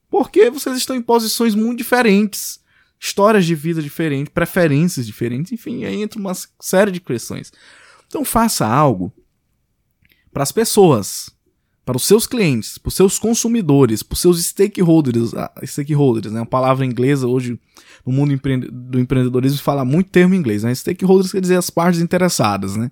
Porque 0.09 0.49
vocês 0.49 0.77
estão 0.77 0.95
em 0.95 1.01
posições 1.01 1.53
muito 1.53 1.77
diferentes, 1.77 2.59
histórias 2.99 3.45
de 3.45 3.53
vida 3.53 3.81
diferentes, 3.81 4.33
preferências 4.33 5.05
diferentes, 5.05 5.51
enfim, 5.51 5.85
aí 5.85 6.01
entra 6.01 6.19
uma 6.19 6.33
série 6.59 6.91
de 6.91 6.99
questões. 6.99 7.51
Então 8.07 8.25
faça 8.25 8.65
algo 8.65 9.13
para 10.31 10.43
as 10.43 10.51
pessoas, 10.51 11.29
para 11.87 11.95
os 11.95 12.05
seus 12.05 12.27
clientes, 12.27 12.77
para 12.77 12.89
os 12.89 12.95
seus 12.95 13.17
consumidores, 13.17 14.03
para 14.03 14.13
os 14.13 14.19
seus 14.19 14.43
stakeholders, 14.43 15.33
ah, 15.33 15.49
stakeholders, 15.63 16.33
né? 16.33 16.41
Uma 16.41 16.45
palavra 16.45 16.85
inglesa 16.85 17.25
hoje 17.25 17.57
no 18.05 18.11
mundo 18.11 18.37
do 18.69 18.99
empreendedorismo 18.99 19.59
fala 19.59 19.85
muito 19.85 20.09
termo 20.09 20.35
em 20.35 20.37
inglês, 20.37 20.63
né? 20.63 20.75
Stakeholders 20.75 21.31
quer 21.31 21.39
dizer 21.39 21.55
as 21.55 21.69
partes 21.69 22.01
interessadas, 22.01 22.75
né? 22.75 22.91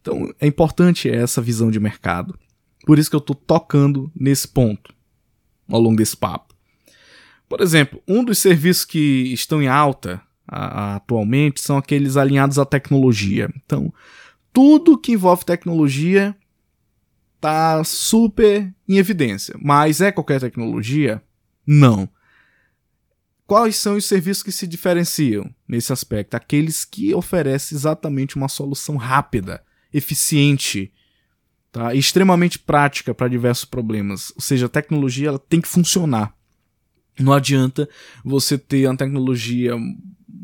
Então 0.00 0.32
é 0.40 0.46
importante 0.46 1.10
essa 1.10 1.42
visão 1.42 1.68
de 1.68 1.80
mercado. 1.80 2.38
Por 2.86 2.96
isso 2.96 3.10
que 3.10 3.16
eu 3.16 3.18
estou 3.18 3.34
tocando 3.34 4.08
nesse 4.14 4.46
ponto 4.46 4.94
ao 5.68 5.80
longo 5.80 5.96
desse 5.96 6.16
papo. 6.16 6.54
Por 7.48 7.60
exemplo, 7.60 8.00
um 8.06 8.22
dos 8.22 8.38
serviços 8.38 8.84
que 8.84 9.32
estão 9.32 9.60
em 9.60 9.66
alta 9.66 10.22
a, 10.46 10.58
a, 10.60 10.96
atualmente 10.96 11.60
são 11.60 11.76
aqueles 11.76 12.16
alinhados 12.16 12.56
à 12.56 12.64
tecnologia. 12.64 13.52
Então, 13.56 13.92
tudo 14.52 14.96
que 14.96 15.10
envolve 15.10 15.44
tecnologia 15.44 16.36
está 17.46 17.84
super 17.84 18.74
em 18.88 18.98
evidência. 18.98 19.54
Mas 19.60 20.00
é 20.00 20.10
qualquer 20.10 20.40
tecnologia? 20.40 21.22
Não. 21.66 22.08
Quais 23.46 23.76
são 23.76 23.96
os 23.96 24.04
serviços 24.04 24.42
que 24.42 24.50
se 24.50 24.66
diferenciam 24.66 25.48
nesse 25.68 25.92
aspecto? 25.92 26.34
Aqueles 26.34 26.84
que 26.84 27.14
oferecem 27.14 27.76
exatamente 27.76 28.34
uma 28.34 28.48
solução 28.48 28.96
rápida, 28.96 29.62
eficiente, 29.94 30.92
tá? 31.70 31.94
e 31.94 31.98
extremamente 31.98 32.58
prática 32.58 33.14
para 33.14 33.28
diversos 33.28 33.64
problemas. 33.64 34.32
Ou 34.34 34.42
seja, 34.42 34.66
a 34.66 34.70
tecnologia 34.70 35.28
ela 35.28 35.38
tem 35.38 35.60
que 35.60 35.68
funcionar. 35.68 36.34
Não 37.18 37.32
adianta 37.32 37.88
você 38.24 38.58
ter 38.58 38.86
uma 38.86 38.96
tecnologia 38.96 39.74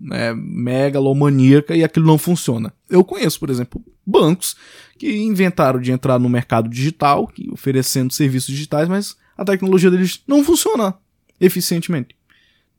né, 0.02 0.34
megalomaníaca 0.34 1.76
e 1.76 1.84
aquilo 1.84 2.06
não 2.06 2.18
funciona. 2.18 2.72
Eu 2.90 3.04
conheço, 3.04 3.38
por 3.38 3.48
exemplo, 3.48 3.82
bancos 4.04 4.56
que 4.98 5.22
inventaram 5.22 5.80
de 5.80 5.92
entrar 5.92 6.18
no 6.18 6.28
mercado 6.28 6.68
digital, 6.68 7.30
oferecendo 7.52 8.12
serviços 8.12 8.48
digitais, 8.48 8.88
mas 8.88 9.16
a 9.36 9.44
tecnologia 9.44 9.90
deles 9.90 10.22
não 10.26 10.44
funciona 10.44 10.94
eficientemente. 11.40 12.16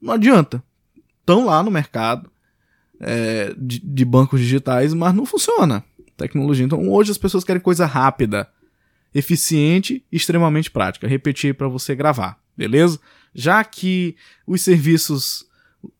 Não 0.00 0.12
adianta. 0.12 0.62
Estão 1.20 1.46
lá 1.46 1.62
no 1.62 1.70
mercado 1.70 2.30
é, 3.00 3.54
de, 3.56 3.78
de 3.78 4.04
bancos 4.04 4.40
digitais, 4.40 4.92
mas 4.92 5.14
não 5.14 5.24
funciona 5.24 5.82
tecnologia. 6.16 6.64
Então 6.64 6.88
hoje 6.90 7.10
as 7.10 7.18
pessoas 7.18 7.44
querem 7.44 7.60
coisa 7.60 7.86
rápida, 7.86 8.48
eficiente 9.14 10.04
e 10.10 10.16
extremamente 10.16 10.70
prática. 10.70 11.08
Repetir 11.08 11.54
para 11.54 11.68
você 11.68 11.94
gravar, 11.94 12.38
beleza? 12.56 13.00
Já 13.34 13.64
que 13.64 14.16
os 14.46 14.60
serviços 14.60 15.46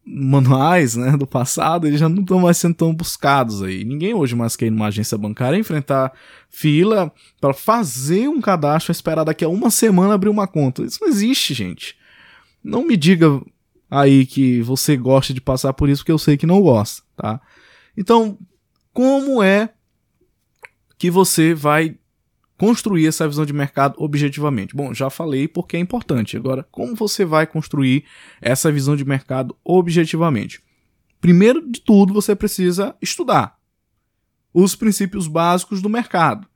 manuais 0.04 0.94
né, 0.96 1.16
do 1.16 1.26
passado, 1.26 1.86
eles 1.86 2.00
já 2.00 2.08
não 2.08 2.22
estão 2.22 2.40
mais 2.40 2.56
sendo 2.56 2.74
tão 2.74 2.94
buscados 2.94 3.62
aí. 3.62 3.84
Ninguém 3.84 4.14
hoje 4.14 4.34
mais 4.34 4.56
quer 4.56 4.66
ir 4.66 4.70
numa 4.70 4.88
agência 4.88 5.16
bancária 5.16 5.58
enfrentar 5.58 6.12
fila 6.50 7.12
para 7.40 7.54
fazer 7.54 8.28
um 8.28 8.40
cadastro, 8.40 8.92
esperar 8.92 9.24
daqui 9.24 9.44
a 9.44 9.48
uma 9.48 9.70
semana 9.70 10.14
abrir 10.14 10.28
uma 10.28 10.46
conta. 10.46 10.82
Isso 10.82 10.98
não 11.00 11.08
existe, 11.08 11.54
gente. 11.54 11.96
Não 12.62 12.86
me 12.86 12.96
diga 12.96 13.40
aí 13.90 14.26
que 14.26 14.62
você 14.62 14.96
gosta 14.96 15.32
de 15.32 15.40
passar 15.40 15.72
por 15.72 15.88
isso, 15.88 16.02
porque 16.02 16.12
eu 16.12 16.18
sei 16.18 16.36
que 16.36 16.46
não 16.46 16.60
gosta, 16.60 17.02
tá? 17.16 17.40
Então, 17.96 18.38
como 18.92 19.42
é 19.42 19.70
que 20.98 21.10
você 21.10 21.54
vai 21.54 21.96
construir 22.64 23.06
essa 23.06 23.28
visão 23.28 23.44
de 23.44 23.52
mercado 23.52 23.94
objetivamente? 23.98 24.74
Bom, 24.74 24.94
já 24.94 25.10
falei 25.10 25.46
porque 25.46 25.76
é 25.76 25.80
importante. 25.80 26.34
Agora, 26.34 26.66
como 26.70 26.94
você 26.94 27.22
vai 27.22 27.46
construir 27.46 28.06
essa 28.40 28.72
visão 28.72 28.96
de 28.96 29.04
mercado 29.04 29.54
objetivamente? 29.62 30.62
Primeiro 31.20 31.70
de 31.70 31.82
tudo, 31.82 32.14
você 32.14 32.34
precisa 32.34 32.96
estudar 33.02 33.58
os 34.54 34.74
princípios 34.74 35.26
básicos 35.26 35.82
do 35.82 35.90
mercado. 35.90 36.48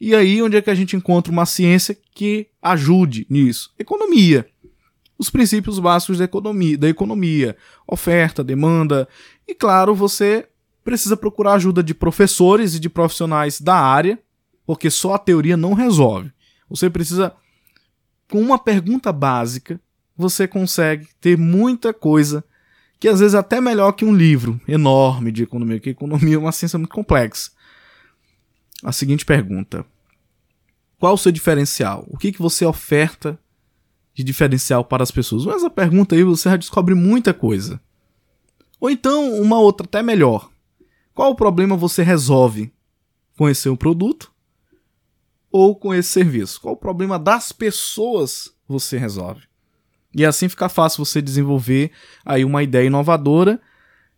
E 0.00 0.12
aí, 0.12 0.42
onde 0.42 0.56
é 0.56 0.62
que 0.62 0.70
a 0.70 0.74
gente 0.74 0.96
encontra 0.96 1.32
uma 1.32 1.46
ciência 1.46 1.96
que 2.12 2.48
ajude 2.60 3.24
nisso? 3.30 3.72
Economia. 3.78 4.44
Os 5.16 5.30
princípios 5.30 5.78
básicos 5.78 6.18
da 6.18 6.24
economia, 6.24 6.76
da 6.76 6.88
economia, 6.88 7.56
oferta, 7.86 8.42
demanda. 8.42 9.06
E 9.46 9.54
claro, 9.54 9.94
você 9.94 10.48
precisa 10.82 11.16
procurar 11.16 11.52
ajuda 11.52 11.80
de 11.80 11.94
professores 11.94 12.74
e 12.74 12.80
de 12.80 12.88
profissionais 12.88 13.60
da 13.60 13.76
área 13.76 14.18
porque 14.68 14.90
só 14.90 15.14
a 15.14 15.18
teoria 15.18 15.56
não 15.56 15.72
resolve. 15.72 16.30
Você 16.68 16.90
precisa, 16.90 17.34
com 18.30 18.38
uma 18.38 18.58
pergunta 18.58 19.10
básica, 19.10 19.80
você 20.14 20.46
consegue 20.46 21.08
ter 21.22 21.38
muita 21.38 21.94
coisa 21.94 22.44
que 23.00 23.08
às 23.08 23.20
vezes 23.20 23.32
é 23.34 23.38
até 23.38 23.62
melhor 23.62 23.92
que 23.92 24.04
um 24.04 24.14
livro 24.14 24.60
enorme 24.68 25.32
de 25.32 25.42
economia, 25.42 25.78
porque 25.78 25.88
economia 25.88 26.34
é 26.34 26.38
uma 26.38 26.52
ciência 26.52 26.78
muito 26.78 26.92
complexa. 26.94 27.50
A 28.84 28.92
seguinte 28.92 29.24
pergunta: 29.24 29.86
Qual 30.98 31.14
o 31.14 31.18
seu 31.18 31.32
diferencial? 31.32 32.04
O 32.06 32.18
que, 32.18 32.30
que 32.30 32.42
você 32.42 32.66
oferta 32.66 33.40
de 34.12 34.22
diferencial 34.22 34.84
para 34.84 35.02
as 35.02 35.10
pessoas? 35.10 35.46
Com 35.46 35.52
essa 35.52 35.70
pergunta 35.70 36.14
aí 36.14 36.22
você 36.22 36.50
já 36.50 36.58
descobre 36.58 36.94
muita 36.94 37.32
coisa. 37.32 37.80
Ou 38.78 38.90
então, 38.90 39.40
uma 39.40 39.58
outra 39.58 39.86
até 39.86 40.02
melhor. 40.02 40.50
Qual 41.14 41.30
o 41.30 41.34
problema 41.34 41.74
você 41.74 42.02
resolve 42.02 42.70
esse 43.40 43.62
seu 43.62 43.74
produto 43.74 44.36
ou 45.50 45.74
com 45.74 45.94
esse 45.94 46.10
serviço? 46.10 46.60
Qual 46.60 46.74
o 46.74 46.78
problema 46.78 47.18
das 47.18 47.52
pessoas 47.52 48.52
você 48.66 48.98
resolve? 48.98 49.42
E 50.14 50.24
assim 50.24 50.48
fica 50.48 50.68
fácil 50.68 51.04
você 51.04 51.20
desenvolver 51.20 51.90
aí 52.24 52.44
uma 52.44 52.62
ideia 52.62 52.86
inovadora 52.86 53.60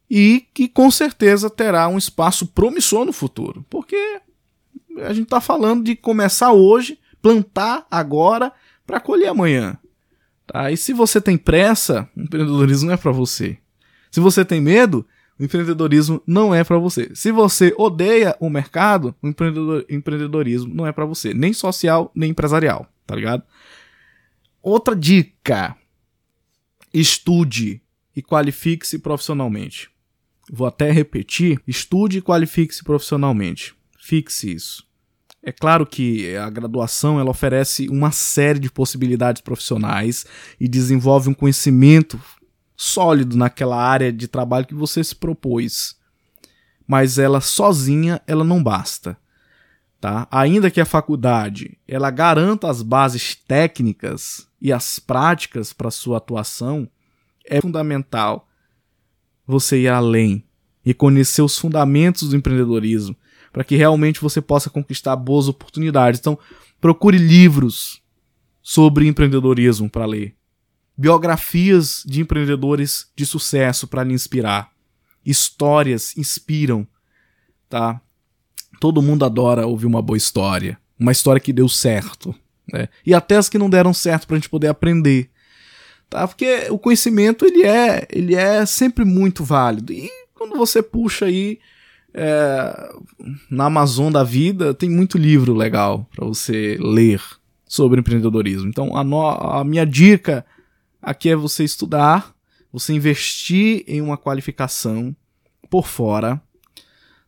e 0.08 0.46
que 0.52 0.68
com 0.68 0.90
certeza 0.90 1.48
terá 1.48 1.88
um 1.88 1.98
espaço 1.98 2.46
promissor 2.46 3.04
no 3.04 3.12
futuro, 3.12 3.64
porque 3.68 4.20
a 4.98 5.12
gente 5.12 5.24
está 5.24 5.40
falando 5.40 5.84
de 5.84 5.94
começar 5.94 6.52
hoje, 6.52 6.98
plantar 7.22 7.86
agora 7.90 8.52
para 8.86 9.00
colher 9.00 9.28
amanhã. 9.28 9.78
Tá? 10.46 10.70
E 10.70 10.76
se 10.76 10.92
você 10.92 11.20
tem 11.20 11.38
pressa, 11.38 12.08
empreendedorismo 12.16 12.88
não 12.88 12.94
é 12.94 12.96
para 12.96 13.12
você. 13.12 13.58
Se 14.10 14.18
você 14.18 14.44
tem 14.44 14.60
medo, 14.60 15.06
empreendedorismo 15.44 16.22
não 16.26 16.54
é 16.54 16.62
para 16.62 16.78
você. 16.78 17.10
Se 17.14 17.32
você 17.32 17.74
odeia 17.78 18.36
o 18.38 18.50
mercado, 18.50 19.14
o 19.22 19.28
empreendedor, 19.28 19.84
empreendedorismo 19.88 20.74
não 20.74 20.86
é 20.86 20.92
para 20.92 21.06
você, 21.06 21.32
nem 21.32 21.52
social, 21.52 22.10
nem 22.14 22.30
empresarial, 22.30 22.86
tá 23.06 23.16
ligado? 23.16 23.42
Outra 24.62 24.94
dica: 24.94 25.76
estude 26.92 27.82
e 28.14 28.22
qualifique-se 28.22 28.98
profissionalmente. 28.98 29.90
Vou 30.52 30.66
até 30.66 30.90
repetir: 30.90 31.60
estude 31.66 32.18
e 32.18 32.22
qualifique-se 32.22 32.84
profissionalmente. 32.84 33.74
Fixe 33.98 34.52
isso. 34.52 34.88
É 35.42 35.50
claro 35.50 35.86
que 35.86 36.36
a 36.36 36.50
graduação 36.50 37.18
ela 37.18 37.30
oferece 37.30 37.88
uma 37.88 38.10
série 38.10 38.58
de 38.58 38.70
possibilidades 38.70 39.40
profissionais 39.40 40.26
e 40.60 40.68
desenvolve 40.68 41.30
um 41.30 41.34
conhecimento 41.34 42.20
sólido 42.80 43.36
naquela 43.36 43.76
área 43.76 44.10
de 44.10 44.26
trabalho 44.26 44.66
que 44.66 44.74
você 44.74 45.04
se 45.04 45.14
propôs. 45.14 45.96
Mas 46.88 47.18
ela 47.18 47.38
sozinha, 47.38 48.22
ela 48.26 48.42
não 48.42 48.62
basta. 48.62 49.18
Tá? 50.00 50.26
Ainda 50.30 50.70
que 50.70 50.80
a 50.80 50.86
faculdade 50.86 51.76
ela 51.86 52.10
garanta 52.10 52.70
as 52.70 52.80
bases 52.80 53.34
técnicas 53.34 54.48
e 54.58 54.72
as 54.72 54.98
práticas 54.98 55.74
para 55.74 55.90
sua 55.90 56.16
atuação, 56.16 56.88
é 57.44 57.60
fundamental 57.60 58.48
você 59.46 59.82
ir 59.82 59.88
além 59.88 60.42
e 60.82 60.94
conhecer 60.94 61.42
os 61.42 61.58
fundamentos 61.58 62.30
do 62.30 62.36
empreendedorismo 62.36 63.14
para 63.52 63.62
que 63.62 63.76
realmente 63.76 64.22
você 64.22 64.40
possa 64.40 64.70
conquistar 64.70 65.16
boas 65.16 65.48
oportunidades. 65.48 66.18
Então, 66.18 66.38
procure 66.80 67.18
livros 67.18 68.00
sobre 68.62 69.06
empreendedorismo 69.06 69.90
para 69.90 70.06
ler 70.06 70.39
biografias 71.00 72.02
de 72.06 72.20
empreendedores 72.20 73.06
de 73.16 73.24
sucesso 73.24 73.86
para 73.88 74.04
lhe 74.04 74.12
inspirar. 74.12 74.70
Histórias 75.24 76.14
inspiram, 76.14 76.86
tá? 77.70 77.98
Todo 78.78 79.00
mundo 79.00 79.24
adora 79.24 79.66
ouvir 79.66 79.86
uma 79.86 80.02
boa 80.02 80.18
história, 80.18 80.78
uma 80.98 81.10
história 81.10 81.40
que 81.40 81.54
deu 81.54 81.70
certo, 81.70 82.34
né? 82.70 82.86
E 83.04 83.14
até 83.14 83.38
as 83.38 83.48
que 83.48 83.56
não 83.56 83.70
deram 83.70 83.94
certo 83.94 84.26
para 84.26 84.36
a 84.36 84.38
gente 84.38 84.50
poder 84.50 84.66
aprender, 84.66 85.30
tá? 86.10 86.28
Porque 86.28 86.66
o 86.68 86.78
conhecimento 86.78 87.46
ele 87.46 87.62
é, 87.62 88.06
ele 88.10 88.34
é 88.34 88.66
sempre 88.66 89.02
muito 89.02 89.42
válido. 89.42 89.94
E 89.94 90.10
quando 90.34 90.54
você 90.54 90.82
puxa 90.82 91.24
aí 91.24 91.58
é, 92.12 92.92
na 93.50 93.64
Amazon 93.64 94.12
da 94.12 94.22
vida 94.22 94.74
tem 94.74 94.90
muito 94.90 95.16
livro 95.16 95.54
legal 95.54 96.06
para 96.14 96.26
você 96.26 96.76
ler 96.78 97.22
sobre 97.66 98.00
empreendedorismo. 98.00 98.68
Então 98.68 98.94
a, 98.94 99.02
no, 99.02 99.26
a 99.26 99.64
minha 99.64 99.86
dica 99.86 100.44
Aqui 101.02 101.30
é 101.30 101.36
você 101.36 101.64
estudar, 101.64 102.34
você 102.72 102.92
investir 102.92 103.84
em 103.86 104.00
uma 104.00 104.16
qualificação 104.18 105.14
por 105.68 105.86
fora, 105.86 106.40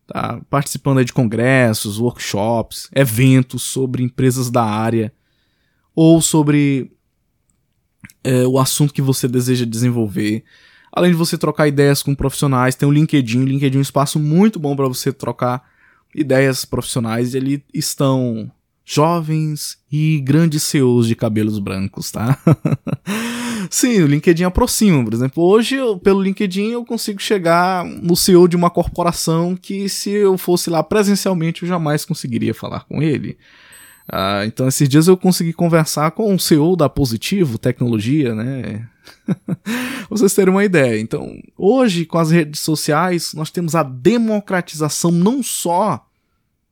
tá? 0.06 0.40
participando 0.50 1.04
de 1.04 1.12
congressos, 1.12 1.98
workshops, 1.98 2.88
eventos 2.94 3.62
sobre 3.62 4.02
empresas 4.02 4.50
da 4.50 4.62
área 4.62 5.12
ou 5.94 6.20
sobre 6.20 6.92
é, 8.24 8.46
o 8.46 8.58
assunto 8.58 8.92
que 8.92 9.02
você 9.02 9.26
deseja 9.26 9.64
desenvolver. 9.64 10.44
Além 10.92 11.10
de 11.10 11.16
você 11.16 11.38
trocar 11.38 11.66
ideias 11.66 12.02
com 12.02 12.14
profissionais, 12.14 12.74
tem 12.74 12.88
o 12.88 12.92
LinkedIn. 12.92 13.42
O 13.42 13.46
LinkedIn 13.46 13.76
é 13.76 13.78
um 13.78 13.82
espaço 13.82 14.18
muito 14.18 14.58
bom 14.58 14.76
para 14.76 14.88
você 14.88 15.12
trocar 15.12 15.62
ideias 16.14 16.64
profissionais 16.64 17.32
e 17.32 17.38
ali 17.38 17.64
estão 17.72 18.50
jovens 18.84 19.78
e 19.90 20.20
grandes 20.20 20.62
CEOs 20.64 21.06
de 21.06 21.14
cabelos 21.14 21.58
brancos, 21.58 22.10
tá? 22.10 22.38
Sim, 23.70 24.02
o 24.02 24.06
LinkedIn 24.06 24.44
aproxima, 24.44 25.02
por 25.04 25.14
exemplo. 25.14 25.42
Hoje, 25.42 25.76
pelo 26.02 26.22
LinkedIn, 26.22 26.70
eu 26.72 26.84
consigo 26.84 27.20
chegar 27.22 27.84
no 27.84 28.16
CEO 28.16 28.48
de 28.48 28.56
uma 28.56 28.70
corporação 28.70 29.56
que, 29.56 29.88
se 29.88 30.10
eu 30.10 30.36
fosse 30.36 30.68
lá 30.68 30.82
presencialmente, 30.82 31.62
eu 31.62 31.68
jamais 31.68 32.04
conseguiria 32.04 32.52
falar 32.52 32.84
com 32.84 33.02
ele. 33.02 33.38
Ah, 34.08 34.44
então, 34.44 34.66
esses 34.66 34.88
dias 34.88 35.06
eu 35.06 35.16
consegui 35.16 35.52
conversar 35.52 36.10
com 36.10 36.34
o 36.34 36.40
CEO 36.40 36.76
da 36.76 36.88
Positivo 36.88 37.56
Tecnologia, 37.56 38.34
né? 38.34 38.88
vocês 40.10 40.34
terem 40.34 40.52
uma 40.52 40.64
ideia. 40.64 41.00
Então, 41.00 41.40
hoje, 41.56 42.04
com 42.04 42.18
as 42.18 42.30
redes 42.30 42.60
sociais, 42.60 43.32
nós 43.32 43.50
temos 43.50 43.74
a 43.74 43.82
democratização 43.82 45.10
não 45.10 45.42
só 45.42 46.04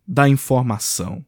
da 0.07 0.29
informação, 0.29 1.25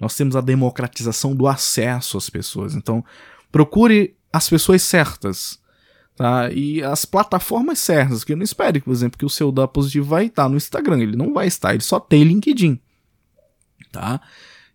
nós 0.00 0.14
temos 0.14 0.36
a 0.36 0.40
democratização 0.40 1.34
do 1.34 1.46
acesso 1.46 2.18
às 2.18 2.28
pessoas. 2.28 2.74
Então, 2.74 3.04
procure 3.50 4.16
as 4.32 4.48
pessoas 4.48 4.82
certas. 4.82 5.58
Tá? 6.16 6.50
E 6.50 6.82
as 6.82 7.04
plataformas 7.04 7.78
certas, 7.78 8.24
que 8.24 8.32
eu 8.32 8.36
não 8.36 8.44
espere, 8.44 8.80
por 8.80 8.92
exemplo, 8.92 9.18
que 9.18 9.24
o 9.26 9.30
seu 9.30 9.52
da 9.52 9.68
positivo 9.68 10.06
vai 10.06 10.26
estar 10.26 10.48
no 10.48 10.56
Instagram, 10.56 11.00
ele 11.00 11.16
não 11.16 11.32
vai 11.32 11.46
estar, 11.46 11.74
ele 11.74 11.82
só 11.82 12.00
tem 12.00 12.24
LinkedIn. 12.24 12.80
Tá? 13.92 14.20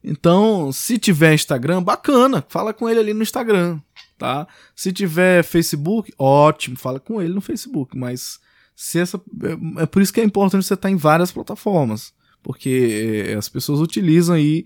Então, 0.04 0.72
se 0.72 0.98
tiver 0.98 1.34
Instagram, 1.34 1.82
bacana, 1.82 2.44
fala 2.48 2.74
com 2.74 2.90
ele 2.90 3.00
ali 3.00 3.14
no 3.14 3.22
Instagram, 3.22 3.80
tá? 4.18 4.48
Se 4.76 4.92
tiver 4.92 5.44
Facebook, 5.44 6.12
ótimo, 6.18 6.76
fala 6.76 7.00
com 7.00 7.22
ele 7.22 7.34
no 7.34 7.42
Facebook, 7.42 7.96
mas 7.96 8.40
se 8.76 9.00
essa 9.00 9.22
é, 9.44 9.84
é 9.84 9.86
por 9.86 10.02
isso 10.02 10.12
que 10.12 10.20
é 10.20 10.24
importante 10.24 10.66
você 10.66 10.74
estar 10.74 10.90
em 10.90 10.96
várias 10.96 11.32
plataformas, 11.32 12.14
porque 12.42 13.28
é, 13.30 13.36
as 13.36 13.48
pessoas 13.48 13.80
utilizam 13.80 14.36
aí 14.36 14.66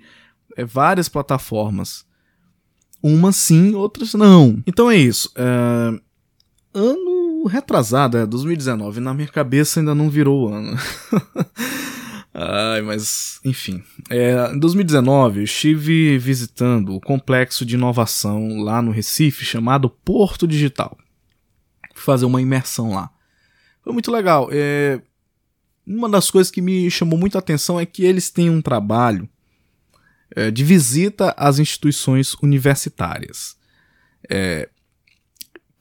é, 0.56 0.64
várias 0.64 1.10
plataformas. 1.10 2.06
Umas 3.02 3.36
sim, 3.36 3.76
outras 3.76 4.14
não. 4.14 4.62
Então 4.66 4.90
é 4.90 4.96
isso. 4.96 5.32
É, 5.36 6.00
ano 6.74 7.46
retrasado, 7.46 8.18
é 8.18 8.26
2019, 8.26 9.00
na 9.00 9.14
minha 9.14 9.28
cabeça 9.28 9.80
ainda 9.80 9.94
não 9.94 10.10
virou 10.10 10.52
ano. 10.52 10.76
Ai, 12.34 12.82
mas, 12.82 13.40
enfim. 13.46 13.82
É, 14.10 14.52
em 14.54 14.60
2019, 14.60 15.40
eu 15.40 15.44
estive 15.44 16.18
visitando 16.18 16.94
o 16.94 17.00
complexo 17.00 17.66
de 17.66 17.76
inovação 17.76 18.58
lá 18.60 18.82
no 18.82 18.92
Recife 18.92 19.46
chamado 19.46 19.90
Porto 19.90 20.46
Digital. 20.46 20.98
Fui 21.94 22.04
fazer 22.04 22.26
uma 22.26 22.42
imersão 22.42 22.94
lá. 22.94 23.10
Foi 23.82 23.94
muito 23.94 24.12
legal. 24.12 24.50
É, 24.52 25.00
uma 25.88 26.10
das 26.10 26.30
coisas 26.30 26.52
que 26.52 26.62
me 26.62 26.92
chamou 26.92 27.18
muita 27.18 27.40
atenção 27.40 27.80
é 27.80 27.86
que 27.86 28.04
eles 28.04 28.30
têm 28.30 28.50
um 28.50 28.62
trabalho 28.62 29.30
é, 30.32 30.50
de 30.50 30.64
visita 30.64 31.34
às 31.38 31.60
instituições 31.60 32.34
universitárias. 32.36 33.58
É, 34.30 34.70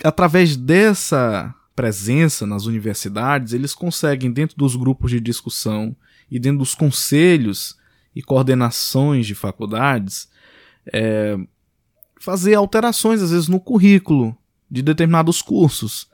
através 0.03 0.57
dessa 0.57 1.55
presença 1.75 2.47
nas 2.47 2.67
universidades, 2.67 3.53
eles 3.53 3.75
conseguem, 3.75 4.33
dentro 4.33 4.57
dos 4.57 4.77
grupos 4.77 5.11
de 5.11 5.21
discussão 5.21 5.95
e 6.31 6.39
dentro 6.39 6.59
dos 6.59 6.75
conselhos 6.75 7.77
e 8.15 8.23
coordenações 8.23 9.27
de 9.27 9.35
faculdades, 9.35 10.29
é, 10.93 11.37
fazer 12.21 12.55
alterações, 12.55 13.21
às 13.21 13.31
vezes, 13.31 13.49
no 13.49 13.61
currículo 13.61 14.37
de 14.71 14.83
determinados 14.83 15.43
cursos, 15.43 16.09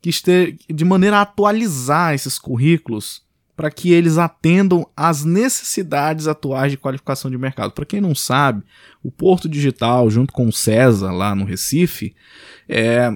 que 0.00 0.10
este, 0.10 0.58
de 0.68 0.84
maneira 0.84 1.18
a 1.18 1.22
atualizar 1.22 2.14
esses 2.14 2.38
currículos 2.38 3.22
para 3.58 3.72
que 3.72 3.90
eles 3.90 4.18
atendam 4.18 4.88
às 4.96 5.24
necessidades 5.24 6.28
atuais 6.28 6.70
de 6.70 6.78
qualificação 6.78 7.28
de 7.28 7.36
mercado. 7.36 7.72
Para 7.72 7.84
quem 7.84 8.00
não 8.00 8.14
sabe, 8.14 8.62
o 9.02 9.10
Porto 9.10 9.48
Digital, 9.48 10.08
junto 10.08 10.32
com 10.32 10.46
o 10.46 10.52
César, 10.52 11.10
lá 11.10 11.34
no 11.34 11.44
Recife, 11.44 12.14
é 12.68 13.10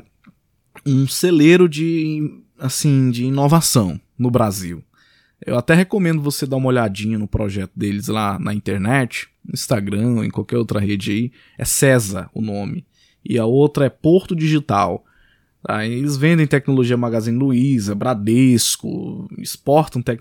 um 0.84 1.06
celeiro 1.06 1.68
de, 1.68 2.42
assim, 2.58 3.12
de 3.12 3.24
inovação 3.24 4.00
no 4.18 4.32
Brasil. 4.32 4.82
Eu 5.46 5.56
até 5.56 5.74
recomendo 5.74 6.20
você 6.20 6.44
dar 6.44 6.56
uma 6.56 6.70
olhadinha 6.70 7.20
no 7.20 7.28
projeto 7.28 7.70
deles 7.76 8.08
lá 8.08 8.36
na 8.36 8.52
internet, 8.52 9.28
no 9.44 9.54
Instagram, 9.54 10.24
em 10.24 10.30
qualquer 10.30 10.56
outra 10.56 10.80
rede 10.80 11.12
aí. 11.12 11.32
É 11.56 11.64
César 11.64 12.28
o 12.34 12.42
nome. 12.42 12.84
E 13.24 13.38
a 13.38 13.46
outra 13.46 13.84
é 13.86 13.88
Porto 13.88 14.34
Digital. 14.34 15.04
Tá? 15.62 15.86
Eles 15.86 16.16
vendem 16.16 16.48
tecnologia 16.48 16.96
Magazine 16.96 17.38
Luiza, 17.38 17.94
Bradesco, 17.94 19.28
exportam 19.38 20.02
te 20.02 20.18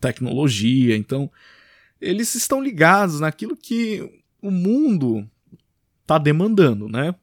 tecnologia. 0.00 0.96
Então, 0.96 1.30
eles 2.00 2.34
estão 2.34 2.62
ligados 2.62 3.20
naquilo 3.20 3.56
que 3.56 4.22
o 4.40 4.50
mundo 4.50 5.28
está 6.02 6.18
demandando, 6.18 6.88
né? 6.88 7.14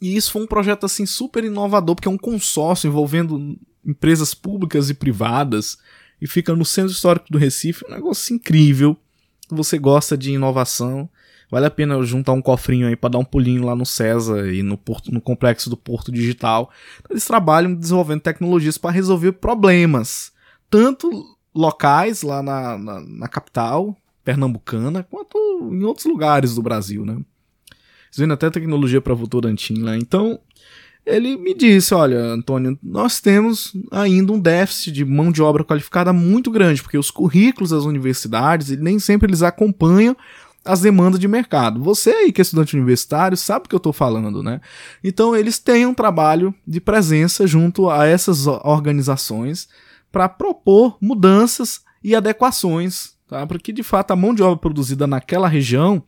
E 0.00 0.16
isso 0.16 0.32
foi 0.32 0.42
um 0.42 0.46
projeto 0.46 0.86
assim 0.86 1.04
super 1.04 1.44
inovador, 1.44 1.94
porque 1.94 2.08
é 2.08 2.10
um 2.10 2.18
consórcio 2.18 2.88
envolvendo 2.88 3.58
empresas 3.84 4.34
públicas 4.34 4.88
e 4.88 4.94
privadas 4.94 5.78
e 6.20 6.26
fica 6.26 6.54
no 6.54 6.64
centro 6.64 6.92
histórico 6.92 7.26
do 7.30 7.38
Recife. 7.38 7.84
Um 7.86 7.92
negócio 7.92 8.34
incrível. 8.34 8.96
Você 9.50 9.78
gosta 9.78 10.16
de 10.16 10.32
inovação. 10.32 11.08
Vale 11.50 11.66
a 11.66 11.70
pena 11.70 12.00
juntar 12.04 12.32
um 12.32 12.40
cofrinho 12.40 12.86
aí 12.86 12.94
para 12.94 13.10
dar 13.10 13.18
um 13.18 13.24
pulinho 13.24 13.64
lá 13.64 13.74
no 13.74 13.84
César 13.84 14.52
e 14.52 14.62
no, 14.62 14.78
porto, 14.78 15.12
no 15.12 15.20
complexo 15.20 15.68
do 15.68 15.76
Porto 15.76 16.12
Digital. 16.12 16.70
Eles 17.10 17.26
trabalham 17.26 17.74
desenvolvendo 17.74 18.20
tecnologias 18.20 18.78
para 18.78 18.92
resolver 18.92 19.32
problemas, 19.32 20.32
tanto 20.70 21.36
locais 21.54 22.22
lá 22.22 22.42
na, 22.42 22.78
na, 22.78 23.00
na, 23.00 23.28
capital 23.28 23.96
pernambucana, 24.24 25.02
quanto 25.02 25.38
em 25.72 25.82
outros 25.82 26.06
lugares 26.06 26.54
do 26.54 26.62
Brasil, 26.62 27.04
né? 27.04 27.18
Vendem 28.16 28.34
até 28.34 28.50
tecnologia 28.50 29.00
para 29.00 29.14
Votorantim 29.14 29.82
lá. 29.82 29.96
Então, 29.96 30.38
ele 31.06 31.36
me 31.36 31.54
disse: 31.54 31.94
Olha, 31.94 32.18
Antônio, 32.18 32.78
nós 32.82 33.20
temos 33.20 33.72
ainda 33.90 34.32
um 34.32 34.38
déficit 34.38 34.92
de 34.92 35.04
mão 35.04 35.32
de 35.32 35.42
obra 35.42 35.64
qualificada 35.64 36.12
muito 36.12 36.50
grande, 36.50 36.82
porque 36.82 36.98
os 36.98 37.10
currículos 37.10 37.70
das 37.70 37.84
universidades 37.84 38.76
nem 38.78 38.98
sempre 38.98 39.28
eles 39.28 39.42
acompanham 39.42 40.16
as 40.64 40.80
demandas 40.80 41.18
de 41.18 41.26
mercado. 41.26 41.82
Você 41.82 42.10
aí 42.10 42.32
que 42.32 42.40
é 42.40 42.42
estudante 42.42 42.76
universitário 42.76 43.36
sabe 43.36 43.64
o 43.64 43.68
que 43.68 43.74
eu 43.74 43.78
estou 43.78 43.92
falando, 43.92 44.42
né? 44.42 44.60
Então 45.02 45.34
eles 45.34 45.58
têm 45.58 45.86
um 45.86 45.94
trabalho 45.94 46.54
de 46.66 46.80
presença 46.80 47.46
junto 47.46 47.88
a 47.88 48.06
essas 48.06 48.46
organizações 48.46 49.68
para 50.10 50.28
propor 50.28 50.96
mudanças 51.00 51.82
e 52.02 52.14
adequações, 52.14 53.14
tá? 53.28 53.46
Para 53.46 53.58
que 53.58 53.72
de 53.72 53.82
fato 53.82 54.10
a 54.10 54.16
mão 54.16 54.34
de 54.34 54.42
obra 54.42 54.58
produzida 54.58 55.06
naquela 55.06 55.48
região 55.48 56.02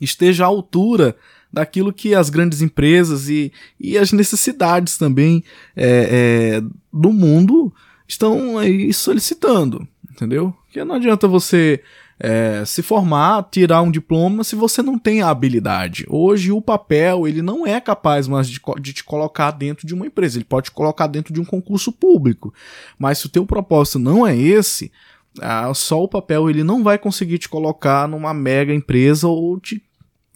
esteja 0.00 0.44
à 0.44 0.46
altura 0.46 1.16
daquilo 1.52 1.92
que 1.92 2.14
as 2.14 2.30
grandes 2.30 2.62
empresas 2.62 3.28
e, 3.28 3.52
e 3.78 3.98
as 3.98 4.12
necessidades 4.12 4.96
também 4.96 5.42
é, 5.76 6.60
é, 6.60 6.62
do 6.92 7.12
mundo 7.12 7.72
estão 8.06 8.58
aí 8.58 8.92
solicitando, 8.92 9.86
entendeu? 10.10 10.54
Porque 10.64 10.84
não 10.84 10.94
adianta 10.94 11.26
você 11.26 11.82
é, 12.22 12.62
se 12.66 12.82
formar, 12.82 13.48
tirar 13.50 13.80
um 13.80 13.90
diploma 13.90 14.44
se 14.44 14.54
você 14.54 14.82
não 14.82 14.98
tem 14.98 15.22
a 15.22 15.30
habilidade. 15.30 16.04
Hoje 16.06 16.52
o 16.52 16.60
papel 16.60 17.26
ele 17.26 17.40
não 17.40 17.66
é 17.66 17.80
capaz 17.80 18.28
mais 18.28 18.48
de, 18.48 18.60
de, 18.78 18.92
te 18.92 19.02
colocar 19.02 19.50
dentro 19.52 19.86
de 19.86 19.94
uma 19.94 20.06
empresa, 20.06 20.36
ele 20.36 20.44
pode 20.44 20.66
te 20.66 20.70
colocar 20.70 21.06
dentro 21.06 21.32
de 21.32 21.40
um 21.40 21.44
concurso 21.46 21.90
público. 21.90 22.52
Mas 22.98 23.18
se 23.18 23.26
o 23.26 23.30
teu 23.30 23.46
propósito 23.46 23.98
não 23.98 24.26
é 24.26 24.36
esse, 24.36 24.92
ah, 25.40 25.72
só 25.72 26.02
o 26.02 26.08
papel 26.08 26.50
ele 26.50 26.62
não 26.62 26.82
vai 26.82 26.98
conseguir 26.98 27.38
te 27.38 27.48
colocar 27.48 28.06
numa 28.06 28.34
mega 28.34 28.74
empresa 28.74 29.26
ou 29.26 29.58
te, 29.58 29.82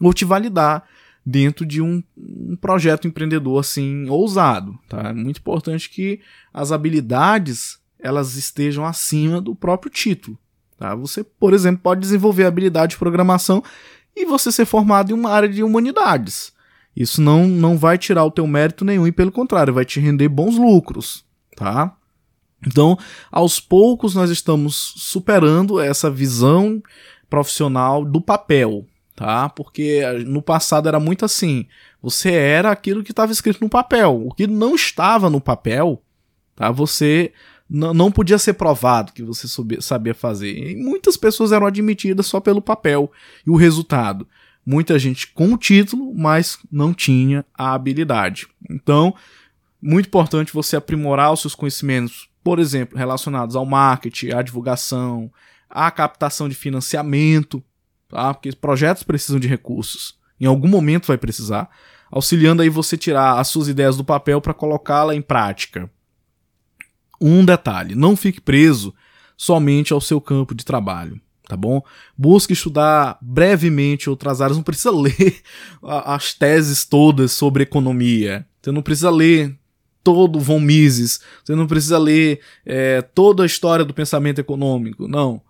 ou 0.00 0.14
te 0.14 0.24
validar 0.24 0.84
dentro 1.26 1.66
de 1.66 1.82
um, 1.82 2.02
um, 2.16 2.56
projeto 2.56 3.06
empreendedor 3.06 3.60
assim 3.60 4.08
ousado, 4.08 4.78
tá? 4.88 5.08
É 5.08 5.12
muito 5.12 5.38
importante 5.38 5.90
que 5.90 6.20
as 6.52 6.72
habilidades 6.72 7.78
elas 7.98 8.36
estejam 8.36 8.84
acima 8.84 9.40
do 9.40 9.54
próprio 9.54 9.90
título, 9.90 10.38
tá? 10.78 10.94
Você, 10.94 11.24
por 11.24 11.52
exemplo, 11.52 11.82
pode 11.82 12.00
desenvolver 12.00 12.44
habilidade 12.44 12.92
de 12.92 12.98
programação 12.98 13.62
e 14.16 14.24
você 14.24 14.52
ser 14.52 14.64
formado 14.64 15.10
em 15.10 15.14
uma 15.14 15.30
área 15.30 15.48
de 15.48 15.62
humanidades. 15.62 16.52
Isso 16.96 17.20
não, 17.20 17.46
não 17.46 17.76
vai 17.76 17.98
tirar 17.98 18.24
o 18.24 18.30
teu 18.30 18.46
mérito 18.46 18.84
nenhum 18.84 19.06
e 19.06 19.12
pelo 19.12 19.32
contrário, 19.32 19.74
vai 19.74 19.84
te 19.84 19.98
render 19.98 20.28
bons 20.28 20.56
lucros, 20.56 21.24
tá? 21.56 21.96
Então, 22.66 22.96
aos 23.30 23.60
poucos 23.60 24.14
nós 24.14 24.30
estamos 24.30 24.94
superando 24.96 25.80
essa 25.80 26.10
visão 26.10 26.82
profissional 27.28 28.04
do 28.04 28.20
papel, 28.20 28.86
tá? 29.16 29.48
Porque 29.48 30.02
no 30.26 30.40
passado 30.40 30.88
era 30.88 31.00
muito 31.00 31.24
assim, 31.24 31.66
você 32.00 32.32
era 32.32 32.70
aquilo 32.70 33.02
que 33.02 33.12
estava 33.12 33.32
escrito 33.32 33.60
no 33.60 33.68
papel. 33.68 34.26
O 34.26 34.32
que 34.32 34.46
não 34.46 34.74
estava 34.74 35.28
no 35.28 35.40
papel, 35.40 36.02
tá? 36.54 36.70
Você 36.70 37.32
não 37.74 38.12
podia 38.12 38.38
ser 38.38 38.54
provado 38.54 39.12
que 39.12 39.22
você 39.22 39.48
sabia 39.80 40.14
fazer. 40.14 40.56
E 40.56 40.76
muitas 40.76 41.16
pessoas 41.16 41.50
eram 41.50 41.66
admitidas 41.66 42.26
só 42.26 42.38
pelo 42.38 42.62
papel. 42.62 43.10
E 43.44 43.50
o 43.50 43.56
resultado? 43.56 44.28
Muita 44.64 44.98
gente 44.98 45.26
com 45.26 45.52
o 45.52 45.58
título, 45.58 46.14
mas 46.14 46.58
não 46.70 46.94
tinha 46.94 47.44
a 47.52 47.74
habilidade. 47.74 48.46
Então, 48.70 49.14
muito 49.82 50.06
importante 50.06 50.52
você 50.52 50.76
aprimorar 50.76 51.32
os 51.32 51.40
seus 51.40 51.54
conhecimentos, 51.54 52.28
por 52.42 52.58
exemplo, 52.58 52.96
relacionados 52.96 53.56
ao 53.56 53.66
marketing, 53.66 54.30
à 54.30 54.40
divulgação, 54.40 55.30
à 55.68 55.90
captação 55.90 56.48
de 56.48 56.54
financiamento, 56.54 57.62
tá? 58.08 58.32
Porque 58.32 58.52
projetos 58.52 59.02
precisam 59.02 59.40
de 59.40 59.48
recursos. 59.48 60.16
Em 60.40 60.46
algum 60.46 60.68
momento 60.68 61.08
vai 61.08 61.18
precisar, 61.18 61.68
auxiliando 62.10 62.62
aí 62.62 62.68
você 62.68 62.96
tirar 62.96 63.38
as 63.38 63.48
suas 63.48 63.68
ideias 63.68 63.96
do 63.96 64.04
papel 64.04 64.40
para 64.40 64.54
colocá-la 64.54 65.14
em 65.14 65.22
prática. 65.22 65.90
Um 67.26 67.44
detalhe, 67.44 67.94
não 67.94 68.16
fique 68.16 68.40
preso 68.40 68.94
somente 69.36 69.92
ao 69.92 70.00
seu 70.00 70.20
campo 70.20 70.54
de 70.54 70.64
trabalho 70.64 71.20
tá 71.46 71.56
bom? 71.56 71.82
Busque 72.16 72.52
estudar 72.52 73.18
brevemente 73.20 74.08
outras 74.08 74.40
áreas, 74.40 74.56
não 74.56 74.64
precisa 74.64 74.90
ler 74.96 75.42
as 75.82 76.34
teses 76.34 76.84
todas 76.84 77.32
sobre 77.32 77.62
economia. 77.62 78.46
Você 78.62 78.72
não 78.72 78.82
precisa 78.82 79.10
ler 79.10 79.56
todo 80.02 80.40
von 80.40 80.60
Mises, 80.60 81.20
você 81.42 81.54
não 81.54 81.66
precisa 81.66 81.98
ler 81.98 82.40
é, 82.64 83.02
toda 83.02 83.42
a 83.42 83.46
história 83.46 83.84
do 83.84 83.94
pensamento 83.94 84.38
econômico, 84.38 85.08
não. 85.08 85.40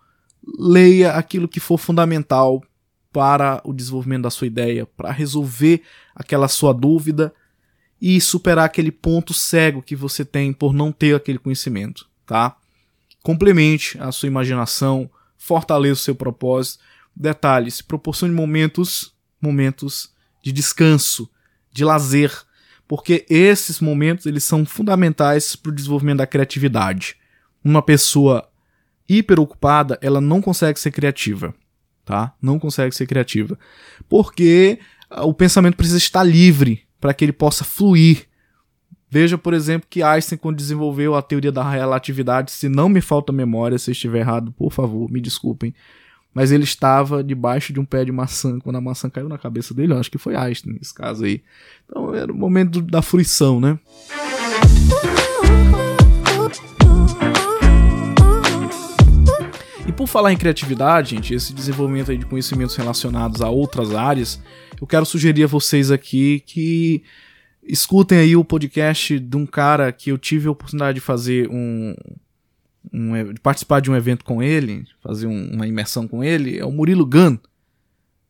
Leia 0.59 1.13
aquilo 1.13 1.47
que 1.47 1.59
for 1.59 1.77
fundamental 1.77 2.61
para 3.11 3.61
o 3.63 3.73
desenvolvimento 3.73 4.23
da 4.23 4.29
sua 4.29 4.47
ideia, 4.47 4.85
para 4.85 5.11
resolver 5.11 5.81
aquela 6.13 6.47
sua 6.47 6.73
dúvida 6.73 7.33
e 8.01 8.19
superar 8.19 8.65
aquele 8.65 8.91
ponto 8.91 9.33
cego 9.33 9.81
que 9.81 9.95
você 9.95 10.25
tem 10.25 10.51
por 10.51 10.73
não 10.73 10.91
ter 10.91 11.15
aquele 11.15 11.39
conhecimento, 11.39 12.07
tá? 12.25 12.55
Complemente 13.23 13.97
a 13.99 14.11
sua 14.11 14.27
imaginação, 14.27 15.09
fortaleça 15.37 16.01
o 16.01 16.03
seu 16.03 16.15
propósito. 16.15 16.83
Detalhe, 17.15 17.71
se 17.71 17.83
proporcione 17.83 18.33
momentos, 18.33 19.15
momentos 19.41 20.13
de 20.43 20.51
descanso, 20.51 21.29
de 21.71 21.83
lazer, 21.83 22.31
porque 22.87 23.25
esses 23.29 23.79
momentos 23.79 24.25
eles 24.25 24.43
são 24.43 24.65
fundamentais 24.65 25.55
para 25.55 25.71
o 25.71 25.75
desenvolvimento 25.75 26.17
da 26.19 26.27
criatividade. 26.27 27.15
Uma 27.63 27.81
pessoa 27.81 28.47
hiper 29.09 29.39
ocupada, 29.39 29.97
ela 30.01 30.21
não 30.21 30.41
consegue 30.41 30.79
ser 30.79 30.91
criativa, 30.91 31.55
tá? 32.03 32.35
Não 32.41 32.59
consegue 32.59 32.95
ser 32.95 33.07
criativa, 33.07 33.57
porque 34.07 34.79
o 35.23 35.33
pensamento 35.33 35.77
precisa 35.77 35.97
estar 35.97 36.23
livre 36.23 36.84
para 37.05 37.13
que 37.13 37.23
ele 37.23 37.31
possa 37.31 37.63
fluir. 37.63 38.25
Veja, 39.07 39.37
por 39.37 39.53
exemplo, 39.53 39.87
que 39.87 40.01
Einstein, 40.01 40.39
quando 40.39 40.57
desenvolveu 40.57 41.13
a 41.13 41.21
teoria 41.21 41.51
da 41.51 41.61
relatividade, 41.69 42.49
se 42.49 42.67
não 42.67 42.89
me 42.89 42.99
falta 42.99 43.31
memória, 43.31 43.77
se 43.77 43.91
estiver 43.91 44.21
errado, 44.21 44.51
por 44.51 44.73
favor, 44.73 45.07
me 45.11 45.21
desculpem. 45.21 45.71
Mas 46.33 46.51
ele 46.51 46.63
estava 46.63 47.23
debaixo 47.23 47.71
de 47.71 47.79
um 47.79 47.85
pé 47.85 48.03
de 48.03 48.11
maçã, 48.11 48.57
quando 48.57 48.77
a 48.77 48.81
maçã 48.81 49.07
caiu 49.07 49.29
na 49.29 49.37
cabeça 49.37 49.71
dele, 49.71 49.93
eu 49.93 49.99
acho 49.99 50.09
que 50.09 50.17
foi 50.17 50.35
Einstein 50.35 50.73
nesse 50.73 50.95
caso 50.95 51.25
aí. 51.25 51.43
Então 51.85 52.11
era 52.15 52.31
o 52.31 52.35
momento 52.35 52.81
da 52.81 53.03
fruição, 53.03 53.61
né? 53.61 53.77
E 59.87 59.91
por 59.91 60.07
falar 60.07 60.33
em 60.33 60.37
criatividade, 60.37 61.11
gente, 61.11 61.35
esse 61.35 61.53
desenvolvimento 61.53 62.09
aí 62.09 62.17
de 62.17 62.25
conhecimentos 62.25 62.75
relacionados 62.75 63.43
a 63.43 63.49
outras 63.51 63.93
áreas, 63.93 64.41
eu 64.79 64.87
quero 64.87 65.05
sugerir 65.05 65.43
a 65.43 65.47
vocês 65.47 65.91
aqui 65.91 66.41
que 66.45 67.03
escutem 67.63 68.19
aí 68.19 68.35
o 68.35 68.43
podcast 68.43 69.19
de 69.19 69.37
um 69.37 69.45
cara 69.45 69.91
que 69.91 70.11
eu 70.11 70.17
tive 70.17 70.47
a 70.47 70.51
oportunidade 70.51 70.95
de 70.95 71.01
fazer 71.01 71.49
um, 71.49 71.95
um 72.93 73.33
de 73.33 73.39
participar 73.39 73.79
de 73.79 73.89
um 73.89 73.95
evento 73.95 74.23
com 74.23 74.41
ele, 74.41 74.85
fazer 75.01 75.27
um, 75.27 75.51
uma 75.53 75.67
imersão 75.67 76.07
com 76.07 76.23
ele, 76.23 76.59
é 76.59 76.65
o 76.65 76.71
Murilo 76.71 77.05
Gun, 77.05 77.37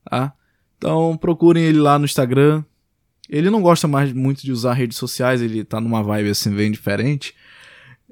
tá? 0.10 0.34
Então 0.78 1.18
procurem 1.18 1.64
ele 1.64 1.80
lá 1.80 1.98
no 2.00 2.06
Instagram. 2.06 2.64
Ele 3.28 3.50
não 3.50 3.62
gosta 3.62 3.88
mais 3.88 4.14
muito 4.14 4.44
de 4.44 4.52
usar 4.52 4.74
redes 4.74 4.98
sociais, 4.98 5.42
ele 5.42 5.64
tá 5.64 5.82
numa 5.82 6.04
vibe 6.04 6.30
assim 6.30 6.52
bem 6.52 6.72
diferente. 6.72 7.34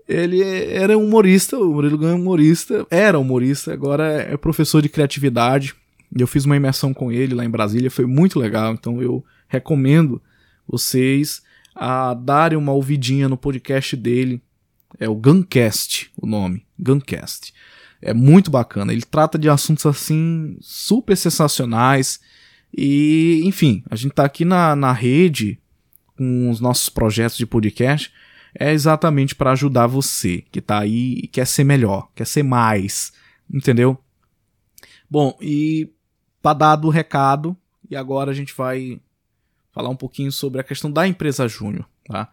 Ele 0.08 0.42
era 0.44 0.98
humorista, 0.98 1.58
o 1.58 1.74
Murilo 1.74 1.98
Gun 1.98 2.10
é 2.10 2.16
humorista, 2.16 2.86
era 2.90 3.18
humorista, 3.18 3.72
agora 3.72 4.06
é 4.06 4.36
professor 4.36 4.82
de 4.82 4.90
criatividade. 4.90 5.76
Eu 6.16 6.28
fiz 6.28 6.46
uma 6.46 6.56
imersão 6.56 6.94
com 6.94 7.12
ele 7.12 7.34
lá 7.34 7.44
em 7.44 7.50
Brasília, 7.50 7.90
foi 7.90 8.06
muito 8.06 8.40
legal, 8.40 8.74
então 8.74 9.02
eu 9.02 9.24
recomendo 9.48 10.22
vocês 10.68 11.42
a 11.76 12.14
darem 12.14 12.58
uma 12.58 12.72
ouvidinha 12.72 13.28
no 13.28 13.38
podcast 13.38 13.96
dele. 13.96 14.42
É 15.00 15.10
o 15.10 15.16
Guncast, 15.16 16.12
o 16.16 16.28
nome, 16.28 16.66
Guncast. 16.78 17.54
É 18.02 18.14
muito 18.14 18.52
bacana. 18.52 18.92
Ele 18.92 19.02
trata 19.02 19.40
de 19.40 19.50
assuntos 19.50 19.86
assim 19.86 20.58
super 20.62 21.16
sensacionais. 21.16 22.20
E, 22.76 23.42
enfim, 23.46 23.84
a 23.90 23.96
gente 23.96 24.14
tá 24.14 24.26
aqui 24.26 24.46
na, 24.46 24.76
na 24.76 24.92
rede 24.92 25.60
com 26.18 26.50
os 26.50 26.60
nossos 26.60 26.90
projetos 26.90 27.38
de 27.38 27.46
podcast. 27.46 28.12
É 28.58 28.72
exatamente 28.72 29.34
para 29.34 29.52
ajudar 29.52 29.88
você 29.88 30.44
que 30.52 30.62
tá 30.62 30.80
aí 30.80 31.14
e 31.24 31.28
quer 31.28 31.48
ser 31.48 31.64
melhor, 31.64 32.10
quer 32.14 32.28
ser 32.28 32.44
mais. 32.44 33.12
Entendeu? 33.52 33.98
Bom, 35.10 35.38
e 35.42 35.90
tá 36.44 36.54
dado 36.54 36.88
o 36.88 36.92
recado. 36.92 37.58
E 37.90 37.96
agora 37.96 38.30
a 38.30 38.34
gente 38.34 38.54
vai 38.56 39.00
falar 39.72 39.90
um 39.90 39.96
pouquinho 39.96 40.32
sobre 40.32 40.62
a 40.62 40.64
questão 40.64 40.92
da 40.92 41.08
empresa 41.08 41.48
júnior. 41.48 41.88
Tá? 42.06 42.30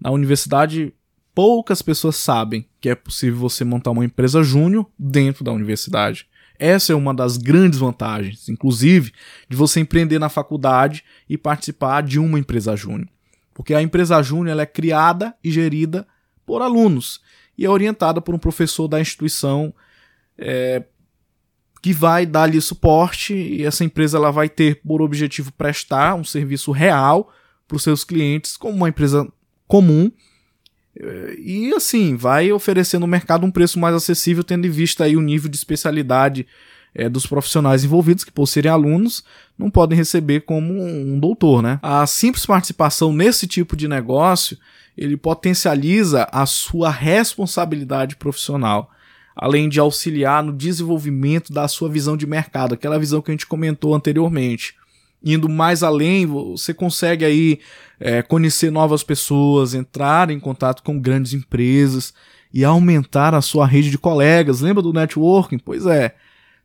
Na 0.00 0.10
universidade, 0.10 0.92
poucas 1.34 1.82
pessoas 1.82 2.16
sabem 2.16 2.66
que 2.80 2.88
é 2.88 2.94
possível 2.94 3.38
você 3.38 3.62
montar 3.64 3.90
uma 3.90 4.04
empresa 4.04 4.42
júnior 4.42 4.86
dentro 4.98 5.44
da 5.44 5.52
universidade. 5.52 6.26
Essa 6.58 6.92
é 6.92 6.96
uma 6.96 7.14
das 7.14 7.36
grandes 7.36 7.78
vantagens, 7.78 8.48
inclusive, 8.48 9.12
de 9.48 9.56
você 9.56 9.80
empreender 9.80 10.18
na 10.18 10.28
faculdade 10.28 11.04
e 11.28 11.38
participar 11.38 12.02
de 12.02 12.18
uma 12.18 12.38
empresa 12.38 12.76
júnior. 12.76 13.08
Porque 13.54 13.74
a 13.74 13.82
empresa 13.82 14.20
júnior 14.22 14.58
é 14.58 14.66
criada 14.66 15.34
e 15.42 15.50
gerida 15.50 16.06
por 16.44 16.62
alunos 16.62 17.20
e 17.56 17.64
é 17.64 17.70
orientada 17.70 18.20
por 18.20 18.34
um 18.34 18.38
professor 18.38 18.88
da 18.88 19.00
instituição 19.00 19.72
é, 20.36 20.82
que 21.82 21.92
vai 21.92 22.26
dar 22.26 22.46
lhe 22.46 22.60
suporte 22.60 23.34
e 23.34 23.64
essa 23.64 23.84
empresa 23.84 24.18
ela 24.18 24.30
vai 24.30 24.48
ter 24.48 24.80
por 24.86 25.00
objetivo 25.00 25.52
prestar 25.52 26.14
um 26.14 26.24
serviço 26.24 26.72
real 26.72 27.32
para 27.66 27.76
os 27.76 27.82
seus 27.82 28.04
clientes 28.04 28.56
como 28.56 28.76
uma 28.76 28.88
empresa 28.88 29.26
comum 29.66 30.10
e 31.38 31.72
assim 31.74 32.16
vai 32.16 32.52
oferecer 32.52 32.98
no 32.98 33.06
mercado 33.06 33.46
um 33.46 33.50
preço 33.50 33.78
mais 33.78 33.94
acessível 33.94 34.44
tendo 34.44 34.66
em 34.66 34.70
vista 34.70 35.04
aí 35.04 35.16
o 35.16 35.22
nível 35.22 35.48
de 35.48 35.56
especialidade 35.56 36.46
é, 36.94 37.08
dos 37.08 37.26
profissionais 37.26 37.84
envolvidos 37.84 38.24
que 38.24 38.32
por 38.32 38.46
serem 38.46 38.70
alunos 38.70 39.24
não 39.56 39.70
podem 39.70 39.96
receber 39.96 40.40
como 40.40 40.82
um 40.82 41.18
doutor, 41.18 41.62
né? 41.62 41.78
A 41.82 42.04
simples 42.06 42.44
participação 42.44 43.12
nesse 43.12 43.46
tipo 43.46 43.76
de 43.76 43.86
negócio 43.86 44.58
ele 44.96 45.16
potencializa 45.16 46.28
a 46.32 46.44
sua 46.44 46.90
responsabilidade 46.90 48.16
profissional 48.16 48.90
além 49.40 49.70
de 49.70 49.80
auxiliar 49.80 50.44
no 50.44 50.52
desenvolvimento 50.52 51.50
da 51.50 51.66
sua 51.66 51.88
visão 51.88 52.14
de 52.14 52.26
mercado, 52.26 52.74
aquela 52.74 52.98
visão 52.98 53.22
que 53.22 53.30
a 53.30 53.32
gente 53.32 53.46
comentou 53.46 53.94
anteriormente. 53.94 54.74
Indo 55.24 55.48
mais 55.48 55.82
além, 55.82 56.26
você 56.26 56.74
consegue 56.74 57.24
aí 57.24 57.58
é, 57.98 58.20
conhecer 58.20 58.70
novas 58.70 59.02
pessoas, 59.02 59.72
entrar 59.72 60.30
em 60.30 60.38
contato 60.38 60.82
com 60.82 61.00
grandes 61.00 61.32
empresas 61.32 62.12
e 62.52 62.66
aumentar 62.66 63.34
a 63.34 63.40
sua 63.40 63.66
rede 63.66 63.90
de 63.90 63.96
colegas. 63.96 64.60
Lembra 64.60 64.82
do 64.82 64.92
networking? 64.92 65.58
Pois 65.58 65.86
é, 65.86 66.14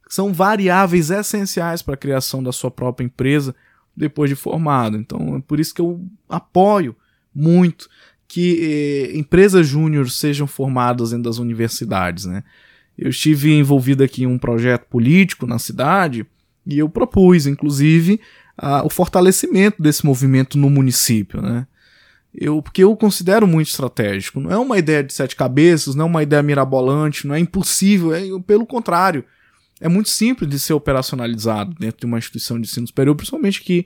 são 0.10 0.34
variáveis 0.34 1.10
essenciais 1.10 1.82
para 1.82 1.94
a 1.94 1.98
criação 1.98 2.44
da 2.44 2.52
sua 2.52 2.70
própria 2.70 3.06
empresa 3.06 3.56
depois 3.96 4.30
de 4.30 4.36
formado. 4.36 4.98
Então 4.98 5.38
é 5.38 5.40
por 5.40 5.62
isso 5.62 5.74
que 5.74 5.80
eu 5.80 6.06
apoio 6.28 6.94
muito 7.34 7.88
que 8.28 9.12
eh, 9.14 9.18
empresas 9.18 9.68
júnior 9.68 10.10
sejam 10.10 10.48
formadas 10.48 11.12
dentro 11.12 11.24
das 11.24 11.38
universidades, 11.38 12.26
né? 12.26 12.44
Eu 12.98 13.10
estive 13.10 13.54
envolvido 13.54 14.04
aqui 14.04 14.24
em 14.24 14.28
um 14.28 14.38
projeto 14.38 14.86
político 14.86 15.46
na 15.46 15.60
cidade 15.60 16.26
e 16.66 16.80
eu 16.80 16.90
propus, 16.90 17.46
inclusive, 17.46 18.20
a, 18.58 18.86
o 18.86 18.90
fortalecimento 18.90 19.82
desse 19.82 20.06
movimento 20.06 20.58
no 20.58 20.70
município, 20.70 21.42
né? 21.42 21.68
Eu, 22.34 22.62
porque 22.62 22.84
eu 22.84 22.96
considero 22.98 23.48
muito 23.48 23.70
estratégico. 23.70 24.42
Não 24.42 24.52
é 24.52 24.58
uma 24.58 24.78
ideia 24.78 25.02
de 25.04 25.14
sete 25.14 25.36
cabeças, 25.36 25.96
não 25.96 26.06
é 26.06 26.10
uma 26.10 26.24
ideia 26.24 26.44
mirabolante, 26.44 27.26
não 27.26 27.36
é 27.36 27.40
impossível, 27.40 28.14
é 28.14 28.22
pelo 28.46 28.66
contrário. 28.66 29.24
É 29.80 29.88
muito 29.88 30.10
simples 30.10 30.50
de 30.50 30.60
ser 30.60 30.74
operacionalizado 30.74 31.74
dentro 31.80 32.02
de 32.02 32.06
uma 32.06 32.18
instituição 32.18 32.60
de 32.60 32.68
ensino 32.68 32.88
superior, 32.88 33.16
principalmente 33.16 33.62
que 33.62 33.86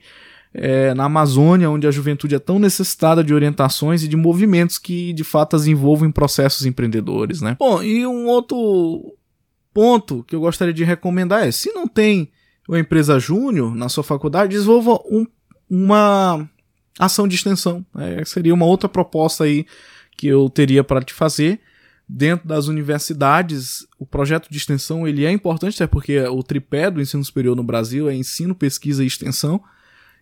é, 0.54 0.94
na 0.94 1.06
Amazônia, 1.06 1.70
onde 1.70 1.88
a 1.88 1.92
juventude 1.92 2.36
é 2.36 2.40
tão 2.40 2.58
necessitada 2.58 3.24
de 3.24 3.34
orientações 3.34 4.04
e 4.04 4.08
de 4.08 4.16
movimentos 4.16 4.78
que 4.78 5.14
de 5.14 5.24
fato 5.24 5.56
as 5.56 5.68
envolvem 5.68 6.10
em 6.10 6.12
processos 6.12 6.66
empreendedores, 6.66 7.42
né? 7.42 7.56
Bom, 7.60 7.84
e 7.84 8.06
um 8.06 8.26
outro 8.28 9.16
ponto 9.74 10.24
que 10.24 10.36
eu 10.36 10.40
gostaria 10.40 10.74
de 10.74 10.84
recomendar 10.84 11.48
é: 11.48 11.52
se 11.52 11.72
não 11.72 11.88
tem 11.88 12.32
uma 12.68 12.80
empresa 12.80 13.20
júnior 13.20 13.76
na 13.76 13.90
sua 13.90 14.04
faculdade, 14.04 14.52
desenvolva 14.52 15.00
um, 15.06 15.26
uma 15.70 16.48
ação 17.00 17.28
de 17.28 17.36
extensão. 17.36 17.86
Né? 17.94 18.24
Seria 18.26 18.54
uma 18.54 18.66
outra 18.66 18.90
proposta 18.90 19.44
aí 19.44 19.66
que 20.18 20.28
eu 20.28 20.50
teria 20.50 20.84
para 20.84 21.02
te 21.02 21.14
fazer. 21.14 21.60
Dentro 22.12 22.48
das 22.48 22.68
universidades, 22.68 23.88
o 24.00 24.06
projeto 24.06 24.50
de 24.50 24.58
extensão 24.58 25.08
ele 25.08 25.26
é 25.26 25.32
importante, 25.32 25.76
até 25.76 25.86
porque 25.86 26.20
o 26.22 26.42
tripé 26.42 26.90
do 26.90 27.00
ensino 27.00 27.24
superior 27.24 27.56
no 27.56 27.64
Brasil 27.64 28.10
é 28.10 28.16
ensino, 28.16 28.56
pesquisa 28.56 29.04
e 29.04 29.08
extensão 29.08 29.62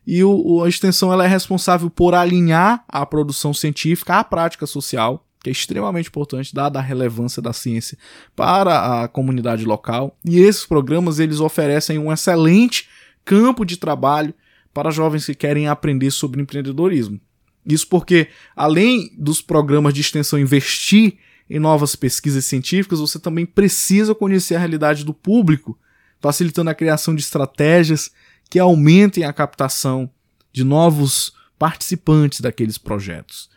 e 0.07 0.23
o, 0.23 0.63
a 0.63 0.69
extensão 0.69 1.11
ela 1.11 1.25
é 1.25 1.27
responsável 1.27 1.89
por 1.89 2.15
alinhar 2.15 2.81
a 2.87 3.05
produção 3.05 3.53
científica 3.53 4.15
à 4.15 4.23
prática 4.23 4.65
social. 4.65 5.25
que 5.43 5.49
é 5.49 5.51
extremamente 5.51 6.07
importante, 6.07 6.55
dada 6.55 6.79
a 6.79 6.81
relevância 6.81 7.41
da 7.41 7.51
ciência 7.51 7.97
para 8.33 9.03
a 9.03 9.07
comunidade 9.09 9.65
local. 9.65 10.17
E 10.23 10.39
esses 10.39 10.65
programas 10.65 11.19
eles 11.19 11.41
oferecem 11.41 11.99
um 11.99 12.11
excelente 12.11 12.87
campo 13.25 13.65
de 13.65 13.75
trabalho 13.75 14.33
para 14.73 14.91
jovens 14.91 15.25
que 15.25 15.35
querem 15.35 15.67
aprender 15.67 16.11
sobre 16.11 16.41
empreendedorismo. 16.41 17.19
Isso 17.65 17.87
porque, 17.87 18.29
além 18.55 19.11
dos 19.17 19.41
programas 19.41 19.93
de 19.93 19.99
extensão 19.99 20.39
investir 20.39 21.17
em 21.49 21.59
novas 21.59 21.95
pesquisas 21.95 22.45
científicas, 22.45 22.99
você 22.99 23.19
também 23.19 23.45
precisa 23.45 24.15
conhecer 24.15 24.55
a 24.55 24.59
realidade 24.59 25.03
do 25.03 25.13
público, 25.13 25.77
facilitando 26.21 26.69
a 26.69 26.75
criação 26.75 27.13
de 27.13 27.21
estratégias 27.21 28.11
que 28.49 28.59
aumentem 28.59 29.23
a 29.23 29.33
captação 29.33 30.09
de 30.51 30.63
novos 30.63 31.33
participantes 31.57 32.39
daqueles 32.39 32.77
projetos. 32.77 33.49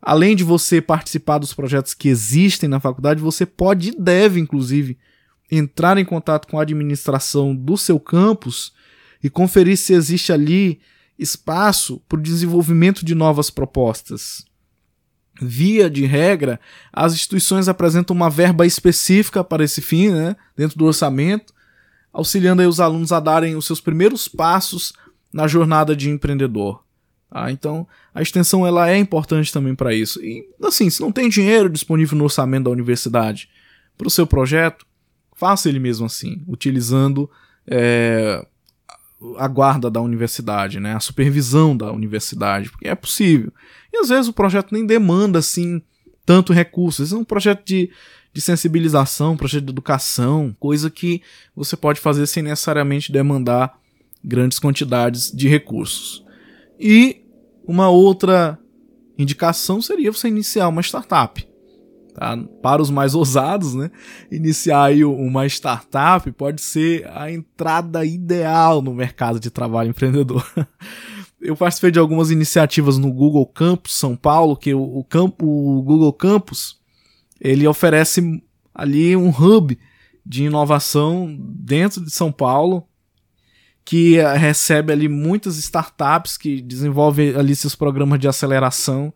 Além 0.00 0.36
de 0.36 0.44
você 0.44 0.80
participar 0.80 1.38
dos 1.38 1.52
projetos 1.52 1.92
que 1.92 2.08
existem 2.08 2.68
na 2.68 2.80
faculdade, 2.80 3.20
você 3.20 3.44
pode 3.44 3.90
e 3.90 4.00
deve, 4.00 4.38
inclusive, 4.40 4.96
entrar 5.50 5.98
em 5.98 6.04
contato 6.04 6.46
com 6.46 6.58
a 6.58 6.62
administração 6.62 7.54
do 7.54 7.76
seu 7.76 7.98
campus 7.98 8.72
e 9.22 9.28
conferir 9.28 9.76
se 9.76 9.92
existe 9.92 10.32
ali 10.32 10.80
espaço 11.18 12.00
para 12.08 12.18
o 12.18 12.22
desenvolvimento 12.22 13.04
de 13.04 13.14
novas 13.14 13.50
propostas. 13.50 14.44
Via 15.40 15.88
de 15.88 16.04
regra, 16.04 16.60
as 16.92 17.12
instituições 17.12 17.68
apresentam 17.68 18.14
uma 18.14 18.30
verba 18.30 18.66
específica 18.66 19.42
para 19.42 19.64
esse 19.64 19.80
fim, 19.80 20.10
né, 20.10 20.36
dentro 20.56 20.78
do 20.78 20.84
orçamento, 20.84 21.52
auxiliando 22.18 22.68
os 22.68 22.80
alunos 22.80 23.12
a 23.12 23.20
darem 23.20 23.54
os 23.54 23.64
seus 23.64 23.80
primeiros 23.80 24.26
passos 24.26 24.92
na 25.32 25.46
jornada 25.46 25.94
de 25.94 26.10
empreendedor. 26.10 26.82
Tá? 27.30 27.52
Então, 27.52 27.86
a 28.12 28.20
extensão 28.20 28.66
ela 28.66 28.90
é 28.90 28.98
importante 28.98 29.52
também 29.52 29.72
para 29.72 29.94
isso. 29.94 30.20
E, 30.20 30.44
assim, 30.64 30.90
se 30.90 31.00
não 31.00 31.12
tem 31.12 31.28
dinheiro 31.28 31.70
disponível 31.70 32.18
no 32.18 32.24
orçamento 32.24 32.64
da 32.64 32.70
universidade 32.70 33.48
para 33.96 34.08
o 34.08 34.10
seu 34.10 34.26
projeto, 34.26 34.84
faça 35.36 35.68
ele 35.68 35.78
mesmo 35.78 36.06
assim, 36.06 36.42
utilizando 36.48 37.30
é, 37.64 38.44
a 39.36 39.46
guarda 39.46 39.88
da 39.88 40.00
universidade, 40.00 40.80
né? 40.80 40.96
a 40.96 41.00
supervisão 41.00 41.76
da 41.76 41.92
universidade, 41.92 42.68
porque 42.68 42.88
é 42.88 42.96
possível. 42.96 43.52
E 43.92 43.96
às 43.96 44.08
vezes 44.08 44.26
o 44.26 44.32
projeto 44.32 44.72
nem 44.72 44.84
demanda 44.84 45.38
assim 45.38 45.80
tanto 46.26 46.52
recurso. 46.52 47.04
É 47.14 47.16
um 47.16 47.22
projeto 47.22 47.64
de, 47.64 47.92
de 48.32 48.40
sensibilização, 48.40 49.36
projeto 49.36 49.64
de 49.64 49.70
educação, 49.70 50.54
coisa 50.58 50.90
que 50.90 51.22
você 51.54 51.76
pode 51.76 52.00
fazer 52.00 52.26
sem 52.26 52.42
necessariamente 52.42 53.10
demandar 53.10 53.78
grandes 54.22 54.58
quantidades 54.58 55.32
de 55.32 55.48
recursos. 55.48 56.24
E 56.78 57.22
uma 57.66 57.88
outra 57.88 58.58
indicação 59.18 59.82
seria 59.82 60.12
você 60.12 60.28
iniciar 60.28 60.68
uma 60.68 60.80
startup. 60.80 61.46
Tá? 62.14 62.36
Para 62.62 62.82
os 62.82 62.90
mais 62.90 63.14
ousados, 63.14 63.74
né? 63.74 63.90
iniciar 64.30 64.90
uma 65.04 65.46
startup 65.46 66.30
pode 66.32 66.60
ser 66.60 67.08
a 67.12 67.30
entrada 67.30 68.04
ideal 68.04 68.82
no 68.82 68.92
mercado 68.94 69.38
de 69.38 69.50
trabalho 69.50 69.90
empreendedor. 69.90 70.44
Eu 71.40 71.54
participei 71.54 71.92
de 71.92 71.98
algumas 72.00 72.32
iniciativas 72.32 72.98
no 72.98 73.12
Google 73.12 73.46
Campus 73.46 73.96
São 73.96 74.16
Paulo, 74.16 74.56
que 74.56 74.74
o, 74.74 74.98
o, 74.98 75.04
campo, 75.04 75.46
o 75.46 75.80
Google 75.82 76.12
Campus 76.12 76.77
ele 77.40 77.66
oferece 77.66 78.42
ali 78.74 79.16
um 79.16 79.30
hub 79.30 79.78
de 80.24 80.44
inovação 80.44 81.34
dentro 81.40 82.04
de 82.04 82.10
São 82.10 82.30
Paulo, 82.30 82.86
que 83.84 84.18
eh, 84.18 84.36
recebe 84.36 84.92
ali 84.92 85.08
muitas 85.08 85.56
startups 85.56 86.36
que 86.36 86.60
desenvolvem 86.60 87.34
ali 87.34 87.56
seus 87.56 87.74
programas 87.74 88.20
de 88.20 88.28
aceleração. 88.28 89.12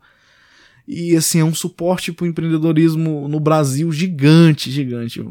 E 0.87 1.15
assim, 1.15 1.39
é 1.39 1.43
um 1.45 1.53
suporte 1.53 2.11
para 2.11 2.25
o 2.25 2.27
empreendedorismo 2.27 3.27
no 3.27 3.39
Brasil 3.39 3.91
gigante, 3.91 4.71
gigante. 4.71 5.23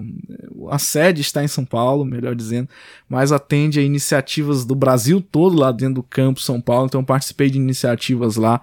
A 0.70 0.78
sede 0.78 1.20
está 1.20 1.42
em 1.42 1.48
São 1.48 1.64
Paulo, 1.64 2.04
melhor 2.04 2.34
dizendo, 2.34 2.68
mas 3.08 3.32
atende 3.32 3.78
a 3.78 3.82
iniciativas 3.82 4.64
do 4.64 4.74
Brasil 4.74 5.20
todo 5.20 5.58
lá 5.58 5.72
dentro 5.72 5.96
do 5.96 6.02
campus 6.02 6.44
São 6.44 6.60
Paulo. 6.60 6.86
Então 6.86 7.04
participei 7.04 7.50
de 7.50 7.58
iniciativas 7.58 8.36
lá 8.36 8.62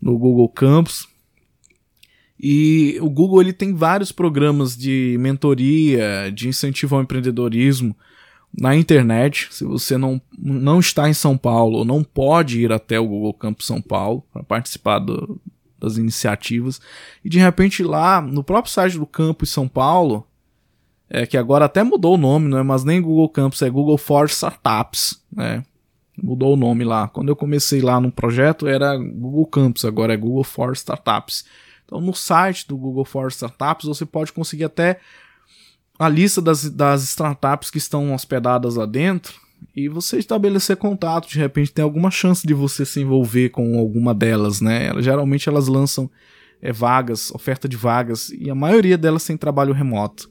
no 0.00 0.16
Google 0.16 0.48
Campus. 0.48 1.09
E 2.42 2.96
o 3.02 3.10
Google 3.10 3.42
ele 3.42 3.52
tem 3.52 3.74
vários 3.74 4.10
programas 4.10 4.74
de 4.74 5.16
mentoria, 5.20 6.32
de 6.34 6.48
incentivo 6.48 6.96
ao 6.96 7.02
empreendedorismo 7.02 7.94
na 8.58 8.74
internet. 8.74 9.48
Se 9.50 9.62
você 9.62 9.98
não, 9.98 10.18
não 10.38 10.80
está 10.80 11.06
em 11.06 11.12
São 11.12 11.36
Paulo 11.36 11.78
ou 11.78 11.84
não 11.84 12.02
pode 12.02 12.60
ir 12.60 12.72
até 12.72 12.98
o 12.98 13.06
Google 13.06 13.34
Campus 13.34 13.66
São 13.66 13.82
Paulo 13.82 14.24
para 14.32 14.42
participar 14.42 15.00
do, 15.00 15.38
das 15.78 15.98
iniciativas, 15.98 16.80
e 17.22 17.28
de 17.28 17.38
repente 17.38 17.82
lá 17.82 18.22
no 18.22 18.42
próprio 18.42 18.72
site 18.72 18.98
do 18.98 19.06
Campus 19.06 19.50
São 19.50 19.68
Paulo, 19.68 20.26
é, 21.10 21.26
que 21.26 21.36
agora 21.36 21.66
até 21.66 21.82
mudou 21.82 22.14
o 22.14 22.18
nome, 22.18 22.48
não 22.48 22.56
é 22.56 22.62
mas 22.62 22.84
nem 22.84 23.02
Google 23.02 23.28
Campus, 23.28 23.60
é 23.60 23.68
Google 23.68 23.98
for 23.98 24.26
Startups, 24.26 25.20
né? 25.30 25.62
Mudou 26.22 26.52
o 26.52 26.56
nome 26.56 26.84
lá. 26.84 27.08
Quando 27.08 27.30
eu 27.30 27.36
comecei 27.36 27.80
lá 27.80 28.00
no 28.00 28.12
projeto 28.12 28.66
era 28.66 28.96
Google 28.96 29.46
Campus, 29.46 29.84
agora 29.84 30.12
é 30.12 30.16
Google 30.16 30.44
for 30.44 30.72
Startups. 30.72 31.44
Então 31.90 32.00
no 32.00 32.14
site 32.14 32.68
do 32.68 32.76
Google 32.76 33.04
for 33.04 33.26
Startups 33.28 33.86
você 33.86 34.06
pode 34.06 34.32
conseguir 34.32 34.64
até 34.64 35.00
a 35.98 36.08
lista 36.08 36.40
das, 36.40 36.70
das 36.70 37.02
startups 37.02 37.68
que 37.68 37.78
estão 37.78 38.14
hospedadas 38.14 38.76
lá 38.76 38.86
dentro 38.86 39.34
e 39.74 39.88
você 39.88 40.18
estabelecer 40.18 40.76
contato, 40.76 41.28
de 41.28 41.38
repente 41.38 41.72
tem 41.72 41.82
alguma 41.82 42.10
chance 42.10 42.46
de 42.46 42.54
você 42.54 42.86
se 42.86 43.00
envolver 43.00 43.50
com 43.50 43.78
alguma 43.78 44.14
delas, 44.14 44.60
né? 44.60 44.90
Geralmente 45.02 45.48
elas 45.48 45.66
lançam 45.66 46.08
é, 46.62 46.72
vagas, 46.72 47.30
oferta 47.32 47.68
de 47.68 47.76
vagas, 47.76 48.30
e 48.30 48.48
a 48.48 48.54
maioria 48.54 48.96
delas 48.96 49.24
tem 49.24 49.36
trabalho 49.36 49.74
remoto. 49.74 50.30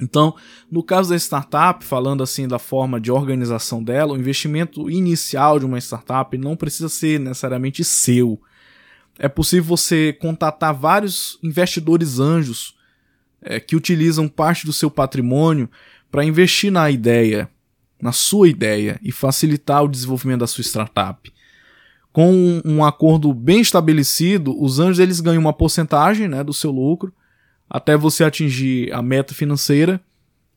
Então, 0.00 0.34
no 0.70 0.82
caso 0.82 1.10
da 1.10 1.16
startup, 1.16 1.84
falando 1.84 2.22
assim 2.22 2.48
da 2.48 2.58
forma 2.58 2.98
de 2.98 3.12
organização 3.12 3.82
dela, 3.82 4.14
o 4.14 4.18
investimento 4.18 4.90
inicial 4.90 5.58
de 5.58 5.66
uma 5.66 5.78
startup 5.78 6.38
não 6.38 6.56
precisa 6.56 6.88
ser 6.88 7.20
necessariamente 7.20 7.84
seu. 7.84 8.40
É 9.22 9.28
possível 9.28 9.64
você 9.64 10.14
contatar 10.14 10.72
vários 10.74 11.38
investidores 11.42 12.18
anjos 12.18 12.74
é, 13.42 13.60
que 13.60 13.76
utilizam 13.76 14.26
parte 14.26 14.64
do 14.64 14.72
seu 14.72 14.90
patrimônio 14.90 15.68
para 16.10 16.24
investir 16.24 16.72
na 16.72 16.90
ideia, 16.90 17.46
na 18.00 18.12
sua 18.12 18.48
ideia 18.48 18.98
e 19.02 19.12
facilitar 19.12 19.84
o 19.84 19.88
desenvolvimento 19.88 20.40
da 20.40 20.46
sua 20.46 20.62
startup. 20.62 21.30
Com 22.10 22.62
um, 22.64 22.82
acordo 22.82 23.34
bem 23.34 23.60
estabelecido, 23.60 24.58
os 24.58 24.80
anjos 24.80 24.98
eles 24.98 25.20
ganham 25.20 25.42
uma 25.42 25.52
porcentagem 25.52 26.26
né, 26.26 26.42
do 26.42 26.54
seu 26.54 26.70
lucro 26.70 27.12
até 27.68 27.98
você 27.98 28.24
atingir 28.24 28.90
a 28.90 29.02
meta 29.02 29.34
financeira, 29.34 30.00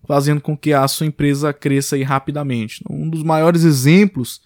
fazendo 0.07 0.39
com 0.39 0.55
que 0.55 0.71
a 0.71 0.87
sua 0.87 1.05
empresa 1.05 1.51
cresça 1.51 2.01
rapidamente. 2.01 2.81
Um 2.89 3.09
dos 3.09 3.23
maiores 3.23 3.65
exemplos 3.65 4.41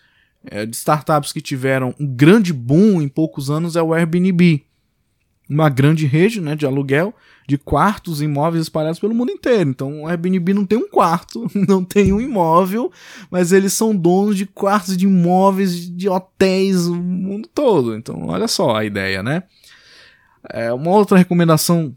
é, 0.49 0.65
de 0.65 0.75
startups 0.75 1.31
que 1.31 1.41
tiveram 1.41 1.93
um 1.99 2.07
grande 2.07 2.53
boom 2.53 3.01
em 3.01 3.07
poucos 3.07 3.49
anos 3.49 3.75
é 3.75 3.81
o 3.81 3.93
Airbnb 3.93 4.65
uma 5.49 5.69
grande 5.69 6.05
rede 6.05 6.41
né, 6.41 6.55
de 6.55 6.65
aluguel 6.65 7.13
de 7.47 7.57
quartos 7.57 8.21
imóveis 8.21 8.63
espalhados 8.63 8.99
pelo 8.99 9.15
mundo 9.15 9.31
inteiro. 9.31 9.69
Então 9.69 10.01
o 10.01 10.07
Airbnb 10.07 10.53
não 10.53 10.65
tem 10.65 10.77
um 10.77 10.89
quarto, 10.89 11.49
não 11.55 11.83
tem 11.83 12.11
um 12.11 12.19
imóvel, 12.19 12.91
mas 13.31 13.51
eles 13.51 13.71
são 13.73 13.95
donos 13.95 14.35
de 14.35 14.45
quartos 14.45 14.97
de 14.97 15.05
imóveis, 15.05 15.89
de 15.89 16.09
hotéis, 16.09 16.87
o 16.87 16.95
mundo 16.95 17.47
todo. 17.53 17.95
Então 17.95 18.27
olha 18.27 18.47
só 18.47 18.75
a 18.75 18.83
ideia, 18.83 19.23
né? 19.23 19.43
É, 20.49 20.71
uma 20.73 20.91
outra 20.91 21.17
recomendação 21.17 21.95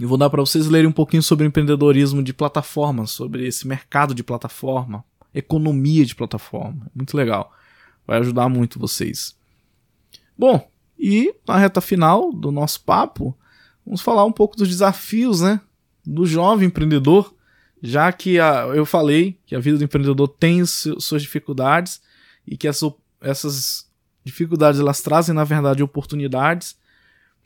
eu 0.00 0.08
vou 0.08 0.18
dar 0.18 0.30
para 0.30 0.40
vocês 0.40 0.66
lerem 0.66 0.88
um 0.88 0.92
pouquinho 0.92 1.22
sobre 1.22 1.46
empreendedorismo 1.46 2.22
de 2.22 2.32
plataforma, 2.32 3.06
sobre 3.06 3.46
esse 3.46 3.68
mercado 3.68 4.14
de 4.14 4.24
plataforma, 4.24 5.04
economia 5.34 6.04
de 6.04 6.14
plataforma. 6.14 6.90
Muito 6.94 7.16
legal. 7.16 7.52
Vai 8.06 8.18
ajudar 8.18 8.48
muito 8.48 8.78
vocês. 8.78 9.36
Bom, 10.36 10.68
e 10.98 11.34
na 11.46 11.56
reta 11.56 11.80
final 11.80 12.32
do 12.32 12.50
nosso 12.50 12.82
papo, 12.82 13.36
vamos 13.84 14.00
falar 14.00 14.24
um 14.24 14.32
pouco 14.32 14.56
dos 14.56 14.68
desafios, 14.68 15.40
né, 15.40 15.60
do 16.04 16.26
jovem 16.26 16.68
empreendedor, 16.68 17.34
já 17.82 18.12
que 18.12 18.38
a, 18.38 18.66
eu 18.74 18.86
falei 18.86 19.38
que 19.44 19.56
a 19.56 19.60
vida 19.60 19.78
do 19.78 19.84
empreendedor 19.84 20.28
tem 20.28 20.64
suas 20.64 21.22
dificuldades 21.22 22.00
e 22.46 22.56
que 22.56 22.68
essa, 22.68 22.92
essas 23.20 23.90
dificuldades 24.24 24.80
elas 24.80 25.00
trazem 25.00 25.34
na 25.34 25.44
verdade 25.44 25.82
oportunidades. 25.82 26.76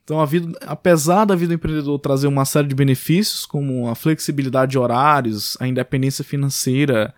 Então 0.05 0.21
a 0.21 0.27
vida, 0.27 0.57
apesar 0.67 1.25
da 1.25 1.35
vida 1.35 1.49
do 1.49 1.55
empreendedor 1.55 1.99
trazer 1.99 2.27
uma 2.27 2.45
série 2.45 2.69
de 2.69 2.75
benefícios, 2.75 3.47
como 3.47 3.89
a 3.89 3.95
flexibilidade 3.95 4.73
de 4.73 4.79
horários, 4.79 5.57
a 5.59 5.67
independência 5.67 6.23
financeira, 6.23 7.15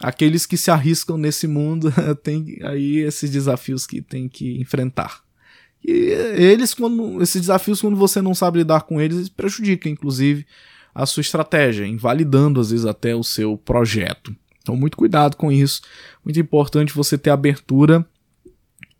aqueles 0.00 0.46
que 0.46 0.56
se 0.56 0.70
arriscam 0.70 1.18
nesse 1.18 1.46
mundo 1.46 1.92
têm 2.24 2.58
aí 2.62 2.98
esses 2.98 3.30
desafios 3.30 3.86
que 3.86 4.00
tem 4.00 4.28
que 4.28 4.58
enfrentar. 4.60 5.22
E 5.84 5.92
eles, 6.36 6.74
quando 6.74 7.22
esses 7.22 7.42
desafios, 7.42 7.80
quando 7.80 7.96
você 7.96 8.20
não 8.20 8.34
sabe 8.34 8.58
lidar 8.58 8.82
com 8.82 9.00
eles, 9.00 9.28
prejudica, 9.28 9.88
inclusive, 9.88 10.46
a 10.94 11.06
sua 11.06 11.20
estratégia, 11.20 11.86
invalidando 11.86 12.60
às 12.60 12.70
vezes 12.70 12.86
até 12.86 13.14
o 13.14 13.22
seu 13.22 13.56
projeto. 13.56 14.34
Então, 14.60 14.76
muito 14.76 14.96
cuidado 14.96 15.36
com 15.36 15.50
isso. 15.50 15.82
Muito 16.24 16.38
importante 16.38 16.92
você 16.92 17.16
ter 17.16 17.30
abertura 17.30 18.06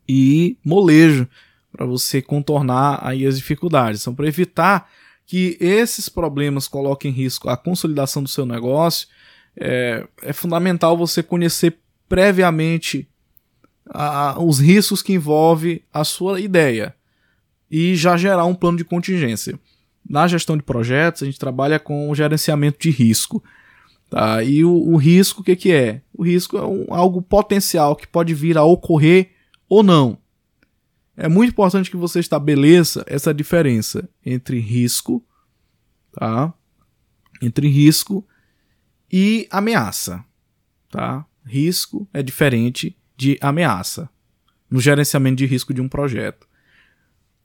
e 0.09 0.57
molejo 0.65 1.29
para 1.71 1.87
você 1.87 2.23
contornar 2.23 2.99
aí 3.03 3.27
as 3.27 3.37
dificuldades. 3.37 4.01
Então, 4.01 4.15
para 4.15 4.27
evitar 4.27 4.91
que 5.27 5.57
esses 5.61 6.09
problemas 6.09 6.67
coloquem 6.67 7.11
em 7.11 7.15
risco 7.15 7.49
a 7.49 7.57
consolidação 7.57 8.23
do 8.23 8.29
seu 8.29 8.45
negócio, 8.45 9.07
é, 9.57 10.07
é 10.23 10.33
fundamental 10.33 10.97
você 10.97 11.23
conhecer 11.23 11.79
previamente 12.09 13.09
a, 13.89 14.41
os 14.43 14.59
riscos 14.59 15.03
que 15.03 15.13
envolve 15.13 15.85
a 15.93 16.05
sua 16.05 16.41
ideia 16.41 16.95
e 17.71 17.95
já 17.95 18.17
gerar 18.17 18.45
um 18.45 18.55
plano 18.55 18.79
de 18.79 18.85
contingência. 18.85 19.59
Na 20.09 20.27
gestão 20.27 20.57
de 20.57 20.63
projetos, 20.63 21.23
a 21.23 21.27
gente 21.27 21.39
trabalha 21.39 21.79
com 21.79 22.11
o 22.11 22.15
gerenciamento 22.15 22.79
de 22.81 22.91
risco. 22.91 23.43
Tá? 24.09 24.43
E 24.43 24.65
o, 24.65 24.73
o 24.73 24.97
risco, 24.97 25.41
o 25.41 25.45
que, 25.45 25.55
que 25.55 25.73
é? 25.73 26.03
O 26.13 26.25
risco 26.25 26.57
é 26.57 26.67
um, 26.67 26.87
algo 26.93 27.23
potencial 27.23 27.95
que 27.95 28.09
pode 28.09 28.35
vir 28.35 28.59
a 28.59 28.65
ocorrer 28.65 29.31
ou 29.69 29.83
não. 29.85 30.19
É 31.17 31.29
muito 31.29 31.51
importante 31.51 31.91
que 31.91 31.97
você 31.97 32.19
estabeleça 32.19 33.05
essa 33.07 33.33
diferença 33.33 34.09
entre 34.25 34.59
risco, 34.59 35.25
tá? 36.13 36.53
Entre 37.41 37.69
risco 37.69 38.27
e 39.11 39.47
ameaça, 39.51 40.25
tá? 40.91 41.27
Risco 41.45 42.09
é 42.13 42.23
diferente 42.23 42.97
de 43.17 43.39
ameaça 43.41 44.09
no 44.71 44.81
gerenciamento 44.81 45.37
de 45.37 45.47
risco 45.47 45.75
de 45.75 45.81
um 45.81 45.89
projeto. 45.89 46.47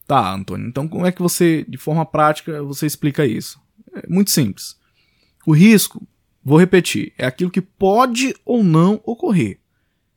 Tá, 0.05 0.33
Antônio. 0.33 0.67
Então, 0.67 0.87
como 0.87 1.05
é 1.05 1.11
que 1.11 1.21
você, 1.21 1.65
de 1.67 1.77
forma 1.77 2.05
prática, 2.05 2.61
você 2.61 2.85
explica 2.85 3.25
isso? 3.25 3.59
É 3.93 4.07
muito 4.07 4.29
simples. 4.29 4.77
O 5.45 5.51
risco, 5.51 6.07
vou 6.43 6.59
repetir, 6.59 7.13
é 7.17 7.25
aquilo 7.25 7.49
que 7.49 7.61
pode 7.61 8.35
ou 8.45 8.63
não 8.63 9.01
ocorrer. 9.03 9.59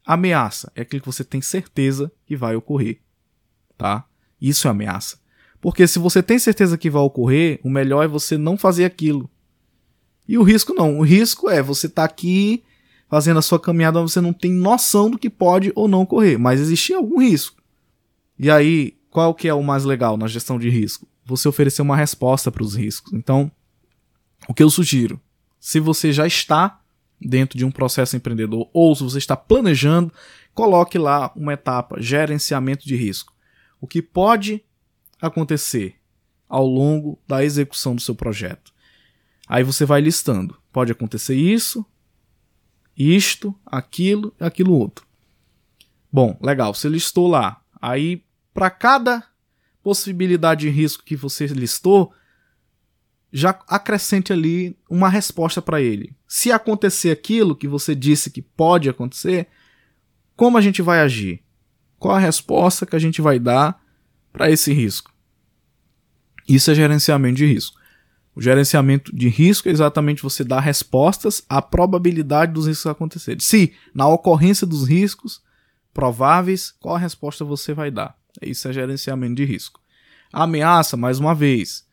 Ameaça 0.05 0.71
é 0.75 0.83
aquilo 0.83 1.01
que 1.01 1.07
você 1.07 1.25
tem 1.25 1.41
certeza 1.41 2.13
que 2.27 2.37
vai 2.37 2.55
ocorrer 2.55 3.01
tá? 3.79 4.05
Isso 4.41 4.67
é 4.67 4.71
ameaça. 4.71 5.19
Porque 5.61 5.87
se 5.87 5.99
você 5.99 6.23
tem 6.23 6.39
certeza 6.39 6.77
que 6.77 6.91
vai 6.91 7.03
ocorrer, 7.03 7.61
o 7.63 7.71
melhor 7.71 8.05
é 8.05 8.09
você 8.09 8.37
não 8.37 8.59
fazer 8.59 8.85
aquilo. 8.85 9.31
E 10.29 10.37
o 10.37 10.43
risco 10.43 10.75
não. 10.75 10.99
O 10.99 11.03
risco 11.03 11.49
é 11.49 11.63
você 11.63 11.89
tá 11.89 12.05
aqui 12.05 12.63
fazendo 13.09 13.39
a 13.39 13.43
sua 13.43 13.59
caminhada, 13.59 14.01
você 14.01 14.21
não 14.21 14.35
tem 14.35 14.53
noção 14.53 15.11
do 15.11 15.19
que 15.19 15.31
pode 15.31 15.73
ou 15.75 15.89
não 15.89 16.03
ocorrer, 16.03 16.39
mas 16.39 16.61
existe 16.61 16.93
algum 16.93 17.21
risco. 17.21 17.57
E 18.39 18.51
aí, 18.51 18.99
qual 19.09 19.35
que 19.35 19.49
é 19.49 19.55
o 19.55 19.63
mais 19.63 19.85
legal 19.85 20.19
na 20.19 20.29
gestão 20.29 20.59
de 20.59 20.69
risco? 20.69 21.09
Você 21.25 21.49
oferecer 21.49 21.81
uma 21.81 21.97
resposta 21.97 22.53
para 22.53 22.63
os 22.63 22.75
riscos. 22.75 23.13
Então, 23.15 23.51
o 24.47 24.53
que 24.53 24.63
eu 24.63 24.69
sugiro? 24.69 25.19
Se 25.59 25.81
você 25.81 26.13
já 26.13 26.27
está 26.27 26.81
dentro 27.19 27.57
de 27.57 27.65
um 27.65 27.71
processo 27.71 28.15
empreendedor 28.15 28.69
ou 28.73 28.95
se 28.95 29.03
você 29.03 29.19
está 29.19 29.37
planejando, 29.37 30.13
coloque 30.55 30.99
lá 30.99 31.33
uma 31.35 31.55
etapa 31.55 32.01
gerenciamento 32.01 32.87
de 32.87 32.95
risco 32.95 33.33
o 33.81 33.87
que 33.87 34.03
pode 34.03 34.65
acontecer 35.21 35.97
ao 36.49 36.67
longo 36.67 37.19
da 37.27 37.45
execução 37.45 37.95
do 37.95 38.01
seu 38.01 38.15
projeto. 38.15 38.73
Aí 39.49 39.65
você 39.65 39.85
vai 39.85 40.01
listando. 40.01 40.57
Pode 40.71 40.93
acontecer 40.93 41.35
isso, 41.35 41.85
isto, 42.97 43.55
aquilo, 43.65 44.35
aquilo 44.39 44.75
outro. 44.75 45.07
Bom, 46.13 46.39
legal, 46.43 46.75
você 46.75 46.89
listou 46.89 47.29
lá. 47.29 47.63
Aí, 47.81 48.25
para 48.53 48.71
cada 48.71 49.25
possibilidade 49.83 50.63
de 50.63 50.69
risco 50.69 51.05
que 51.05 51.17
você 51.17 51.47
listou, 51.47 52.13
já 53.33 53.59
acrescente 53.69 54.33
ali 54.33 54.77
uma 54.91 55.09
resposta 55.09 55.63
para 55.63 55.81
ele. 55.81 56.15
Se 56.27 56.51
acontecer 56.51 57.11
aquilo 57.11 57.57
que 57.57 57.69
você 57.69 57.95
disse 57.95 58.31
que 58.31 58.43
pode 58.43 58.89
acontecer, 58.89 59.49
como 60.37 60.59
a 60.59 60.61
gente 60.61 60.83
vai 60.83 61.01
agir? 61.01 61.43
Qual 61.99 62.15
a 62.15 62.19
resposta 62.19 62.85
que 62.85 62.97
a 62.97 62.99
gente 62.99 63.21
vai 63.21 63.39
dar 63.39 63.81
para 64.33 64.51
esse 64.51 64.73
risco? 64.73 65.13
Isso 66.49 66.71
é 66.71 66.75
gerenciamento 66.75 67.37
de 67.37 67.47
risco. 67.47 67.78
O 68.39 68.41
gerenciamento 68.41 69.15
de 69.15 69.29
risco 69.29 69.69
é 69.69 69.73
exatamente 69.73 70.23
você 70.23 70.45
dar 70.45 70.61
respostas 70.61 71.43
à 71.49 71.61
probabilidade 71.61 72.53
dos 72.53 72.69
riscos 72.69 72.87
acontecerem. 72.87 73.41
Se, 73.41 73.75
na 73.93 74.07
ocorrência 74.07 74.65
dos 74.65 74.87
riscos 74.87 75.43
prováveis, 75.93 76.71
qual 76.79 76.95
a 76.95 77.01
resposta 77.01 77.45
você 77.45 77.75
vai 77.75 77.91
dar? 77.91 78.17
Isso 78.41 78.69
é 78.69 78.73
gerenciamento 78.73 79.35
de 79.35 79.45
risco. 79.45 79.81
Ameaça, 80.33 80.97
mais 80.97 81.19
uma 81.19 81.35
vez, 81.35 81.85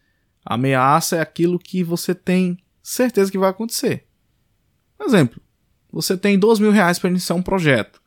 ameaça 0.45 1.15
é 1.15 1.19
aquilo 1.19 1.57
que 1.57 1.83
você 1.83 2.13
tem 2.13 2.59
certeza 2.83 3.31
que 3.31 3.39
vai 3.39 3.49
acontecer. 3.49 4.05
Por 4.95 5.07
exemplo, 5.07 5.41
você 5.91 6.15
tem 6.15 6.37
dois 6.37 6.59
mil 6.59 6.71
reais 6.71 6.99
para 6.99 7.09
iniciar 7.09 7.35
um 7.35 7.41
projeto 7.41 7.99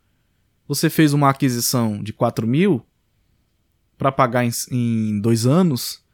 você 0.68 0.90
fez 0.90 1.14
uma 1.14 1.30
aquisição 1.30 2.02
de 2.02 2.12
4 2.12 2.46
mil 2.46 2.84
para 3.96 4.12
pagar 4.12 4.44
em, 4.44 4.50
em 4.70 5.18
dois 5.18 5.46
anos, 5.46 6.04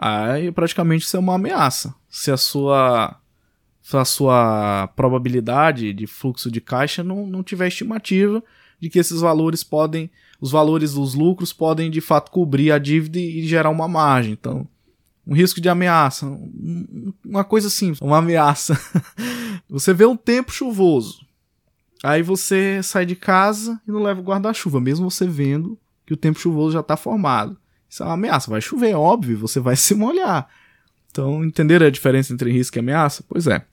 aí 0.00 0.52
praticamente 0.52 1.04
isso 1.04 1.16
é 1.16 1.20
uma 1.20 1.34
ameaça. 1.34 1.94
Se 2.08 2.30
a 2.30 2.36
sua, 2.36 3.16
se 3.82 3.96
a 3.96 4.04
sua 4.04 4.88
probabilidade 4.96 5.92
de 5.92 6.06
fluxo 6.06 6.50
de 6.50 6.60
caixa 6.60 7.04
não, 7.04 7.26
não 7.26 7.42
tiver 7.42 7.68
estimativa 7.68 8.42
de 8.80 8.88
que 8.88 8.98
esses 8.98 9.20
valores 9.20 9.62
podem, 9.62 10.10
os 10.40 10.50
valores 10.50 10.94
dos 10.94 11.14
lucros 11.14 11.52
podem 11.52 11.90
de 11.90 12.00
fato 12.00 12.30
cobrir 12.30 12.72
a 12.72 12.78
dívida 12.78 13.18
e 13.18 13.46
gerar 13.46 13.70
uma 13.70 13.86
margem. 13.86 14.32
Então, 14.32 14.66
um 15.26 15.34
risco 15.34 15.60
de 15.60 15.68
ameaça, 15.68 16.26
uma 17.24 17.44
coisa 17.44 17.68
assim, 17.68 17.92
uma 18.00 18.18
ameaça. 18.18 18.80
Você 19.68 19.94
vê 19.94 20.04
um 20.04 20.16
tempo 20.16 20.50
chuvoso, 20.50 21.24
Aí 22.02 22.22
você 22.22 22.82
sai 22.82 23.04
de 23.04 23.14
casa 23.14 23.80
e 23.86 23.90
não 23.90 24.02
leva 24.02 24.20
o 24.20 24.24
guarda-chuva, 24.24 24.80
mesmo 24.80 25.10
você 25.10 25.26
vendo 25.26 25.78
que 26.06 26.14
o 26.14 26.16
tempo 26.16 26.38
chuvoso 26.38 26.72
já 26.72 26.80
está 26.80 26.96
formado. 26.96 27.56
Isso 27.90 28.02
é 28.04 28.06
uma 28.06 28.14
ameaça. 28.14 28.50
Vai 28.50 28.60
chover, 28.60 28.94
óbvio, 28.94 29.36
você 29.36 29.58
vai 29.58 29.74
se 29.76 29.94
molhar. 29.94 30.48
Então, 31.10 31.44
entenderam 31.44 31.86
a 31.86 31.90
diferença 31.90 32.32
entre 32.32 32.52
risco 32.52 32.78
e 32.78 32.80
ameaça? 32.80 33.24
Pois 33.28 33.48
é. 33.48 33.64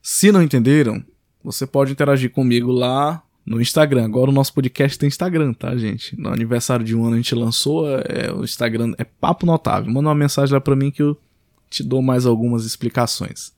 Se 0.00 0.30
não 0.30 0.40
entenderam, 0.40 1.04
você 1.42 1.66
pode 1.66 1.90
interagir 1.90 2.30
comigo 2.30 2.70
lá 2.70 3.20
no 3.44 3.60
Instagram. 3.60 4.04
Agora 4.04 4.30
o 4.30 4.34
nosso 4.34 4.54
podcast 4.54 4.96
tem 4.96 5.08
Instagram, 5.08 5.52
tá, 5.52 5.76
gente? 5.76 6.18
No 6.18 6.28
aniversário 6.32 6.84
de 6.84 6.94
um 6.94 7.04
ano 7.04 7.14
a 7.14 7.16
gente 7.16 7.34
lançou, 7.34 7.88
é, 7.88 8.32
o 8.32 8.44
Instagram 8.44 8.94
é 8.98 9.04
Papo 9.04 9.44
Notável. 9.44 9.92
Manda 9.92 10.08
uma 10.08 10.14
mensagem 10.14 10.54
lá 10.54 10.60
pra 10.60 10.76
mim 10.76 10.92
que 10.92 11.02
eu 11.02 11.18
te 11.68 11.82
dou 11.82 12.00
mais 12.00 12.24
algumas 12.24 12.64
explicações. 12.64 13.52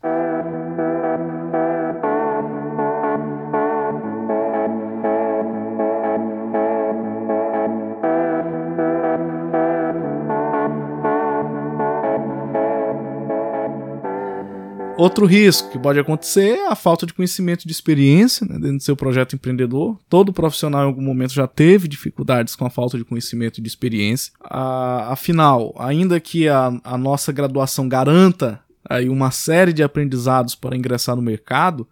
Outro 14.99 15.27
risco 15.27 15.71
que 15.71 15.79
pode 15.79 16.01
acontecer 16.01 16.57
é 16.57 16.67
a 16.67 16.75
falta 16.75 17.07
de 17.07 17.15
conhecimento 17.15 17.65
de 17.65 17.71
experiência 17.71 18.45
né, 18.45 18.55
dentro 18.55 18.79
do 18.79 18.83
seu 18.83 18.97
projeto 18.97 19.37
empreendedor. 19.37 19.97
Todo 20.09 20.33
profissional 20.33 20.83
em 20.83 20.87
algum 20.87 21.01
momento 21.01 21.33
já 21.33 21.47
teve 21.47 21.87
dificuldades 21.87 22.57
com 22.57 22.67
a 22.67 22.71
falta 22.71 22.99
de 22.99 23.05
conhecimento 23.05 23.59
e 23.59 23.63
de 23.63 23.69
experiência. 23.69 24.33
Ah, 24.43 25.13
afinal, 25.13 25.73
ainda 25.79 26.19
que 26.19 26.49
a, 26.49 26.81
a 26.83 26.99
nossa 26.99 27.31
graduação 27.31 27.89
garanta 27.89 28.61
aí 28.91 29.09
uma 29.09 29.31
série 29.31 29.73
de 29.73 29.85
aprendizados 29.85 30.57
para 30.57 30.77
ingressar 30.77 31.15
no 31.15 31.23
mercado, 31.23 31.87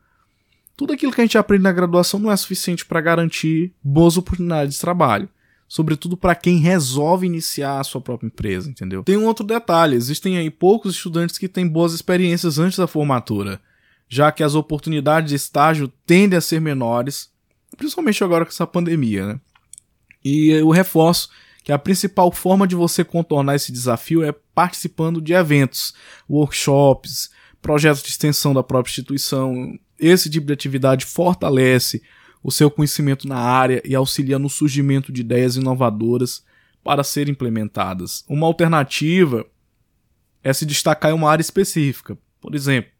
tudo 0.76 0.92
aquilo 0.92 1.12
que 1.12 1.20
a 1.20 1.24
gente 1.24 1.38
aprende 1.38 1.62
na 1.62 1.70
graduação 1.70 2.18
não 2.18 2.32
é 2.32 2.36
suficiente 2.36 2.84
para 2.84 3.00
garantir 3.00 3.72
boas 3.84 4.16
oportunidades 4.16 4.74
de 4.74 4.80
trabalho 4.80 5.28
sobretudo 5.68 6.16
para 6.16 6.34
quem 6.34 6.58
resolve 6.58 7.26
iniciar 7.26 7.80
a 7.80 7.84
sua 7.84 8.00
própria 8.00 8.28
empresa, 8.28 8.70
entendeu? 8.70 9.02
Tem 9.02 9.16
um 9.16 9.26
outro 9.26 9.44
detalhe: 9.44 9.96
existem 9.96 10.38
aí 10.38 10.50
poucos 10.50 10.94
estudantes 10.94 11.38
que 11.38 11.48
têm 11.48 11.66
boas 11.66 11.92
experiências 11.92 12.58
antes 12.58 12.78
da 12.78 12.86
formatura, 12.86 13.60
já 14.08 14.30
que 14.30 14.42
as 14.42 14.54
oportunidades 14.54 15.30
de 15.30 15.36
estágio 15.36 15.88
tendem 16.06 16.36
a 16.36 16.40
ser 16.40 16.60
menores, 16.60 17.30
principalmente 17.76 18.22
agora 18.22 18.44
com 18.44 18.50
essa 18.50 18.66
pandemia, 18.66 19.26
né? 19.26 19.40
E 20.24 20.50
eu 20.50 20.70
reforço 20.70 21.28
que 21.62 21.72
a 21.72 21.78
principal 21.78 22.30
forma 22.30 22.66
de 22.66 22.76
você 22.76 23.02
contornar 23.04 23.56
esse 23.56 23.72
desafio 23.72 24.22
é 24.22 24.32
participando 24.54 25.20
de 25.20 25.32
eventos, 25.32 25.94
workshops, 26.30 27.30
projetos 27.60 28.02
de 28.02 28.08
extensão 28.08 28.54
da 28.54 28.62
própria 28.62 28.90
instituição. 28.90 29.76
Esse 29.98 30.30
tipo 30.30 30.46
de 30.46 30.52
atividade 30.52 31.04
fortalece 31.04 32.02
o 32.46 32.52
seu 32.52 32.70
conhecimento 32.70 33.26
na 33.26 33.38
área 33.38 33.82
e 33.84 33.92
auxilia 33.92 34.38
no 34.38 34.48
surgimento 34.48 35.10
de 35.10 35.20
ideias 35.20 35.56
inovadoras 35.56 36.44
para 36.84 37.02
serem 37.02 37.32
implementadas. 37.32 38.24
Uma 38.28 38.46
alternativa 38.46 39.44
é 40.44 40.52
se 40.52 40.64
destacar 40.64 41.10
em 41.10 41.14
uma 41.14 41.28
área 41.28 41.42
específica. 41.42 42.16
Por 42.40 42.54
exemplo, 42.54 42.92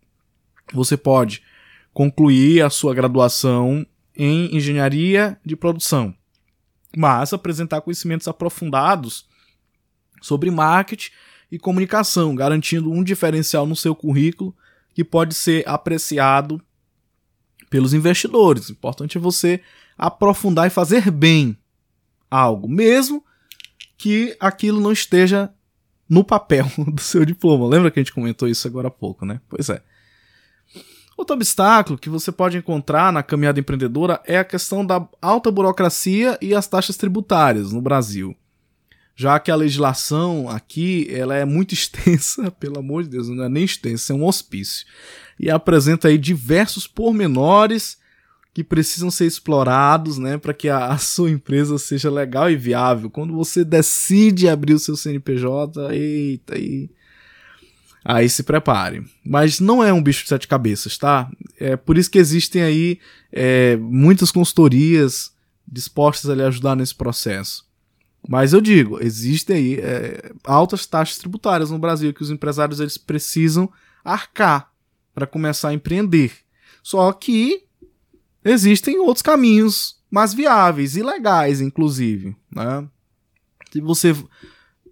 você 0.73 0.97
pode 0.97 1.45
concluir 1.95 2.61
a 2.61 2.69
sua 2.69 2.93
graduação 2.93 3.87
em 4.17 4.57
engenharia 4.57 5.39
de 5.45 5.55
produção, 5.55 6.13
mas 6.97 7.33
apresentar 7.33 7.83
conhecimentos 7.83 8.27
aprofundados 8.27 9.29
sobre 10.21 10.51
marketing 10.51 11.13
e 11.53 11.57
comunicação, 11.57 12.35
garantindo 12.35 12.91
um 12.91 13.05
diferencial 13.05 13.65
no 13.65 13.77
seu 13.77 13.95
currículo 13.95 14.53
que 14.93 15.05
pode 15.05 15.37
ser 15.37 15.63
apreciado 15.69 16.61
pelos 17.69 17.95
investidores. 17.95 18.69
O 18.69 18.73
importante 18.73 19.19
é 19.19 19.21
você 19.21 19.61
aprofundar 19.97 20.67
e 20.67 20.71
fazer 20.71 21.11
bem 21.11 21.57
algo, 22.31 22.69
mesmo 22.69 23.25
que 23.97 24.37
aquilo 24.39 24.81
não 24.81 24.93
esteja 24.93 25.51
no 26.09 26.23
papel 26.25 26.71
do 26.79 27.01
seu 27.01 27.25
diploma. 27.25 27.67
Lembra 27.67 27.91
que 27.91 27.99
a 27.99 28.03
gente 28.03 28.13
comentou 28.13 28.49
isso 28.49 28.67
agora 28.67 28.89
há 28.89 28.91
pouco, 28.91 29.25
né? 29.25 29.41
Pois 29.49 29.69
é. 29.69 29.83
Outro 31.17 31.35
obstáculo 31.35 31.99
que 31.99 32.11
você 32.11 32.31
pode 32.31 32.59
encontrar 32.59 33.11
na 33.11 33.23
caminhada 33.23 33.59
empreendedora 33.59 34.21
é 34.27 34.39
a 34.39 34.45
questão 34.45 34.85
da 34.85 35.09
alta 35.21 35.51
burocracia 35.51 36.39
e 36.43 36.55
as 36.55 36.67
taxas 36.67 36.97
tributárias 36.97 37.73
no 37.73 37.81
Brasil. 37.81 38.37
Já 39.15 39.41
que 39.41 39.51
a 39.51 39.57
legislação 39.57 40.47
aqui 40.51 41.09
ela 41.11 41.35
é 41.35 41.47
muito 41.47 41.73
extensa, 41.75 42.51
pelo 42.51 42.79
amor 42.79 43.03
de 43.03 43.09
Deus, 43.09 43.29
não 43.31 43.45
é 43.45 43.49
nem 43.49 43.65
extensa, 43.65 44.13
é 44.13 44.17
um 44.17 44.27
hospício. 44.27 44.87
E 45.39 45.51
apresenta 45.51 46.09
aí 46.09 46.19
diversos 46.19 46.87
pormenores 46.87 47.99
que 48.57 48.65
precisam 48.65 49.11
ser 49.11 49.27
explorados, 49.27 50.17
né, 50.17 50.39
para 50.39 50.55
que 50.55 50.67
a, 50.67 50.87
a, 50.87 50.97
sua 50.97 51.31
empresa 51.31 51.77
seja 51.77 52.11
legal 52.11 52.51
e 52.51 52.57
viável. 52.57 53.11
Quando 53.11 53.35
você 53.35 53.63
decide 53.63 54.49
abrir 54.49 54.73
o 54.73 54.79
seu 54.79 54.97
CNPJ, 54.97 55.93
eita, 55.93 56.55
aí, 56.55 56.89
aí 58.03 58.31
se 58.31 58.43
prepare. 58.43 59.05
Mas 59.23 59.61
não 59.61 59.85
é 59.85 59.93
um 59.93 60.03
bicho 60.03 60.23
de 60.23 60.31
sete 60.31 60.49
cabeças, 60.49 60.97
tá? 60.97 61.31
É 61.61 61.77
por 61.77 61.99
isso 61.99 62.11
que 62.11 62.19
existem 62.19 62.63
aí 62.63 62.99
é, 63.31 63.77
muitas 63.77 64.31
consultorias 64.31 65.35
dispostas 65.71 66.31
a 66.31 66.35
lhe 66.35 66.43
ajudar 66.43 66.75
nesse 66.75 66.95
processo. 66.95 67.67
Mas 68.27 68.55
eu 68.55 68.63
digo, 68.63 68.99
existem 69.03 69.57
aí 69.57 69.75
é, 69.81 70.33
altas 70.45 70.87
taxas 70.87 71.19
tributárias 71.19 71.71
no 71.71 71.79
Brasil 71.79 72.15
que 72.15 72.23
os 72.23 72.31
empresários 72.31 72.81
eles 72.81 72.97
precisam 72.97 73.71
arcar 74.03 74.73
para 75.17 75.27
começar 75.27 75.71
a 75.71 75.75
empreender. 75.75 76.33
Só 76.85 77.11
que 77.13 77.67
Existem 78.49 79.01
outros 79.01 79.23
caminhos 79.23 79.97
mais 80.09 80.33
viáveis 80.33 80.95
e 80.95 81.03
legais, 81.03 81.61
inclusive. 81.61 82.37
Né? 82.55 82.87
Se 83.73 83.81
você 83.81 84.15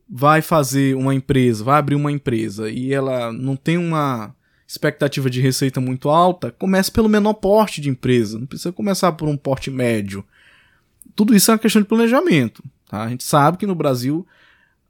vai 0.09 0.43
fazer 0.43 0.97
uma 0.97 1.15
empresa, 1.15 1.63
vai 1.63 1.79
abrir 1.79 1.95
uma 1.95 2.11
empresa 2.11 2.69
e 2.69 2.93
ela 2.93 3.33
não 3.33 3.55
tem 3.55 3.79
uma 3.79 4.35
expectativa 4.67 5.31
de 5.31 5.41
receita 5.41 5.81
muito 5.81 6.09
alta, 6.09 6.51
comece 6.51 6.91
pelo 6.91 7.09
menor 7.09 7.35
porte 7.35 7.81
de 7.81 7.89
empresa. 7.89 8.41
Não 8.41 8.47
precisa 8.47 8.73
começar 8.73 9.13
por 9.13 9.29
um 9.29 9.37
porte 9.37 9.71
médio. 9.71 10.25
Tudo 11.15 11.33
isso 11.33 11.53
é 11.53 11.55
uma 11.55 11.61
questão 11.61 11.81
de 11.81 11.87
planejamento. 11.87 12.61
Tá? 12.89 13.05
A 13.05 13.09
gente 13.09 13.23
sabe 13.23 13.57
que 13.57 13.69
no 13.69 13.75
Brasil 13.75 14.27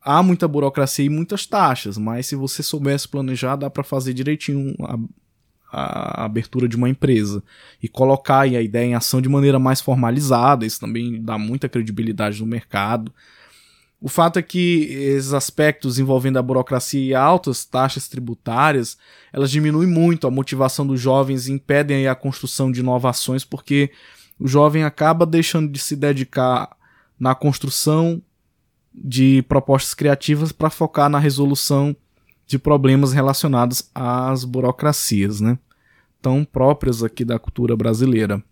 há 0.01 0.23
muita 0.23 0.49
burocracia 0.49 1.05
e 1.05 1.11
muitas 1.11 1.45
taxas, 1.45 1.99
mas 1.99 2.27
se 2.27 2.35
você 2.35 2.63
soubesse 2.63 3.07
planejar, 3.07 3.57
dá 3.57 3.69
para 3.69 3.85
fazer 3.85 4.15
direitinho 4.15 4.75
a 5.75 6.25
abertura 6.25 6.69
de 6.69 6.77
uma 6.77 6.89
empresa 6.89 7.43
e 7.83 7.89
colocar 7.89 8.41
a 8.41 8.47
ideia 8.47 8.87
em 8.87 8.95
ação 8.95 9.21
de 9.21 9.29
maneira 9.29 9.59
mais 9.59 9.81
formalizada, 9.81 10.65
isso 10.65 10.79
também 10.79 11.21
dá 11.23 11.37
muita 11.37 11.69
credibilidade 11.69 12.41
no 12.41 12.47
mercado. 12.47 13.13
O 14.01 14.09
fato 14.09 14.39
é 14.39 14.43
que 14.43 14.85
esses 14.91 15.33
aspectos 15.33 15.99
envolvendo 15.99 16.39
a 16.39 16.43
burocracia 16.43 17.01
e 17.01 17.15
altas 17.15 17.65
taxas 17.65 18.07
tributárias, 18.07 18.97
elas 19.33 19.51
diminuem 19.51 19.89
muito 19.89 20.27
a 20.27 20.31
motivação 20.31 20.87
dos 20.87 21.01
jovens 21.01 21.49
e 21.49 21.53
impedem 21.53 22.07
a 22.07 22.15
construção 22.15 22.71
de 22.71 22.81
inovações, 22.81 23.45
porque 23.45 23.91
o 24.39 24.47
jovem 24.47 24.85
acaba 24.85 25.25
deixando 25.25 25.73
de 25.73 25.79
se 25.79 25.97
dedicar 25.97 26.77
na 27.19 27.35
construção 27.35 28.23
de 28.95 29.43
propostas 29.49 29.95
criativas 29.95 30.53
para 30.53 30.71
focar 30.71 31.09
na 31.09 31.19
resolução 31.19 31.97
de 32.47 32.59
problemas 32.59 33.13
relacionados 33.13 33.91
às 33.95 34.45
burocracias, 34.45 35.41
né? 35.41 35.59
Tão 36.21 36.45
próprias 36.45 37.03
aqui 37.03 37.25
da 37.25 37.39
cultura 37.39 37.77
brasileira. 37.77 38.43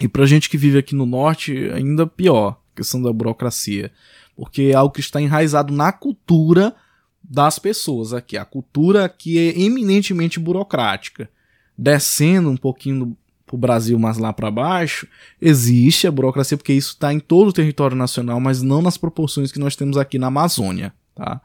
E 0.00 0.06
pra 0.06 0.26
gente 0.26 0.48
que 0.48 0.56
vive 0.56 0.78
aqui 0.78 0.94
no 0.94 1.06
norte, 1.06 1.70
ainda 1.70 2.06
pior, 2.06 2.60
a 2.72 2.76
questão 2.76 3.02
da 3.02 3.12
burocracia. 3.12 3.90
Porque 4.36 4.62
é 4.62 4.74
algo 4.74 4.94
que 4.94 5.00
está 5.00 5.20
enraizado 5.20 5.74
na 5.74 5.92
cultura 5.92 6.74
das 7.22 7.58
pessoas 7.58 8.12
aqui. 8.12 8.36
A 8.36 8.44
cultura 8.44 9.04
aqui 9.04 9.38
é 9.38 9.60
eminentemente 9.60 10.38
burocrática. 10.38 11.28
Descendo 11.76 12.48
um 12.48 12.56
pouquinho 12.56 13.16
pro 13.44 13.56
Brasil 13.56 13.98
mais 13.98 14.18
lá 14.18 14.32
para 14.32 14.50
baixo, 14.50 15.08
existe 15.40 16.06
a 16.06 16.10
burocracia, 16.10 16.56
porque 16.56 16.72
isso 16.72 16.92
está 16.92 17.12
em 17.12 17.18
todo 17.18 17.48
o 17.48 17.52
território 17.52 17.96
nacional, 17.96 18.38
mas 18.38 18.62
não 18.62 18.82
nas 18.82 18.98
proporções 18.98 19.50
que 19.50 19.58
nós 19.58 19.74
temos 19.74 19.96
aqui 19.96 20.18
na 20.18 20.26
Amazônia, 20.26 20.92
tá? 21.14 21.40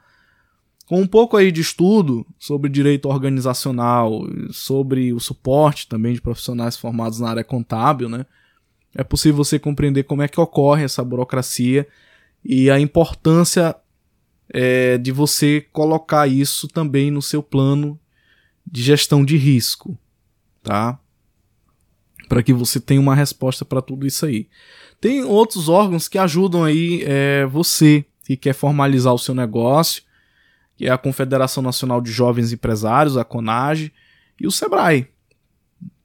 Com 0.93 1.01
um 1.01 1.07
pouco 1.07 1.35
aí 1.35 1.51
de 1.51 1.59
estudo 1.59 2.23
sobre 2.37 2.69
direito 2.69 3.09
organizacional, 3.09 4.27
sobre 4.51 5.11
o 5.11 5.19
suporte 5.19 5.87
também 5.87 6.13
de 6.13 6.21
profissionais 6.21 6.77
formados 6.77 7.19
na 7.19 7.31
área 7.31 7.43
contábil, 7.43 8.07
né? 8.07 8.27
É 8.93 9.03
possível 9.03 9.43
você 9.43 9.57
compreender 9.57 10.03
como 10.03 10.21
é 10.21 10.27
que 10.27 10.39
ocorre 10.39 10.83
essa 10.83 11.03
burocracia 11.03 11.87
e 12.45 12.69
a 12.69 12.79
importância 12.79 13.75
é, 14.47 14.99
de 14.99 15.11
você 15.11 15.65
colocar 15.73 16.27
isso 16.27 16.67
também 16.67 17.09
no 17.09 17.23
seu 17.23 17.41
plano 17.41 17.99
de 18.63 18.83
gestão 18.83 19.25
de 19.25 19.35
risco, 19.35 19.97
tá? 20.61 20.99
Para 22.29 22.43
que 22.43 22.53
você 22.53 22.79
tenha 22.79 23.01
uma 23.01 23.15
resposta 23.15 23.65
para 23.65 23.81
tudo 23.81 24.05
isso 24.05 24.27
aí. 24.27 24.47
Tem 25.01 25.23
outros 25.23 25.69
órgãos 25.69 26.07
que 26.07 26.19
ajudam 26.19 26.63
aí 26.63 27.01
é, 27.03 27.47
você 27.47 28.05
que 28.23 28.37
quer 28.37 28.53
formalizar 28.53 29.11
o 29.11 29.17
seu 29.17 29.33
negócio 29.33 30.03
que 30.75 30.87
é 30.87 30.91
a 30.91 30.97
Confederação 30.97 31.61
Nacional 31.61 32.01
de 32.01 32.11
Jovens 32.11 32.51
Empresários, 32.51 33.17
a 33.17 33.23
CONAGE, 33.23 33.93
e 34.39 34.47
o 34.47 34.51
SEBRAE, 34.51 35.07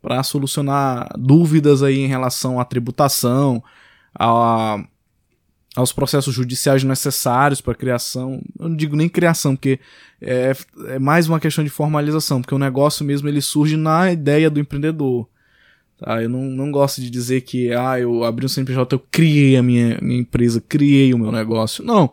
para 0.00 0.22
solucionar 0.22 1.08
dúvidas 1.18 1.82
aí 1.82 1.98
em 1.98 2.06
relação 2.06 2.60
à 2.60 2.64
tributação, 2.64 3.62
a, 4.14 4.78
aos 5.74 5.92
processos 5.92 6.34
judiciais 6.34 6.84
necessários 6.84 7.60
para 7.60 7.74
criação. 7.74 8.42
Eu 8.58 8.68
não 8.68 8.76
digo 8.76 8.96
nem 8.96 9.08
criação, 9.08 9.56
porque 9.56 9.80
é, 10.20 10.52
é, 10.88 10.98
mais 10.98 11.28
uma 11.28 11.40
questão 11.40 11.64
de 11.64 11.70
formalização, 11.70 12.40
porque 12.40 12.54
o 12.54 12.58
negócio 12.58 13.04
mesmo 13.04 13.28
ele 13.28 13.40
surge 13.40 13.76
na 13.76 14.12
ideia 14.12 14.50
do 14.50 14.60
empreendedor. 14.60 15.28
Tá? 15.98 16.22
Eu 16.22 16.28
não, 16.28 16.42
não 16.42 16.70
gosto 16.70 17.00
de 17.00 17.10
dizer 17.10 17.40
que 17.42 17.72
ah, 17.72 17.98
eu 17.98 18.24
abri 18.24 18.44
um 18.44 18.48
CNPJ, 18.48 18.94
eu 18.94 19.04
criei 19.10 19.56
a 19.56 19.62
minha, 19.62 19.98
minha 20.00 20.20
empresa, 20.20 20.60
criei 20.60 21.12
o 21.14 21.18
meu 21.18 21.32
negócio. 21.32 21.84
Não. 21.84 22.12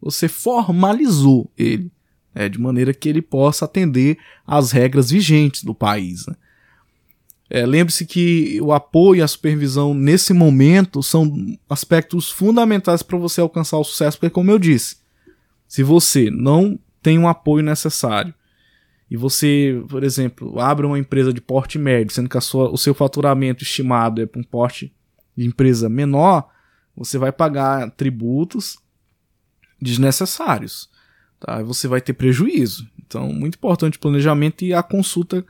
Você 0.00 0.28
formalizou 0.28 1.50
ele 1.56 1.90
é, 2.36 2.50
de 2.50 2.60
maneira 2.60 2.92
que 2.92 3.08
ele 3.08 3.22
possa 3.22 3.64
atender 3.64 4.18
às 4.46 4.70
regras 4.70 5.10
vigentes 5.10 5.64
do 5.64 5.74
país. 5.74 6.26
Né? 6.26 6.34
É, 7.48 7.64
Lembre-se 7.64 8.04
que 8.04 8.60
o 8.60 8.74
apoio 8.74 9.20
e 9.20 9.22
a 9.22 9.26
supervisão 9.26 9.94
nesse 9.94 10.34
momento 10.34 11.02
são 11.02 11.34
aspectos 11.68 12.30
fundamentais 12.30 13.02
para 13.02 13.16
você 13.16 13.40
alcançar 13.40 13.78
o 13.78 13.84
sucesso, 13.84 14.18
porque, 14.18 14.34
como 14.34 14.50
eu 14.50 14.58
disse, 14.58 14.98
se 15.66 15.82
você 15.82 16.30
não 16.30 16.78
tem 17.02 17.18
um 17.18 17.26
apoio 17.26 17.64
necessário 17.64 18.34
e 19.10 19.16
você, 19.16 19.82
por 19.88 20.04
exemplo, 20.04 20.60
abre 20.60 20.84
uma 20.84 20.98
empresa 20.98 21.32
de 21.32 21.40
porte 21.40 21.78
médio, 21.78 22.12
sendo 22.12 22.28
que 22.28 22.38
sua, 22.42 22.70
o 22.70 22.76
seu 22.76 22.92
faturamento 22.92 23.62
estimado 23.64 24.20
é 24.20 24.26
para 24.26 24.40
um 24.40 24.44
porte 24.44 24.92
de 25.34 25.46
empresa 25.46 25.88
menor, 25.88 26.50
você 26.94 27.16
vai 27.16 27.32
pagar 27.32 27.90
tributos 27.92 28.76
desnecessários 29.80 30.94
tá? 31.38 31.62
você 31.62 31.88
vai 31.88 32.00
ter 32.00 32.12
prejuízo. 32.12 32.88
Então, 33.06 33.32
muito 33.32 33.56
importante 33.56 33.96
o 33.96 34.00
planejamento 34.00 34.64
e 34.64 34.74
a 34.74 34.82
consulta 34.82 35.44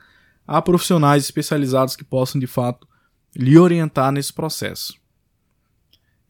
a 0.47 0.61
profissionais 0.61 1.23
especializados 1.23 1.95
que 1.95 2.03
possam, 2.03 2.39
de 2.39 2.47
fato, 2.47 2.87
lhe 3.35 3.57
orientar 3.57 4.11
nesse 4.11 4.31
processo. 4.31 4.95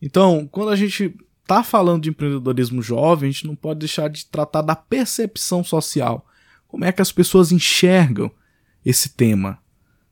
Então, 0.01 0.47
quando 0.51 0.69
a 0.69 0.75
gente 0.75 1.15
está 1.41 1.63
falando 1.63 2.03
de 2.03 2.09
empreendedorismo 2.09 2.81
jovem, 2.81 3.29
a 3.29 3.31
gente 3.31 3.47
não 3.47 3.55
pode 3.55 3.79
deixar 3.79 4.09
de 4.09 4.25
tratar 4.25 4.61
da 4.61 4.75
percepção 4.75 5.63
social. 5.63 6.25
Como 6.67 6.83
é 6.83 6.91
que 6.91 7.01
as 7.01 7.11
pessoas 7.11 7.51
enxergam 7.51 8.31
esse 8.85 9.09
tema? 9.09 9.59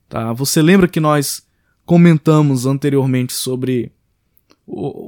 Tá? 0.08 0.32
Você 0.34 0.62
lembra 0.62 0.88
que 0.88 1.00
nós 1.00 1.46
comentamos 1.86 2.66
anteriormente 2.66 3.34
sobre 3.34 3.92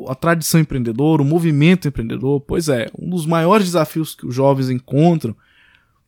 a 0.07 0.15
tradição 0.15 0.59
empreendedora, 0.59 1.21
o 1.21 1.25
movimento 1.25 1.87
empreendedor, 1.87 2.41
pois 2.41 2.69
é, 2.69 2.89
um 2.97 3.09
dos 3.09 3.25
maiores 3.25 3.65
desafios 3.65 4.13
que 4.13 4.25
os 4.25 4.35
jovens 4.35 4.69
encontram 4.69 5.35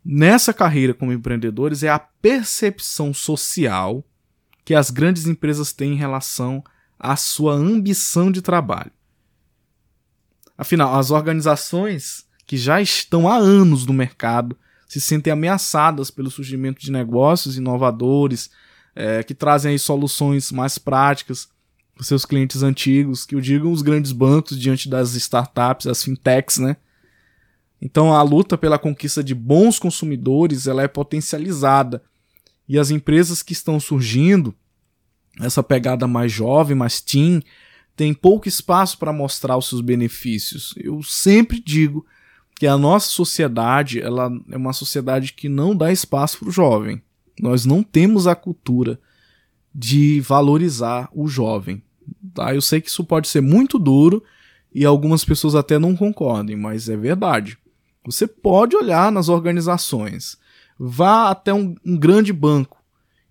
nessa 0.06 0.54
carreira 0.54 0.94
como 0.94 1.12
empreendedores 1.12 1.84
é 1.84 1.90
a 1.90 2.00
percepção 2.00 3.14
social 3.14 4.04
que 4.64 4.76
as 4.76 4.92
grandes 4.92 5.26
empresas 5.26 5.74
têm 5.74 5.94
em 5.94 5.98
relação 5.98 6.64
à 7.00 7.16
sua 7.16 7.54
ambição 7.54 8.32
de 8.32 8.42
trabalho. 8.42 8.92
Afinal, 10.58 10.98
as 10.98 11.10
organizações 11.10 12.26
que 12.46 12.58
já 12.58 12.82
estão 12.82 13.28
há 13.28 13.36
anos 13.36 13.86
no 13.86 13.94
mercado 13.94 14.58
se 14.88 15.00
sentem 15.00 15.32
ameaçadas 15.32 16.12
pelo 16.12 16.30
surgimento 16.30 16.82
de 16.82 16.92
negócios 16.92 17.58
inovadores 17.58 18.50
é, 18.96 19.24
que 19.24 19.34
trazem 19.34 19.78
soluções 19.78 20.52
mais 20.52 20.78
práticas 20.78 21.48
seus 22.08 22.26
clientes 22.26 22.64
antigos, 22.64 23.26
que 23.26 23.36
o 23.36 23.42
digam 23.42 23.72
os 23.72 23.82
grandes 23.82 24.12
bancos 24.12 24.60
diante 24.60 24.90
das 24.90 25.14
startups, 25.16 25.88
as 25.88 26.04
fintechs, 26.04 26.58
né? 26.58 26.78
Então 27.82 28.14
a 28.14 28.22
luta 28.22 28.58
pela 28.58 28.80
conquista 28.80 29.24
de 29.24 29.34
bons 29.34 29.80
consumidores 29.80 30.68
ela 30.68 30.84
é 30.84 30.88
potencializada 30.88 32.02
e 32.68 32.78
as 32.78 32.92
empresas 32.92 33.42
que 33.42 33.54
estão 33.54 33.80
surgindo, 33.80 34.54
essa 35.40 35.64
pegada 35.64 36.08
mais 36.08 36.32
jovem, 36.32 36.76
mais 36.76 37.02
teen, 37.02 37.42
tem 37.96 38.14
pouco 38.14 38.48
espaço 38.48 38.98
para 38.98 39.12
mostrar 39.12 39.58
os 39.58 39.68
seus 39.68 39.82
benefícios. 39.82 40.74
Eu 40.78 41.02
sempre 41.02 41.60
digo 41.60 42.06
que 42.56 42.68
a 42.68 42.78
nossa 42.78 43.10
sociedade 43.10 44.02
ela 44.02 44.32
é 44.52 44.58
uma 44.58 44.74
sociedade 44.74 45.34
que 45.34 45.50
não 45.50 45.76
dá 45.76 45.92
espaço 45.92 46.40
para 46.40 46.50
o 46.50 46.52
jovem. 46.52 47.02
Nós 47.40 47.66
não 47.66 47.82
temos 47.82 48.28
a 48.28 48.36
cultura 48.36 49.00
de 49.74 50.20
valorizar 50.22 51.10
o 51.14 51.28
jovem. 51.28 51.82
Tá? 52.34 52.54
Eu 52.54 52.62
sei 52.62 52.82
que 52.82 52.90
isso 52.90 53.04
pode 53.04 53.28
ser 53.28 53.42
muito 53.42 53.78
duro 53.80 54.24
e 54.74 54.86
algumas 54.86 55.26
pessoas 55.26 55.56
até 55.56 55.80
não 55.80 55.96
concordem, 55.96 56.56
mas 56.56 56.90
é 56.90 56.96
verdade. 56.96 57.58
Você 58.06 58.28
pode 58.28 58.76
olhar 58.76 59.12
nas 59.12 59.30
organizações, 59.30 60.38
vá 60.78 61.30
até 61.30 61.54
um, 61.54 61.76
um 61.86 61.98
grande 61.98 62.32
banco 62.32 62.82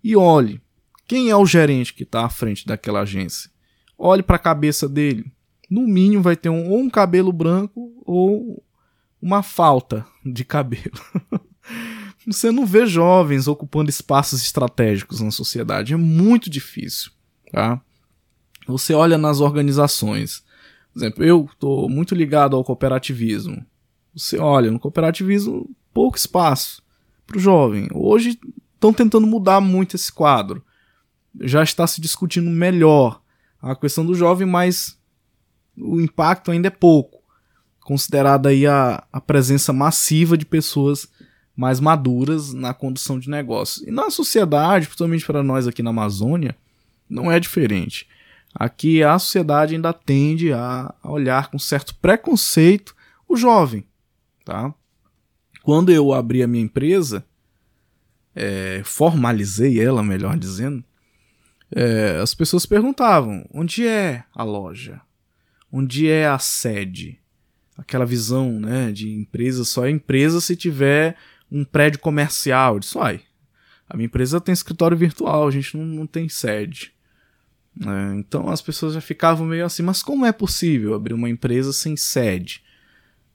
e 0.03 0.15
olhe 0.15 0.61
quem 1.07 1.29
é 1.29 1.35
o 1.35 1.45
gerente 1.45 1.93
que 1.93 2.03
está 2.03 2.25
à 2.25 2.29
frente 2.29 2.65
daquela 2.67 3.01
agência. 3.01 3.49
Olhe 3.97 4.21
para 4.21 4.35
a 4.35 4.39
cabeça 4.39 4.87
dele. 4.87 5.25
No 5.69 5.81
mínimo 5.81 6.21
vai 6.21 6.35
ter 6.35 6.49
um, 6.49 6.69
ou 6.69 6.79
um 6.79 6.89
cabelo 6.89 7.33
branco 7.33 7.91
ou 8.05 8.63
uma 9.21 9.43
falta 9.43 10.05
de 10.25 10.45
cabelo. 10.45 10.99
Você 12.25 12.51
não 12.51 12.65
vê 12.65 12.85
jovens 12.85 13.47
ocupando 13.47 13.89
espaços 13.89 14.41
estratégicos 14.41 15.19
na 15.19 15.31
sociedade. 15.31 15.93
É 15.93 15.97
muito 15.97 16.49
difícil. 16.49 17.11
Tá? 17.51 17.81
Você 18.69 18.93
olha 18.93 19.17
nas 19.17 19.39
organizações. 19.39 20.43
Por 20.93 20.99
exemplo, 20.99 21.23
eu 21.23 21.49
estou 21.51 21.89
muito 21.89 22.13
ligado 22.13 22.55
ao 22.55 22.63
cooperativismo. 22.63 23.65
Você 24.15 24.37
olha, 24.37 24.71
no 24.71 24.79
cooperativismo, 24.79 25.69
pouco 25.93 26.17
espaço 26.17 26.83
para 27.25 27.37
o 27.37 27.39
jovem. 27.39 27.87
Hoje 27.93 28.39
estão 28.73 28.93
tentando 28.93 29.25
mudar 29.25 29.59
muito 29.59 29.95
esse 29.95 30.11
quadro. 30.11 30.63
Já 31.41 31.63
está 31.63 31.85
se 31.87 31.99
discutindo 31.99 32.49
melhor 32.49 33.21
a 33.61 33.75
questão 33.75 34.05
do 34.05 34.13
jovem, 34.13 34.47
mas 34.47 34.97
o 35.77 35.99
impacto 35.99 36.51
ainda 36.51 36.67
é 36.67 36.71
pouco, 36.71 37.21
considerada 37.81 38.49
aí 38.49 38.67
a, 38.67 39.03
a 39.11 39.21
presença 39.21 39.71
massiva 39.71 40.37
de 40.37 40.45
pessoas 40.45 41.07
mais 41.55 41.79
maduras 41.79 42.53
na 42.53 42.73
condução 42.73 43.19
de 43.19 43.29
negócios. 43.29 43.85
E 43.87 43.91
na 43.91 44.09
sociedade, 44.09 44.85
principalmente 44.85 45.25
para 45.25 45.43
nós 45.43 45.67
aqui 45.67 45.83
na 45.83 45.89
Amazônia, 45.89 46.55
não 47.09 47.31
é 47.31 47.39
diferente. 47.39 48.07
Aqui 48.53 49.03
a 49.03 49.17
sociedade 49.19 49.75
ainda 49.75 49.93
tende 49.93 50.51
a 50.51 50.93
olhar 51.03 51.49
com 51.51 51.59
certo 51.59 51.95
preconceito 51.95 52.95
o 53.27 53.35
jovem, 53.35 53.85
tá? 54.43 54.73
Quando 55.63 55.91
eu 55.91 56.11
abri 56.13 56.41
a 56.41 56.47
minha 56.47 56.63
empresa, 56.63 57.25
é, 58.35 58.81
formalizei 58.83 59.79
ela, 59.79 60.01
melhor 60.01 60.37
dizendo, 60.37 60.83
é, 61.75 62.19
as 62.21 62.33
pessoas 62.33 62.65
perguntavam: 62.65 63.45
onde 63.53 63.87
é 63.87 64.23
a 64.33 64.43
loja? 64.43 65.01
Onde 65.71 66.09
é 66.09 66.27
a 66.27 66.39
sede? 66.39 67.19
Aquela 67.77 68.05
visão 68.05 68.59
né, 68.59 68.91
de 68.91 69.09
empresa 69.09 69.63
só 69.63 69.85
é 69.85 69.91
empresa 69.91 70.41
se 70.41 70.55
tiver 70.55 71.15
um 71.51 71.63
prédio 71.63 71.99
comercial. 71.99 72.75
Eu 72.75 72.79
disse: 72.79 72.97
ai, 72.97 73.21
a 73.87 73.95
minha 73.95 74.07
empresa 74.07 74.41
tem 74.41 74.53
escritório 74.53 74.97
virtual, 74.97 75.47
a 75.47 75.51
gente 75.51 75.77
não, 75.77 75.85
não 75.85 76.07
tem 76.07 76.27
sede. 76.27 76.93
É, 77.85 78.15
então 78.15 78.49
as 78.49 78.61
pessoas 78.61 78.93
já 78.93 79.01
ficavam 79.01 79.45
meio 79.45 79.65
assim: 79.65 79.83
mas 79.83 80.03
como 80.03 80.25
é 80.25 80.31
possível 80.31 80.93
abrir 80.93 81.13
uma 81.13 81.29
empresa 81.29 81.71
sem 81.71 81.95
sede? 81.95 82.63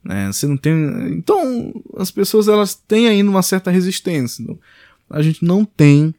Né? 0.03 0.31
Você 0.31 0.47
não 0.47 0.57
tem. 0.57 0.75
Então 1.13 1.73
as 1.97 2.11
pessoas 2.11 2.49
elas 2.49 2.75
têm 2.75 3.09
ainda 3.09 3.31
uma 3.31 3.43
certa 3.43 3.71
resistência. 3.71 4.43
Então, 4.43 4.59
a 5.09 5.23
gente 5.23 5.45
não 5.45 5.65
tem 5.65 6.15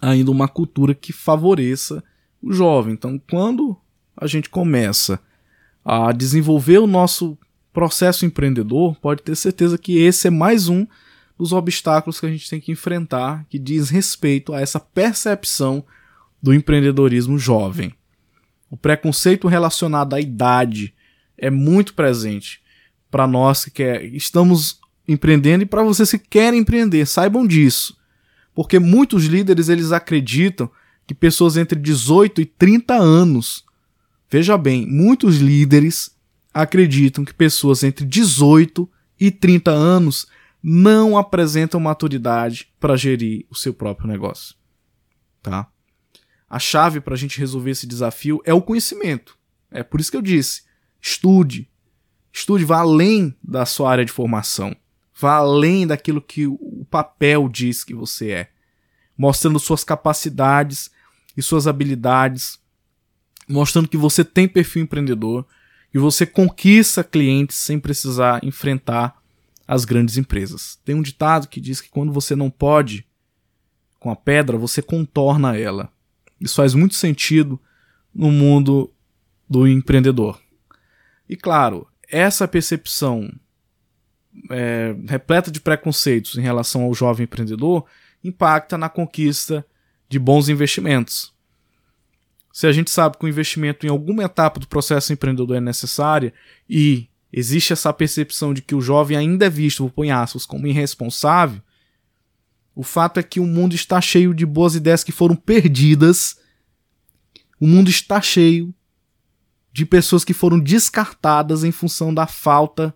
ainda 0.00 0.30
uma 0.30 0.48
cultura 0.48 0.94
que 0.94 1.12
favoreça 1.12 2.02
o 2.42 2.52
jovem. 2.52 2.92
Então, 2.92 3.20
quando 3.30 3.76
a 4.16 4.26
gente 4.26 4.50
começa 4.50 5.18
a 5.84 6.12
desenvolver 6.12 6.78
o 6.78 6.86
nosso 6.86 7.38
processo 7.72 8.24
empreendedor, 8.24 8.96
pode 9.00 9.22
ter 9.22 9.34
certeza 9.34 9.76
que 9.76 9.98
esse 9.98 10.28
é 10.28 10.30
mais 10.30 10.68
um 10.68 10.86
dos 11.38 11.52
obstáculos 11.52 12.20
que 12.20 12.26
a 12.26 12.30
gente 12.30 12.48
tem 12.48 12.60
que 12.60 12.70
enfrentar, 12.70 13.44
que 13.48 13.58
diz 13.58 13.90
respeito 13.90 14.52
a 14.52 14.60
essa 14.60 14.78
percepção 14.78 15.84
do 16.44 16.52
empreendedorismo 16.52 17.38
jovem. 17.38 17.94
O 18.70 18.76
preconceito 18.76 19.48
relacionado 19.48 20.12
à 20.12 20.20
idade 20.20 20.92
é 21.38 21.48
muito 21.48 21.94
presente 21.94 22.62
para 23.10 23.26
nós 23.26 23.64
que 23.64 23.70
quer, 23.70 24.04
estamos 24.04 24.78
empreendendo 25.08 25.62
e 25.62 25.66
para 25.66 25.82
vocês 25.82 26.10
que 26.10 26.18
querem 26.18 26.60
empreender, 26.60 27.06
saibam 27.06 27.46
disso. 27.46 27.96
Porque 28.54 28.78
muitos 28.78 29.24
líderes 29.24 29.70
eles 29.70 29.90
acreditam 29.90 30.70
que 31.06 31.14
pessoas 31.14 31.56
entre 31.56 31.80
18 31.80 32.42
e 32.42 32.44
30 32.44 32.92
anos, 32.92 33.64
veja 34.30 34.58
bem, 34.58 34.86
muitos 34.86 35.38
líderes 35.38 36.14
acreditam 36.52 37.24
que 37.24 37.32
pessoas 37.32 37.82
entre 37.82 38.04
18 38.04 38.86
e 39.18 39.30
30 39.30 39.70
anos 39.70 40.26
não 40.62 41.16
apresentam 41.16 41.80
maturidade 41.80 42.68
para 42.78 42.96
gerir 42.96 43.46
o 43.48 43.54
seu 43.54 43.72
próprio 43.72 44.08
negócio. 44.08 44.54
Tá? 45.42 45.68
A 46.54 46.58
chave 46.60 47.00
para 47.00 47.14
a 47.14 47.16
gente 47.16 47.40
resolver 47.40 47.72
esse 47.72 47.84
desafio 47.84 48.40
é 48.44 48.54
o 48.54 48.62
conhecimento. 48.62 49.36
É 49.72 49.82
por 49.82 49.98
isso 49.98 50.08
que 50.08 50.16
eu 50.16 50.22
disse: 50.22 50.62
estude. 51.02 51.68
Estude, 52.32 52.64
vá 52.64 52.78
além 52.78 53.34
da 53.42 53.66
sua 53.66 53.90
área 53.90 54.04
de 54.04 54.12
formação. 54.12 54.72
Vá 55.18 55.34
além 55.34 55.84
daquilo 55.84 56.22
que 56.22 56.46
o 56.46 56.86
papel 56.88 57.48
diz 57.48 57.82
que 57.82 57.92
você 57.92 58.30
é, 58.30 58.50
mostrando 59.18 59.58
suas 59.58 59.82
capacidades 59.82 60.92
e 61.36 61.42
suas 61.42 61.66
habilidades, 61.66 62.60
mostrando 63.48 63.88
que 63.88 63.96
você 63.96 64.24
tem 64.24 64.46
perfil 64.46 64.84
empreendedor 64.84 65.44
e 65.92 65.98
você 65.98 66.24
conquista 66.24 67.02
clientes 67.02 67.56
sem 67.56 67.80
precisar 67.80 68.44
enfrentar 68.44 69.20
as 69.66 69.84
grandes 69.84 70.16
empresas. 70.16 70.78
Tem 70.84 70.94
um 70.94 71.02
ditado 71.02 71.48
que 71.48 71.60
diz 71.60 71.80
que 71.80 71.88
quando 71.88 72.12
você 72.12 72.36
não 72.36 72.48
pode 72.48 73.04
com 73.98 74.08
a 74.08 74.14
pedra, 74.14 74.56
você 74.56 74.80
contorna 74.80 75.58
ela. 75.58 75.92
Isso 76.40 76.56
faz 76.56 76.74
muito 76.74 76.94
sentido 76.94 77.60
no 78.14 78.30
mundo 78.30 78.92
do 79.48 79.66
empreendedor. 79.66 80.40
E 81.28 81.36
claro, 81.36 81.86
essa 82.08 82.46
percepção 82.46 83.32
é, 84.50 84.94
repleta 85.08 85.50
de 85.50 85.60
preconceitos 85.60 86.36
em 86.36 86.42
relação 86.42 86.82
ao 86.82 86.94
jovem 86.94 87.24
empreendedor 87.24 87.84
impacta 88.22 88.76
na 88.76 88.88
conquista 88.88 89.64
de 90.08 90.18
bons 90.18 90.48
investimentos. 90.48 91.32
Se 92.52 92.66
a 92.66 92.72
gente 92.72 92.90
sabe 92.90 93.18
que 93.18 93.24
o 93.24 93.28
investimento 93.28 93.84
em 93.84 93.90
alguma 93.90 94.22
etapa 94.22 94.60
do 94.60 94.68
processo 94.68 95.12
empreendedor 95.12 95.56
é 95.56 95.60
necessária 95.60 96.32
e 96.68 97.08
existe 97.32 97.72
essa 97.72 97.92
percepção 97.92 98.54
de 98.54 98.62
que 98.62 98.74
o 98.74 98.80
jovem 98.80 99.16
ainda 99.16 99.46
é 99.46 99.50
visto, 99.50 99.92
vou 99.94 100.10
aspas, 100.10 100.46
como 100.46 100.66
irresponsável, 100.66 101.60
o 102.74 102.82
fato 102.82 103.20
é 103.20 103.22
que 103.22 103.38
o 103.38 103.46
mundo 103.46 103.74
está 103.74 104.00
cheio 104.00 104.34
de 104.34 104.44
boas 104.44 104.74
ideias 104.74 105.04
que 105.04 105.12
foram 105.12 105.36
perdidas. 105.36 106.38
O 107.60 107.66
mundo 107.66 107.88
está 107.88 108.20
cheio 108.20 108.74
de 109.72 109.86
pessoas 109.86 110.24
que 110.24 110.34
foram 110.34 110.58
descartadas 110.58 111.64
em 111.64 111.70
função 111.70 112.12
da 112.12 112.26
falta 112.26 112.94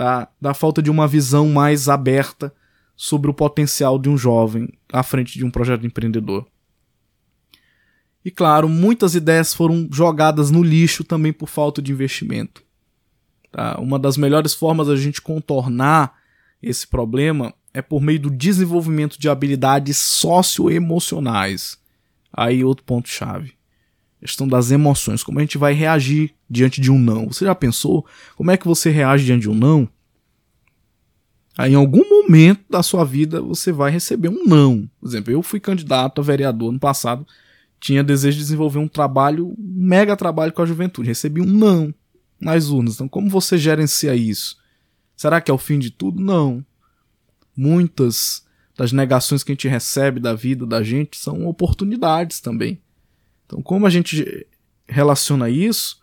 tá? 0.00 0.28
da 0.40 0.54
falta 0.54 0.82
de 0.82 0.90
uma 0.90 1.06
visão 1.06 1.48
mais 1.48 1.88
aberta 1.88 2.54
sobre 2.96 3.30
o 3.30 3.34
potencial 3.34 3.98
de 3.98 4.08
um 4.08 4.16
jovem 4.16 4.68
à 4.92 5.02
frente 5.02 5.38
de 5.38 5.44
um 5.44 5.50
projeto 5.50 5.86
empreendedor. 5.86 6.46
E 8.22 8.30
claro, 8.30 8.68
muitas 8.68 9.14
ideias 9.14 9.54
foram 9.54 9.88
jogadas 9.90 10.50
no 10.50 10.62
lixo 10.62 11.04
também 11.04 11.32
por 11.32 11.48
falta 11.48 11.80
de 11.80 11.92
investimento. 11.92 12.62
Tá? 13.50 13.78
Uma 13.78 13.98
das 13.98 14.16
melhores 14.18 14.52
formas 14.52 14.88
da 14.88 14.96
gente 14.96 15.22
contornar 15.22 16.18
esse 16.62 16.86
problema 16.86 17.54
é 17.72 17.80
por 17.80 18.00
meio 18.00 18.20
do 18.20 18.30
desenvolvimento 18.30 19.18
de 19.18 19.28
habilidades 19.28 19.96
socioemocionais. 19.96 21.78
Aí 22.32 22.64
outro 22.64 22.84
ponto 22.84 23.08
chave. 23.08 23.52
Questão 24.20 24.46
das 24.46 24.70
emoções, 24.70 25.22
como 25.22 25.38
a 25.38 25.42
gente 25.42 25.56
vai 25.56 25.72
reagir 25.72 26.34
diante 26.48 26.80
de 26.80 26.90
um 26.90 26.98
não. 26.98 27.26
Você 27.28 27.44
já 27.44 27.54
pensou 27.54 28.04
como 28.36 28.50
é 28.50 28.56
que 28.56 28.66
você 28.66 28.90
reage 28.90 29.24
diante 29.24 29.42
de 29.42 29.50
um 29.50 29.54
não? 29.54 29.88
Aí, 31.56 31.72
em 31.72 31.74
algum 31.74 32.08
momento 32.08 32.64
da 32.70 32.82
sua 32.82 33.04
vida 33.04 33.40
você 33.42 33.72
vai 33.72 33.90
receber 33.90 34.28
um 34.28 34.44
não. 34.44 34.88
Por 35.00 35.08
exemplo, 35.08 35.32
eu 35.32 35.42
fui 35.42 35.60
candidato 35.60 36.20
a 36.20 36.24
vereador 36.24 36.72
no 36.72 36.78
passado, 36.78 37.26
tinha 37.78 38.04
desejo 38.04 38.38
de 38.38 38.44
desenvolver 38.44 38.78
um 38.78 38.88
trabalho, 38.88 39.48
um 39.48 39.56
mega 39.58 40.16
trabalho 40.16 40.52
com 40.52 40.62
a 40.62 40.66
juventude, 40.66 41.08
recebi 41.08 41.40
um 41.40 41.46
não 41.46 41.92
nas 42.40 42.68
urnas. 42.68 42.94
Então, 42.94 43.08
como 43.08 43.28
você 43.28 43.58
gerencia 43.58 44.14
isso? 44.14 44.56
Será 45.16 45.40
que 45.40 45.50
é 45.50 45.54
o 45.54 45.58
fim 45.58 45.78
de 45.78 45.90
tudo? 45.90 46.20
Não. 46.20 46.64
Muitas 47.56 48.44
das 48.76 48.92
negações 48.92 49.42
que 49.42 49.52
a 49.52 49.54
gente 49.54 49.68
recebe 49.68 50.20
da 50.20 50.34
vida 50.34 50.66
da 50.66 50.82
gente 50.82 51.18
são 51.18 51.46
oportunidades 51.46 52.40
também. 52.40 52.80
Então, 53.46 53.60
como 53.60 53.86
a 53.86 53.90
gente 53.90 54.46
relaciona 54.88 55.50
isso, 55.50 56.00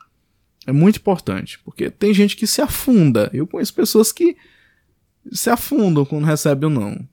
é 0.65 0.71
muito 0.71 0.97
importante, 0.97 1.59
porque 1.63 1.89
tem 1.89 2.13
gente 2.13 2.35
que 2.35 2.45
se 2.45 2.61
afunda. 2.61 3.29
Eu 3.33 3.47
conheço 3.47 3.73
pessoas 3.73 4.11
que 4.11 4.35
se 5.31 5.49
afundam 5.49 6.05
quando 6.05 6.25
recebem 6.25 6.69
o 6.69 6.71
um 6.71 6.75
não. 6.75 7.09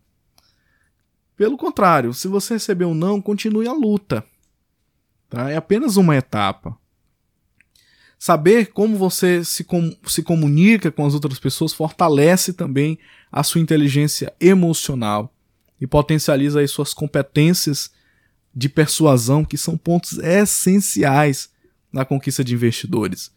Pelo 1.36 1.56
contrário, 1.56 2.12
se 2.12 2.28
você 2.28 2.54
receber 2.54 2.84
um 2.84 2.94
não, 2.94 3.20
continue 3.20 3.66
a 3.66 3.72
luta. 3.72 4.24
Tá? 5.28 5.50
É 5.50 5.56
apenas 5.56 5.96
uma 5.96 6.16
etapa. 6.16 6.76
Saber 8.18 8.72
como 8.72 8.96
você 8.96 9.44
se, 9.44 9.64
com, 9.64 9.94
se 10.06 10.22
comunica 10.22 10.90
com 10.90 11.04
as 11.04 11.14
outras 11.14 11.38
pessoas 11.38 11.72
fortalece 11.72 12.52
também 12.52 12.98
a 13.34 13.42
sua 13.42 13.60
inteligência 13.60 14.32
emocional 14.40 15.34
e 15.80 15.88
potencializa 15.88 16.60
as 16.60 16.70
suas 16.70 16.94
competências 16.94 17.90
de 18.54 18.68
persuasão, 18.68 19.44
que 19.44 19.58
são 19.58 19.76
pontos 19.76 20.18
essenciais 20.18 21.50
na 21.92 22.04
conquista 22.04 22.44
de 22.44 22.54
investidores. 22.54 23.32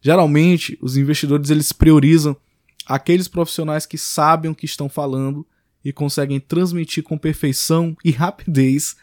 Geralmente, 0.00 0.78
os 0.80 0.96
investidores 0.96 1.50
eles 1.50 1.72
priorizam 1.72 2.36
aqueles 2.86 3.26
profissionais 3.26 3.86
que 3.86 3.98
sabem 3.98 4.52
o 4.52 4.54
que 4.54 4.66
estão 4.66 4.88
falando 4.88 5.44
e 5.84 5.92
conseguem 5.92 6.38
transmitir 6.38 7.02
com 7.02 7.18
perfeição 7.18 7.96
e 8.04 8.12
rapidez. 8.12 8.94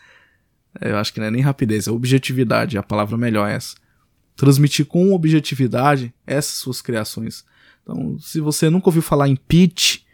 É, 0.80 0.92
eu 0.92 0.98
acho 0.98 1.14
que 1.14 1.20
não 1.20 1.28
é 1.28 1.32
nem 1.32 1.42
rapidez, 1.42 1.90
é 1.90 1.92
objetividade, 1.92 2.78
a 2.78 2.84
palavra 2.84 3.18
melhor 3.18 3.50
é 3.50 3.56
essa. 3.56 3.76
Transmitir 4.34 4.86
com 4.86 5.12
objetividade 5.12 6.14
essas 6.26 6.56
suas 6.56 6.82
criações. 6.82 7.44
Então, 7.84 8.18
se 8.18 8.40
você 8.40 8.70
nunca 8.70 8.88
ouviu 8.88 9.02
falar 9.02 9.28
em 9.28 9.36
pitch, 9.36 10.07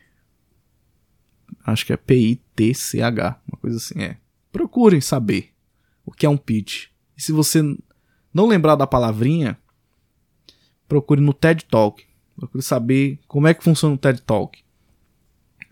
acho 1.66 1.86
que 1.86 1.94
é 1.94 1.98
P-I-T-C-H, 1.98 3.42
uma 3.48 3.58
coisa 3.58 3.78
assim, 3.78 4.02
é. 4.02 4.18
Procurem 4.52 5.02
saber 5.02 5.52
o 6.06 6.12
que 6.12 6.26
é 6.26 6.30
um 6.30 6.38
pitch. 6.38 6.88
E 7.18 7.22
se 7.22 7.32
você 7.32 7.62
não 8.34 8.48
lembrar 8.48 8.76
da 8.76 8.86
palavrinha, 8.86 9.58
procure 10.88 11.22
no 11.22 11.34
TED 11.34 11.66
Talk. 11.66 12.04
Procure 12.36 12.64
saber 12.64 13.20
como 13.28 13.48
é 13.48 13.54
que 13.54 13.64
funciona 13.64 13.96
o 13.96 13.98
TED 13.98 14.22
Talk. 14.22 14.64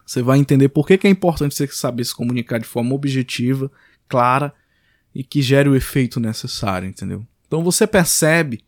Você 0.05 0.21
vai 0.21 0.39
entender 0.39 0.69
por 0.69 0.85
que, 0.85 0.97
que 0.97 1.07
é 1.07 1.09
importante 1.09 1.55
você 1.55 1.67
saber 1.67 2.03
se 2.03 2.15
comunicar 2.15 2.59
de 2.59 2.65
forma 2.65 2.93
objetiva, 2.93 3.71
clara 4.07 4.53
e 5.13 5.23
que 5.23 5.41
gere 5.41 5.69
o 5.69 5.75
efeito 5.75 6.19
necessário, 6.19 6.87
entendeu? 6.87 7.25
Então 7.47 7.63
você 7.63 7.85
percebe 7.85 8.63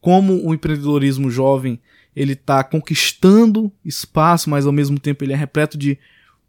como 0.00 0.46
o 0.46 0.54
empreendedorismo 0.54 1.30
jovem 1.30 1.80
ele 2.14 2.34
está 2.34 2.62
conquistando 2.62 3.72
espaço, 3.84 4.48
mas 4.48 4.66
ao 4.66 4.72
mesmo 4.72 4.98
tempo 4.98 5.24
ele 5.24 5.32
é 5.32 5.36
repleto 5.36 5.76
de 5.76 5.98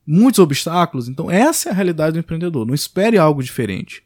muitos 0.06 0.40
obstáculos. 0.40 1.08
Então, 1.08 1.30
essa 1.30 1.70
é 1.70 1.72
a 1.72 1.76
realidade 1.76 2.14
do 2.14 2.20
empreendedor. 2.20 2.66
Não 2.66 2.74
espere 2.74 3.18
algo 3.18 3.44
diferente. 3.44 4.04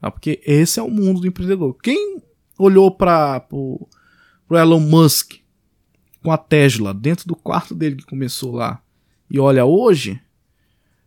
Tá? 0.00 0.10
Porque 0.10 0.40
esse 0.46 0.78
é 0.78 0.82
o 0.82 0.90
mundo 0.90 1.20
do 1.20 1.26
empreendedor. 1.26 1.76
Quem 1.82 2.22
olhou 2.58 2.90
para 2.90 3.44
o 3.50 3.88
Elon 4.50 4.80
Musk 4.80 5.34
com 6.22 6.32
a 6.32 6.38
Tesla 6.38 6.92
dentro 6.92 7.26
do 7.26 7.36
quarto 7.36 7.74
dele 7.74 7.96
que 7.96 8.06
começou 8.06 8.52
lá 8.52 8.82
e 9.30 9.38
olha 9.38 9.64
hoje, 9.64 10.20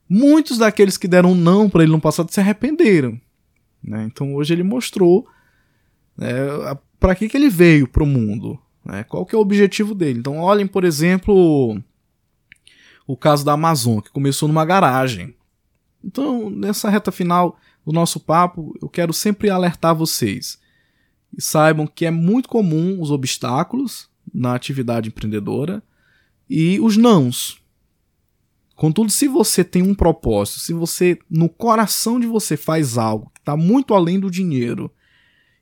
muitos 0.07 0.57
daqueles 0.57 0.97
que 0.97 1.07
deram 1.07 1.33
não 1.33 1.69
para 1.69 1.83
ele 1.83 1.91
no 1.91 2.01
passado 2.01 2.31
se 2.31 2.39
arrependeram. 2.39 3.19
Né? 3.83 4.03
Então 4.05 4.35
hoje 4.35 4.53
ele 4.53 4.63
mostrou 4.63 5.27
né, 6.17 6.31
para 6.99 7.15
que, 7.15 7.29
que 7.29 7.37
ele 7.37 7.49
veio 7.49 7.87
para 7.87 8.03
o 8.03 8.07
mundo, 8.07 8.59
né? 8.83 9.03
qual 9.03 9.25
que 9.25 9.33
é 9.33 9.37
o 9.37 9.41
objetivo 9.41 9.95
dele. 9.95 10.19
Então 10.19 10.37
olhem, 10.37 10.67
por 10.67 10.83
exemplo, 10.83 11.81
o 13.09 13.17
caso 13.17 13.43
da 13.43 13.53
Amazon, 13.53 14.01
que 14.01 14.11
começou 14.11 14.47
numa 14.47 14.63
garagem. 14.63 15.33
Então, 16.03 16.47
nessa 16.47 16.91
reta 16.91 17.11
final 17.11 17.57
do 17.83 17.91
nosso 17.91 18.19
papo, 18.19 18.77
eu 18.79 18.87
quero 18.87 19.11
sempre 19.11 19.49
alertar 19.49 19.95
vocês. 19.95 20.59
E 21.35 21.41
saibam 21.41 21.87
que 21.87 22.05
é 22.05 22.11
muito 22.11 22.47
comum 22.47 23.01
os 23.01 23.09
obstáculos 23.09 24.07
na 24.31 24.53
atividade 24.53 25.09
empreendedora 25.09 25.81
e 26.47 26.79
os 26.79 26.97
nãos. 26.97 27.59
Contudo, 28.75 29.11
se 29.11 29.27
você 29.27 29.63
tem 29.63 29.81
um 29.81 29.95
propósito, 29.95 30.59
se 30.59 30.71
você 30.71 31.17
no 31.27 31.49
coração 31.49 32.19
de 32.19 32.27
você 32.27 32.55
faz 32.55 32.95
algo 32.95 33.31
que 33.33 33.39
está 33.39 33.57
muito 33.57 33.95
além 33.95 34.19
do 34.19 34.29
dinheiro, 34.29 34.93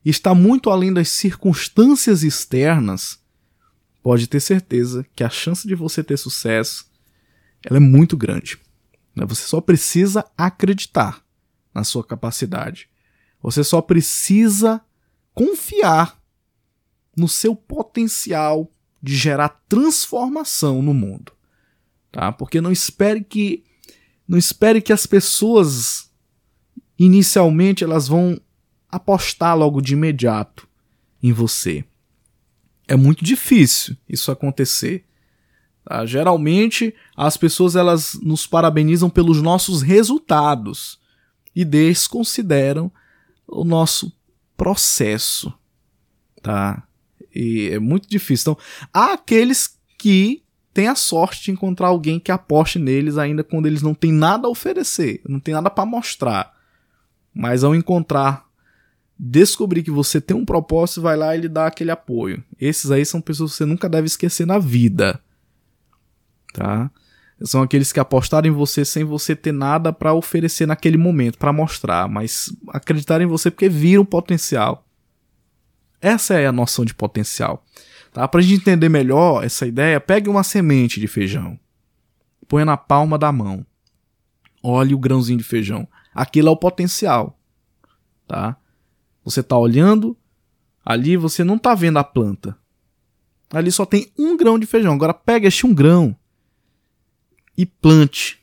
está 0.04 0.34
muito 0.34 0.68
além 0.68 0.92
das 0.92 1.08
circunstâncias 1.08 2.22
externas, 2.22 3.18
pode 4.02 4.26
ter 4.26 4.40
certeza 4.40 5.06
que 5.16 5.24
a 5.24 5.30
chance 5.30 5.66
de 5.66 5.74
você 5.74 6.04
ter 6.04 6.18
sucesso 6.18 6.87
ela 7.64 7.76
é 7.76 7.80
muito 7.80 8.16
grande. 8.16 8.58
Né? 9.14 9.24
Você 9.26 9.42
só 9.42 9.60
precisa 9.60 10.24
acreditar 10.36 11.24
na 11.74 11.84
sua 11.84 12.04
capacidade. 12.04 12.88
Você 13.42 13.62
só 13.62 13.80
precisa 13.80 14.80
confiar 15.34 16.20
no 17.16 17.28
seu 17.28 17.54
potencial 17.54 18.72
de 19.02 19.16
gerar 19.16 19.48
transformação 19.68 20.82
no 20.82 20.92
mundo. 20.92 21.32
Tá? 22.10 22.32
Porque 22.32 22.60
não 22.60 22.72
espere 22.72 23.22
que 23.22 23.64
não 24.26 24.36
espere 24.36 24.82
que 24.82 24.92
as 24.92 25.06
pessoas 25.06 26.10
inicialmente 26.98 27.82
elas 27.82 28.08
vão 28.08 28.38
apostar 28.90 29.56
logo 29.56 29.80
de 29.80 29.94
imediato 29.94 30.68
em 31.22 31.32
você. 31.32 31.84
É 32.86 32.96
muito 32.96 33.24
difícil 33.24 33.96
isso 34.08 34.30
acontecer. 34.30 35.04
Tá? 35.88 36.04
Geralmente 36.04 36.94
as 37.16 37.38
pessoas 37.38 37.74
elas 37.74 38.12
nos 38.22 38.46
parabenizam 38.46 39.08
pelos 39.08 39.40
nossos 39.40 39.80
resultados 39.80 40.98
e 41.56 41.64
desconsideram 41.64 42.92
o 43.46 43.64
nosso 43.64 44.12
processo, 44.54 45.50
tá? 46.42 46.86
E 47.34 47.70
é 47.72 47.78
muito 47.78 48.06
difícil. 48.06 48.52
Então, 48.52 48.64
há 48.92 49.14
aqueles 49.14 49.78
que 49.96 50.42
têm 50.74 50.88
a 50.88 50.94
sorte 50.94 51.44
de 51.44 51.52
encontrar 51.52 51.88
alguém 51.88 52.20
que 52.20 52.30
aposte 52.30 52.78
neles 52.78 53.16
ainda 53.16 53.42
quando 53.42 53.64
eles 53.64 53.80
não 53.80 53.94
têm 53.94 54.12
nada 54.12 54.46
a 54.46 54.50
oferecer, 54.50 55.22
não 55.26 55.40
tem 55.40 55.54
nada 55.54 55.70
para 55.70 55.86
mostrar. 55.86 56.52
Mas 57.32 57.64
ao 57.64 57.74
encontrar, 57.74 58.46
descobrir 59.18 59.82
que 59.82 59.90
você 59.90 60.20
tem 60.20 60.36
um 60.36 60.44
propósito, 60.44 61.00
vai 61.00 61.16
lá 61.16 61.34
e 61.34 61.40
lhe 61.40 61.48
dá 61.48 61.66
aquele 61.66 61.90
apoio. 61.90 62.44
Esses 62.60 62.90
aí 62.90 63.06
são 63.06 63.22
pessoas 63.22 63.52
que 63.52 63.56
você 63.56 63.64
nunca 63.64 63.88
deve 63.88 64.06
esquecer 64.06 64.46
na 64.46 64.58
vida. 64.58 65.18
Tá? 66.52 66.90
São 67.42 67.62
aqueles 67.62 67.92
que 67.92 68.00
apostaram 68.00 68.48
em 68.48 68.52
você 68.52 68.84
sem 68.84 69.04
você 69.04 69.36
ter 69.36 69.52
nada 69.52 69.92
para 69.92 70.12
oferecer 70.12 70.66
naquele 70.66 70.96
momento, 70.96 71.38
para 71.38 71.52
mostrar, 71.52 72.08
mas 72.08 72.52
acreditaram 72.68 73.24
em 73.24 73.28
você 73.28 73.50
porque 73.50 73.68
viram 73.68 74.04
potencial. 74.04 74.84
Essa 76.00 76.34
é 76.34 76.46
a 76.46 76.52
noção 76.52 76.84
de 76.84 76.94
potencial. 76.94 77.64
Tá? 78.12 78.26
Para 78.26 78.40
a 78.40 78.42
gente 78.42 78.60
entender 78.60 78.88
melhor 78.88 79.44
essa 79.44 79.66
ideia, 79.66 80.00
pegue 80.00 80.28
uma 80.28 80.42
semente 80.42 80.98
de 80.98 81.06
feijão, 81.06 81.58
põe 82.48 82.64
na 82.64 82.76
palma 82.76 83.16
da 83.16 83.30
mão, 83.30 83.64
olhe 84.62 84.94
o 84.94 84.98
grãozinho 84.98 85.38
de 85.38 85.44
feijão. 85.44 85.86
Aquilo 86.12 86.48
é 86.48 86.50
o 86.50 86.56
potencial. 86.56 87.38
Tá? 88.26 88.56
Você 89.24 89.40
está 89.40 89.56
olhando, 89.56 90.16
ali 90.84 91.16
você 91.16 91.44
não 91.44 91.54
está 91.54 91.72
vendo 91.74 91.98
a 91.98 92.04
planta. 92.04 92.58
Ali 93.50 93.70
só 93.70 93.86
tem 93.86 94.12
um 94.18 94.36
grão 94.36 94.58
de 94.58 94.66
feijão. 94.66 94.92
Agora 94.92 95.14
pega 95.14 95.46
este 95.46 95.64
um 95.64 95.72
grão 95.72 96.16
e 97.58 97.66
plante. 97.66 98.38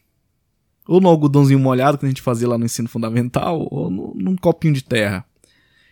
Ou 0.86 1.00
no 1.00 1.08
algodãozinho 1.08 1.58
molhado 1.58 1.98
que 1.98 2.06
a 2.06 2.10
gente 2.10 2.22
fazia 2.22 2.50
lá 2.50 2.58
no 2.58 2.66
ensino 2.66 2.90
fundamental, 2.90 3.66
ou 3.72 3.90
no, 3.90 4.14
num 4.14 4.36
copinho 4.36 4.74
de 4.74 4.84
terra. 4.84 5.26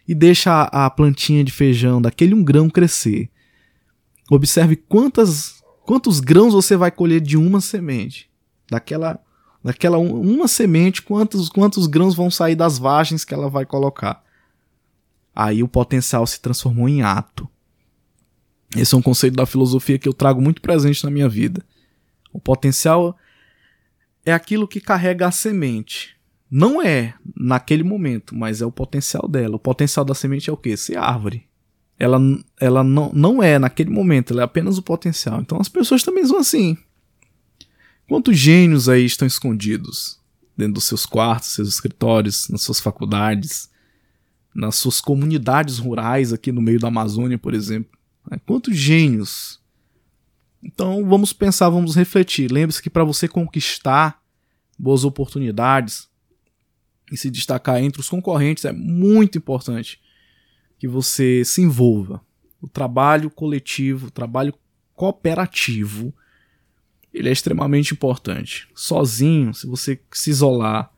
E 0.05 0.13
deixa 0.13 0.51
a, 0.51 0.85
a 0.85 0.89
plantinha 0.89 1.43
de 1.43 1.51
feijão 1.51 2.01
daquele 2.01 2.35
um 2.35 2.43
grão 2.43 2.69
crescer. 2.69 3.31
Observe 4.29 4.75
quantas, 4.75 5.63
quantos 5.85 6.19
grãos 6.19 6.53
você 6.53 6.75
vai 6.75 6.91
colher 6.91 7.21
de 7.21 7.37
uma 7.37 7.61
semente. 7.61 8.29
Daquela, 8.69 9.19
daquela 9.63 9.97
uma 9.97 10.47
semente, 10.47 11.01
quantos, 11.01 11.47
quantos 11.47 11.87
grãos 11.87 12.13
vão 12.13 12.29
sair 12.29 12.55
das 12.55 12.77
vagens 12.77 13.23
que 13.23 13.33
ela 13.33 13.49
vai 13.49 13.65
colocar. 13.65 14.21
Aí 15.33 15.63
o 15.63 15.67
potencial 15.67 16.27
se 16.27 16.41
transformou 16.41 16.89
em 16.89 17.01
ato. 17.01 17.47
Esse 18.75 18.93
é 18.93 18.97
um 18.97 19.01
conceito 19.01 19.35
da 19.35 19.45
filosofia 19.45 19.97
que 19.97 20.07
eu 20.07 20.13
trago 20.13 20.41
muito 20.41 20.61
presente 20.61 21.03
na 21.03 21.09
minha 21.09 21.29
vida. 21.29 21.63
O 22.33 22.39
potencial 22.39 23.15
é 24.25 24.33
aquilo 24.33 24.67
que 24.67 24.81
carrega 24.81 25.27
a 25.27 25.31
semente. 25.31 26.17
Não 26.49 26.81
é 26.81 27.13
naquele 27.35 27.83
momento, 27.83 28.35
mas 28.35 28.61
é 28.61 28.65
o 28.65 28.71
potencial 28.71 29.27
dela. 29.27 29.55
O 29.55 29.59
potencial 29.59 30.03
da 30.03 30.13
semente 30.13 30.49
é 30.49 30.53
o 30.53 30.57
quê? 30.57 30.75
Ser 30.75 30.97
árvore. 30.97 31.47
Ela, 31.97 32.19
ela 32.59 32.83
não, 32.83 33.11
não 33.13 33.41
é 33.41 33.57
naquele 33.59 33.89
momento, 33.89 34.33
ela 34.33 34.41
é 34.41 34.45
apenas 34.45 34.77
o 34.77 34.83
potencial. 34.83 35.39
Então 35.39 35.59
as 35.59 35.69
pessoas 35.69 36.03
também 36.03 36.25
são 36.25 36.37
assim. 36.37 36.77
Quantos 38.07 38.37
gênios 38.37 38.89
aí 38.89 39.05
estão 39.05 39.27
escondidos 39.27 40.19
dentro 40.57 40.73
dos 40.73 40.85
seus 40.85 41.05
quartos, 41.05 41.53
seus 41.53 41.69
escritórios, 41.69 42.49
nas 42.49 42.61
suas 42.61 42.79
faculdades, 42.79 43.69
nas 44.53 44.75
suas 44.75 44.99
comunidades 44.99 45.77
rurais 45.77 46.33
aqui 46.33 46.51
no 46.51 46.61
meio 46.61 46.79
da 46.79 46.89
Amazônia, 46.89 47.37
por 47.37 47.53
exemplo? 47.53 47.97
Quantos 48.45 48.75
gênios 48.75 49.59
então 50.63 51.07
vamos 51.07 51.33
pensar, 51.33 51.69
vamos 51.69 51.95
refletir. 51.95 52.51
Lembre-se 52.51 52.81
que 52.81 52.89
para 52.89 53.03
você 53.03 53.27
conquistar 53.27 54.23
boas 54.79 55.03
oportunidades 55.03 56.09
e 57.11 57.17
se 57.17 57.29
destacar 57.29 57.83
entre 57.83 57.99
os 57.99 58.09
concorrentes 58.09 58.65
é 58.65 58.71
muito 58.71 59.37
importante 59.37 60.01
que 60.79 60.87
você 60.87 61.43
se 61.43 61.61
envolva. 61.61 62.21
O 62.61 62.67
trabalho 62.67 63.29
coletivo, 63.29 64.07
o 64.07 64.11
trabalho 64.11 64.53
cooperativo, 64.95 66.13
ele 67.13 67.29
é 67.29 67.31
extremamente 67.31 67.93
importante. 67.93 68.67
Sozinho, 68.73 69.53
se 69.53 69.67
você 69.67 69.99
se 70.11 70.29
isolar, 70.29 70.91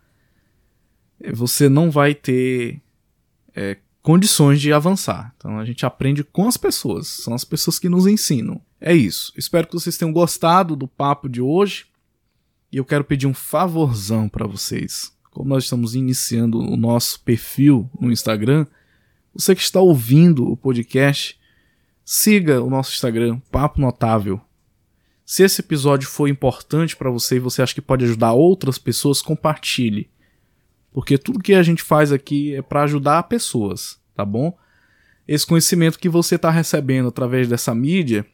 eh, 1.19 1.31
você 1.33 1.67
não 1.67 1.89
vai 1.89 2.13
ter 2.13 2.81
é, 3.55 3.77
condições 4.05 4.61
de 4.61 4.71
avançar. 4.71 5.33
Então 5.35 5.57
a 5.57 5.65
gente 5.65 5.83
aprende 5.83 6.23
com 6.23 6.47
as 6.47 6.57
pessoas, 6.57 7.07
são 7.07 7.33
as 7.33 7.43
pessoas 7.43 7.79
que 7.79 7.89
nos 7.89 8.05
ensinam. 8.05 8.61
É 8.79 8.93
isso. 8.93 9.33
Espero 9.35 9.65
que 9.65 9.73
vocês 9.73 9.97
tenham 9.97 10.13
gostado 10.13 10.75
do 10.75 10.87
papo 10.87 11.27
de 11.27 11.41
hoje. 11.41 11.87
E 12.71 12.77
eu 12.77 12.85
quero 12.85 13.03
pedir 13.03 13.25
um 13.25 13.33
favorzão 13.33 14.29
para 14.29 14.45
vocês. 14.45 15.11
Como 15.31 15.49
nós 15.49 15.63
estamos 15.63 15.95
iniciando 15.95 16.59
o 16.59 16.77
nosso 16.77 17.19
perfil 17.21 17.89
no 17.99 18.11
Instagram, 18.11 18.67
você 19.33 19.55
que 19.55 19.63
está 19.63 19.79
ouvindo 19.79 20.51
o 20.51 20.55
podcast, 20.55 21.39
siga 22.03 22.61
o 22.61 22.69
nosso 22.69 22.93
Instagram, 22.93 23.39
Papo 23.51 23.81
Notável. 23.81 24.39
Se 25.25 25.41
esse 25.41 25.61
episódio 25.61 26.07
foi 26.07 26.29
importante 26.29 26.95
para 26.95 27.09
você 27.09 27.37
e 27.37 27.39
você 27.39 27.63
acha 27.63 27.73
que 27.73 27.81
pode 27.81 28.05
ajudar 28.05 28.33
outras 28.33 28.77
pessoas, 28.77 29.19
compartilhe. 29.19 30.11
Porque 30.95 31.17
tudo 31.17 31.43
que 31.43 31.53
a 31.53 31.61
gente 31.61 31.83
faz 31.83 32.13
aqui 32.13 32.55
é 32.55 32.61
para 32.61 32.83
ajudar 32.83 33.23
pessoas, 33.23 33.99
tá 34.15 34.23
bom? 34.23 34.57
Esse 35.27 35.45
conhecimento 35.45 35.99
que 35.99 36.07
você 36.07 36.35
está 36.35 36.49
recebendo 36.49 37.09
através 37.09 37.49
dessa 37.49 37.75
mídia, 37.75 38.25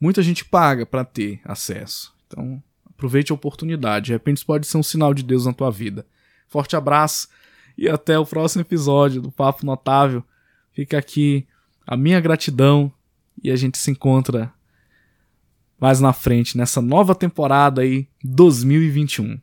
muita 0.00 0.22
gente 0.22 0.44
paga 0.44 0.86
para 0.86 1.04
ter 1.04 1.40
acesso. 1.44 2.14
Então, 2.24 2.62
aproveite 2.88 3.32
a 3.32 3.34
oportunidade. 3.34 4.06
De 4.06 4.12
repente, 4.12 4.36
isso 4.36 4.46
pode 4.46 4.64
ser 4.64 4.78
um 4.78 4.82
sinal 4.82 5.12
de 5.12 5.24
Deus 5.24 5.44
na 5.44 5.52
tua 5.52 5.72
vida. 5.72 6.06
Forte 6.46 6.76
abraço 6.76 7.26
e 7.76 7.88
até 7.88 8.16
o 8.16 8.24
próximo 8.24 8.62
episódio 8.62 9.20
do 9.20 9.32
Papo 9.32 9.66
Notável. 9.66 10.22
Fica 10.72 10.96
aqui 10.96 11.48
a 11.84 11.96
minha 11.96 12.20
gratidão 12.20 12.92
e 13.42 13.50
a 13.50 13.56
gente 13.56 13.76
se 13.76 13.90
encontra 13.90 14.52
mais 15.80 15.98
na 15.98 16.12
frente 16.12 16.56
nessa 16.56 16.80
nova 16.80 17.12
temporada 17.12 17.80
aí 17.80 18.06
2021. 18.22 19.40